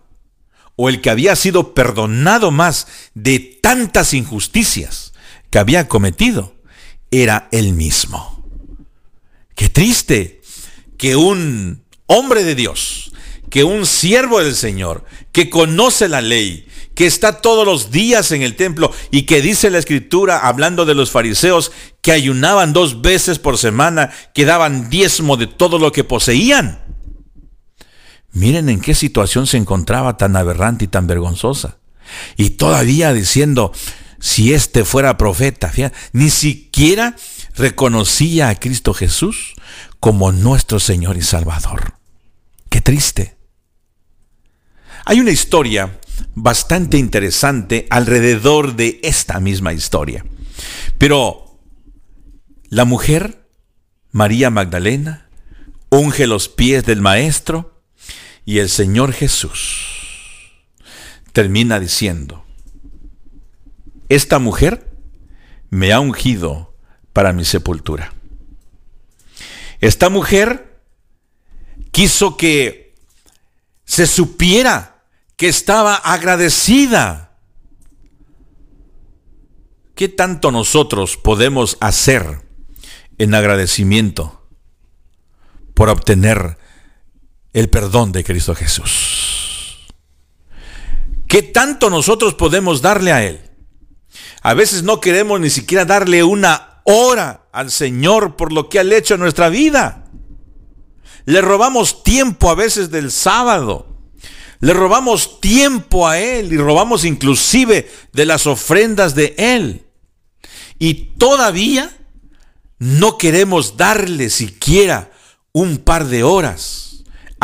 o 0.76 0.88
el 0.88 1.00
que 1.00 1.10
había 1.10 1.36
sido 1.36 1.74
perdonado 1.74 2.50
más 2.50 2.86
de 3.14 3.38
tantas 3.38 4.14
injusticias 4.14 5.12
que 5.50 5.58
había 5.58 5.88
cometido 5.88 6.54
era 7.10 7.48
él 7.52 7.74
mismo. 7.74 8.44
Qué 9.54 9.68
triste 9.68 10.40
que 10.98 11.16
un 11.16 11.84
hombre 12.06 12.42
de 12.44 12.54
Dios, 12.54 13.12
que 13.50 13.62
un 13.62 13.86
siervo 13.86 14.40
del 14.40 14.56
Señor, 14.56 15.04
que 15.30 15.48
conoce 15.48 16.08
la 16.08 16.20
ley, 16.20 16.66
que 16.94 17.06
está 17.06 17.40
todos 17.40 17.66
los 17.66 17.90
días 17.90 18.32
en 18.32 18.42
el 18.42 18.56
templo 18.56 18.92
y 19.10 19.22
que 19.22 19.42
dice 19.42 19.70
la 19.70 19.78
escritura, 19.78 20.38
hablando 20.38 20.84
de 20.84 20.94
los 20.94 21.10
fariseos, 21.10 21.72
que 22.00 22.12
ayunaban 22.12 22.72
dos 22.72 23.02
veces 23.02 23.38
por 23.38 23.58
semana, 23.58 24.12
que 24.32 24.44
daban 24.44 24.90
diezmo 24.90 25.36
de 25.36 25.46
todo 25.46 25.78
lo 25.78 25.92
que 25.92 26.04
poseían. 26.04 26.83
Miren 28.34 28.68
en 28.68 28.80
qué 28.80 28.94
situación 28.94 29.46
se 29.46 29.56
encontraba 29.56 30.16
tan 30.16 30.36
aberrante 30.36 30.84
y 30.84 30.88
tan 30.88 31.06
vergonzosa. 31.06 31.78
Y 32.36 32.50
todavía 32.50 33.12
diciendo, 33.12 33.72
si 34.18 34.52
este 34.52 34.84
fuera 34.84 35.16
profeta, 35.16 35.72
ni 36.12 36.30
siquiera 36.30 37.14
reconocía 37.54 38.48
a 38.48 38.56
Cristo 38.56 38.92
Jesús 38.92 39.54
como 40.00 40.32
nuestro 40.32 40.80
Señor 40.80 41.16
y 41.16 41.22
Salvador. 41.22 41.94
Qué 42.68 42.80
triste. 42.80 43.36
Hay 45.04 45.20
una 45.20 45.30
historia 45.30 46.00
bastante 46.34 46.98
interesante 46.98 47.86
alrededor 47.88 48.74
de 48.74 48.98
esta 49.04 49.38
misma 49.38 49.72
historia. 49.72 50.24
Pero 50.98 51.60
la 52.68 52.84
mujer, 52.84 53.46
María 54.10 54.50
Magdalena, 54.50 55.28
unge 55.90 56.26
los 56.26 56.48
pies 56.48 56.84
del 56.84 57.00
Maestro 57.00 57.73
y 58.44 58.58
el 58.58 58.68
Señor 58.68 59.12
Jesús 59.12 60.62
termina 61.32 61.80
diciendo, 61.80 62.44
esta 64.08 64.38
mujer 64.38 64.92
me 65.70 65.92
ha 65.92 66.00
ungido 66.00 66.74
para 67.12 67.32
mi 67.32 67.44
sepultura. 67.44 68.12
Esta 69.80 70.08
mujer 70.08 70.80
quiso 71.90 72.36
que 72.36 72.94
se 73.84 74.06
supiera 74.06 75.04
que 75.36 75.48
estaba 75.48 75.94
agradecida. 75.96 77.38
¿Qué 79.94 80.08
tanto 80.08 80.50
nosotros 80.50 81.16
podemos 81.16 81.76
hacer 81.80 82.42
en 83.18 83.34
agradecimiento 83.34 84.48
por 85.74 85.88
obtener 85.88 86.58
el 87.54 87.70
perdón 87.70 88.12
de 88.12 88.22
Cristo 88.22 88.54
Jesús? 88.54 89.86
¿Qué 91.26 91.42
tanto 91.42 91.88
nosotros 91.88 92.34
podemos 92.34 92.82
darle 92.82 93.12
a 93.12 93.24
Él? 93.24 93.40
A 94.42 94.52
veces 94.52 94.82
no 94.82 95.00
queremos 95.00 95.40
ni 95.40 95.48
siquiera 95.48 95.86
darle 95.86 96.22
una 96.22 96.82
hora 96.84 97.48
al 97.50 97.70
Señor 97.70 98.36
por 98.36 98.52
lo 98.52 98.68
que 98.68 98.78
ha 98.78 98.82
hecho 98.82 99.14
en 99.14 99.20
nuestra 99.20 99.48
vida. 99.48 100.04
Le 101.24 101.40
robamos 101.40 102.04
tiempo 102.04 102.50
a 102.50 102.54
veces 102.54 102.90
del 102.90 103.10
sábado 103.10 103.94
le 104.64 104.72
robamos 104.72 105.42
tiempo 105.42 106.08
a 106.08 106.18
Él 106.18 106.50
y 106.50 106.56
robamos 106.56 107.04
inclusive 107.04 107.86
de 108.14 108.24
las 108.24 108.46
ofrendas 108.46 109.14
de 109.14 109.34
Él. 109.36 109.84
Y 110.78 111.16
todavía 111.18 111.94
no 112.78 113.18
queremos 113.18 113.76
darle 113.76 114.30
siquiera 114.30 115.12
un 115.52 115.76
par 115.76 116.06
de 116.06 116.22
horas 116.22 116.93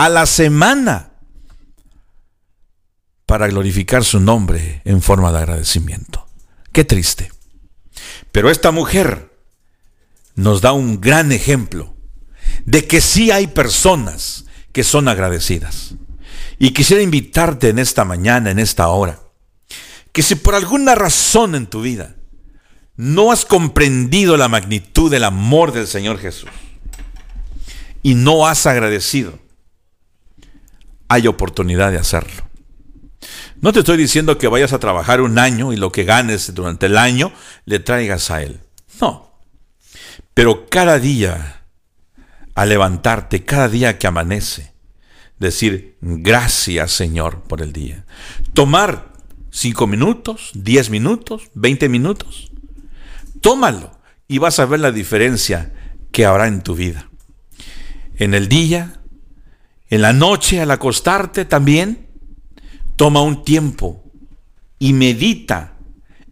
a 0.01 0.09
la 0.09 0.24
semana 0.24 1.10
para 3.27 3.48
glorificar 3.48 4.02
su 4.02 4.18
nombre 4.18 4.81
en 4.86 5.02
forma 5.02 5.31
de 5.31 5.40
agradecimiento. 5.40 6.27
Qué 6.72 6.85
triste. 6.85 7.31
Pero 8.32 8.48
esta 8.48 8.70
mujer 8.70 9.31
nos 10.36 10.62
da 10.62 10.72
un 10.72 11.02
gran 11.02 11.32
ejemplo 11.32 11.93
de 12.64 12.86
que 12.86 13.02
sí 13.02 13.31
hay 13.31 13.48
personas 13.48 14.47
que 14.72 14.85
son 14.85 15.06
agradecidas. 15.06 15.97
Y 16.59 16.70
quisiera 16.70 17.02
invitarte 17.02 17.68
en 17.68 17.78
esta 17.78 18.06
mañana, 18.06 18.51
en 18.51 18.59
esta 18.59 18.89
hora, 18.89 19.20
que 20.12 20.22
si 20.22 20.35
por 20.35 20.55
alguna 20.55 20.94
razón 20.94 21.55
en 21.55 21.66
tu 21.66 21.82
vida 21.82 22.16
no 22.97 23.32
has 23.32 23.44
comprendido 23.44 24.39
la 24.39 24.48
magnitud 24.48 25.10
del 25.10 25.24
amor 25.24 25.72
del 25.72 25.86
Señor 25.86 26.18
Jesús 26.18 26.48
y 28.02 28.14
no 28.14 28.47
has 28.47 28.64
agradecido, 28.64 29.39
hay 31.11 31.27
oportunidad 31.27 31.91
de 31.91 31.99
hacerlo. 31.99 32.45
No 33.61 33.73
te 33.73 33.81
estoy 33.81 33.97
diciendo 33.97 34.39
que 34.39 34.47
vayas 34.47 34.73
a 34.73 34.78
trabajar 34.78 35.20
un 35.20 35.41
año 35.41 35.73
y 35.73 35.77
lo 35.77 35.91
que 35.91 36.05
ganes 36.05 36.55
durante 36.55 36.87
el 36.87 36.97
año 36.97 37.32
le 37.65 37.81
traigas 37.81 38.31
a 38.31 38.43
Él. 38.43 38.61
No. 39.01 39.35
Pero 40.35 40.69
cada 40.70 41.01
día, 41.01 41.65
al 42.55 42.69
levantarte, 42.69 43.45
cada 43.45 43.69
día 43.69 43.99
que 43.99 44.07
amanece, 44.07 44.73
decir 45.41 45.97
gracias 46.01 46.93
Señor 46.93 47.43
por 47.43 47.61
el 47.61 47.73
día. 47.73 48.05
Tomar 48.55 49.12
cinco 49.51 49.89
minutos, 49.89 50.53
diez 50.55 50.91
minutos, 50.91 51.51
veinte 51.55 51.89
minutos. 51.89 52.53
Tómalo 53.41 53.99
y 54.28 54.39
vas 54.39 54.61
a 54.61 54.65
ver 54.65 54.78
la 54.78 54.93
diferencia 54.93 55.73
que 56.12 56.24
habrá 56.24 56.47
en 56.47 56.62
tu 56.62 56.77
vida. 56.77 57.11
En 58.15 58.32
el 58.32 58.49
día, 58.49 58.99
en 59.91 60.03
la 60.03 60.12
noche 60.12 60.61
al 60.61 60.71
acostarte 60.71 61.45
también, 61.45 62.07
toma 62.97 63.23
un 63.23 63.45
tiempo 63.45 64.05
y 64.79 64.93
medita 64.93 65.75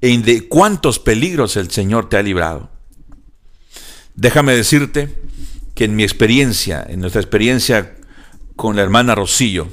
en 0.01 0.22
de 0.22 0.48
cuántos 0.48 1.01
peligros 1.01 1.56
el 1.56 1.70
Señor 1.70 2.09
te 2.09 2.16
ha 2.16 2.22
librado. 2.22 2.70
Déjame 4.14 4.55
decirte 4.55 5.12
que 5.74 5.85
en 5.85 5.97
mi 5.97 6.05
experiencia, 6.05 6.85
en 6.89 7.01
nuestra 7.01 7.20
experiencia 7.20 7.97
con 8.55 8.76
la 8.76 8.82
hermana 8.82 9.14
Rocío, 9.14 9.68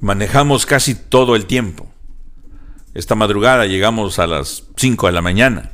manejamos 0.00 0.66
casi 0.66 0.94
todo 0.94 1.36
el 1.36 1.46
tiempo. 1.46 1.88
Esta 2.94 3.14
madrugada 3.14 3.66
llegamos 3.66 4.18
a 4.18 4.26
las 4.26 4.64
5 4.76 5.06
de 5.06 5.12
la 5.12 5.22
mañana 5.22 5.70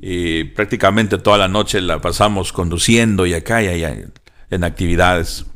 y 0.00 0.44
prácticamente 0.44 1.18
toda 1.18 1.38
la 1.38 1.48
noche 1.48 1.80
la 1.80 2.00
pasamos 2.00 2.52
conduciendo 2.52 3.26
y 3.26 3.34
acá 3.34 3.62
y 3.62 3.68
allá 3.68 3.96
en 4.50 4.64
actividades. 4.64 5.46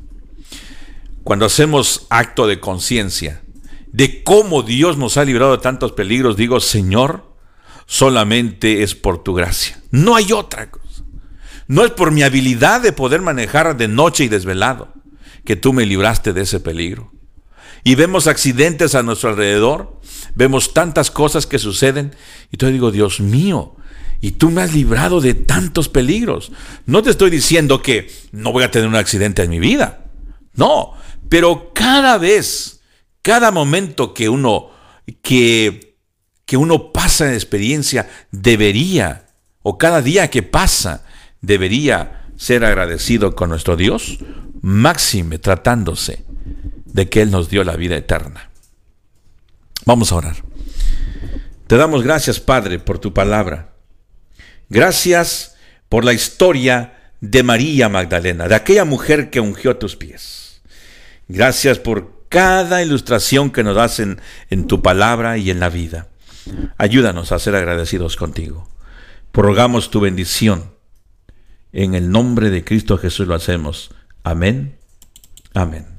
Cuando 1.24 1.46
hacemos 1.46 2.06
acto 2.10 2.46
de 2.46 2.60
conciencia 2.60 3.42
de 3.92 4.22
cómo 4.22 4.62
Dios 4.62 4.98
nos 4.98 5.16
ha 5.16 5.24
librado 5.24 5.52
de 5.52 5.62
tantos 5.62 5.92
peligros, 5.92 6.36
digo, 6.36 6.60
Señor, 6.60 7.32
solamente 7.86 8.82
es 8.82 8.94
por 8.94 9.22
tu 9.22 9.34
gracia. 9.34 9.80
No 9.90 10.16
hay 10.16 10.32
otra 10.32 10.70
cosa. 10.70 11.04
No 11.66 11.84
es 11.84 11.92
por 11.92 12.10
mi 12.10 12.22
habilidad 12.22 12.82
de 12.82 12.92
poder 12.92 13.22
manejar 13.22 13.76
de 13.76 13.88
noche 13.88 14.24
y 14.24 14.28
desvelado 14.28 14.92
que 15.44 15.56
tú 15.56 15.72
me 15.72 15.86
libraste 15.86 16.32
de 16.32 16.42
ese 16.42 16.60
peligro. 16.60 17.12
Y 17.84 17.94
vemos 17.94 18.26
accidentes 18.26 18.94
a 18.94 19.02
nuestro 19.02 19.30
alrededor, 19.30 20.00
vemos 20.34 20.74
tantas 20.74 21.10
cosas 21.10 21.46
que 21.46 21.58
suceden, 21.58 22.14
y 22.50 22.56
yo 22.56 22.68
digo, 22.68 22.90
Dios 22.90 23.20
mío, 23.20 23.76
y 24.20 24.32
tú 24.32 24.50
me 24.50 24.62
has 24.62 24.72
librado 24.72 25.20
de 25.20 25.34
tantos 25.34 25.88
peligros. 25.88 26.50
No 26.86 27.02
te 27.02 27.10
estoy 27.10 27.30
diciendo 27.30 27.82
que 27.82 28.10
no 28.32 28.52
voy 28.52 28.64
a 28.64 28.70
tener 28.70 28.88
un 28.88 28.96
accidente 28.96 29.42
en 29.42 29.50
mi 29.50 29.58
vida. 29.58 30.06
No, 30.54 30.94
pero 31.28 31.72
cada 31.74 32.18
vez, 32.18 32.80
cada 33.22 33.50
momento 33.50 34.14
que 34.14 34.28
uno 34.28 34.70
que 35.22 35.94
que 36.44 36.56
uno 36.56 36.92
pasa 36.92 37.26
en 37.28 37.34
experiencia 37.34 38.08
debería 38.30 39.26
o 39.62 39.78
cada 39.78 40.02
día 40.02 40.28
que 40.30 40.42
pasa 40.42 41.04
debería 41.40 42.26
ser 42.36 42.64
agradecido 42.64 43.34
con 43.34 43.50
nuestro 43.50 43.76
Dios, 43.76 44.18
máxime 44.60 45.38
tratándose 45.38 46.24
de 46.84 47.08
que 47.08 47.22
Él 47.22 47.30
nos 47.30 47.48
dio 47.48 47.64
la 47.64 47.76
vida 47.76 47.96
eterna. 47.96 48.50
Vamos 49.84 50.12
a 50.12 50.16
orar. 50.16 50.36
Te 51.66 51.76
damos 51.76 52.02
gracias, 52.02 52.40
Padre, 52.40 52.78
por 52.78 52.98
tu 52.98 53.14
palabra. 53.14 53.74
Gracias 54.68 55.56
por 55.88 56.04
la 56.04 56.12
historia 56.12 57.12
de 57.20 57.42
María 57.42 57.88
Magdalena, 57.88 58.48
de 58.48 58.54
aquella 58.54 58.84
mujer 58.84 59.30
que 59.30 59.40
ungió 59.40 59.76
tus 59.76 59.96
pies. 59.96 60.43
Gracias 61.28 61.78
por 61.78 62.26
cada 62.28 62.82
ilustración 62.82 63.50
que 63.50 63.62
nos 63.62 63.76
das 63.76 64.00
en, 64.00 64.18
tu 64.66 64.82
palabra 64.82 65.38
y 65.38 65.50
en 65.50 65.60
la 65.60 65.68
vida. 65.68 66.08
Ayúdanos 66.76 67.32
a 67.32 67.38
ser 67.38 67.54
agradecidos 67.54 68.16
contigo. 68.16 68.68
Prorrogamos 69.32 69.90
tu 69.90 70.00
bendición. 70.00 70.72
En 71.72 71.94
el 71.94 72.10
nombre 72.10 72.50
de 72.50 72.64
Cristo 72.64 72.98
Jesús 72.98 73.26
lo 73.26 73.34
hacemos. 73.34 73.90
Amén. 74.22 74.76
Amén. 75.54 75.93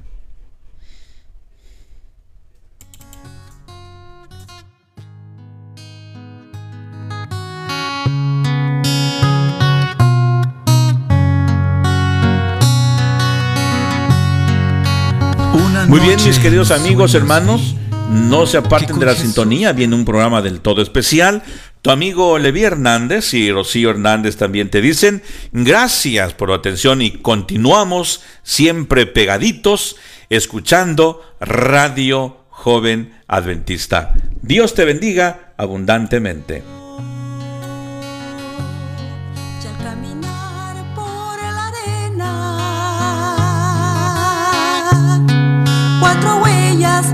Muy 15.88 16.00
bien, 16.00 16.18
mis 16.24 16.38
queridos 16.40 16.72
amigos, 16.72 17.14
hermanos, 17.14 17.76
no 18.10 18.46
se 18.46 18.56
aparten 18.56 18.98
de 18.98 19.06
la 19.06 19.14
sintonía, 19.14 19.72
viene 19.72 19.94
un 19.94 20.04
programa 20.04 20.42
del 20.42 20.60
todo 20.60 20.82
especial. 20.82 21.44
Tu 21.80 21.90
amigo 21.90 22.38
Levi 22.38 22.64
Hernández 22.64 23.32
y 23.34 23.52
Rocío 23.52 23.90
Hernández 23.90 24.36
también 24.36 24.68
te 24.68 24.80
dicen 24.80 25.22
gracias 25.52 26.34
por 26.34 26.50
la 26.50 26.56
atención 26.56 27.02
y 27.02 27.12
continuamos 27.12 28.22
siempre 28.42 29.06
pegaditos 29.06 29.96
escuchando 30.28 31.22
Radio 31.40 32.38
Joven 32.50 33.12
Adventista. 33.28 34.14
Dios 34.42 34.74
te 34.74 34.84
bendiga 34.84 35.54
abundantemente. 35.56 36.75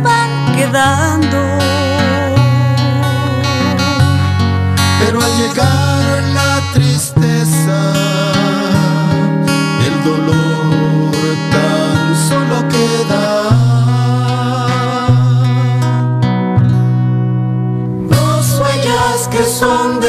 Van 0.03 0.53
quedando. 0.55 1.39
Pero 5.01 5.20
al 5.20 5.36
llegar 5.36 6.23
la 6.35 6.61
tristeza, 6.73 7.78
el 9.89 9.97
dolor 10.05 11.12
tan 11.55 12.16
solo 12.28 12.57
queda. 12.74 13.27
Dos 18.15 18.61
huellas 18.61 19.28
que 19.31 19.43
son 19.44 20.01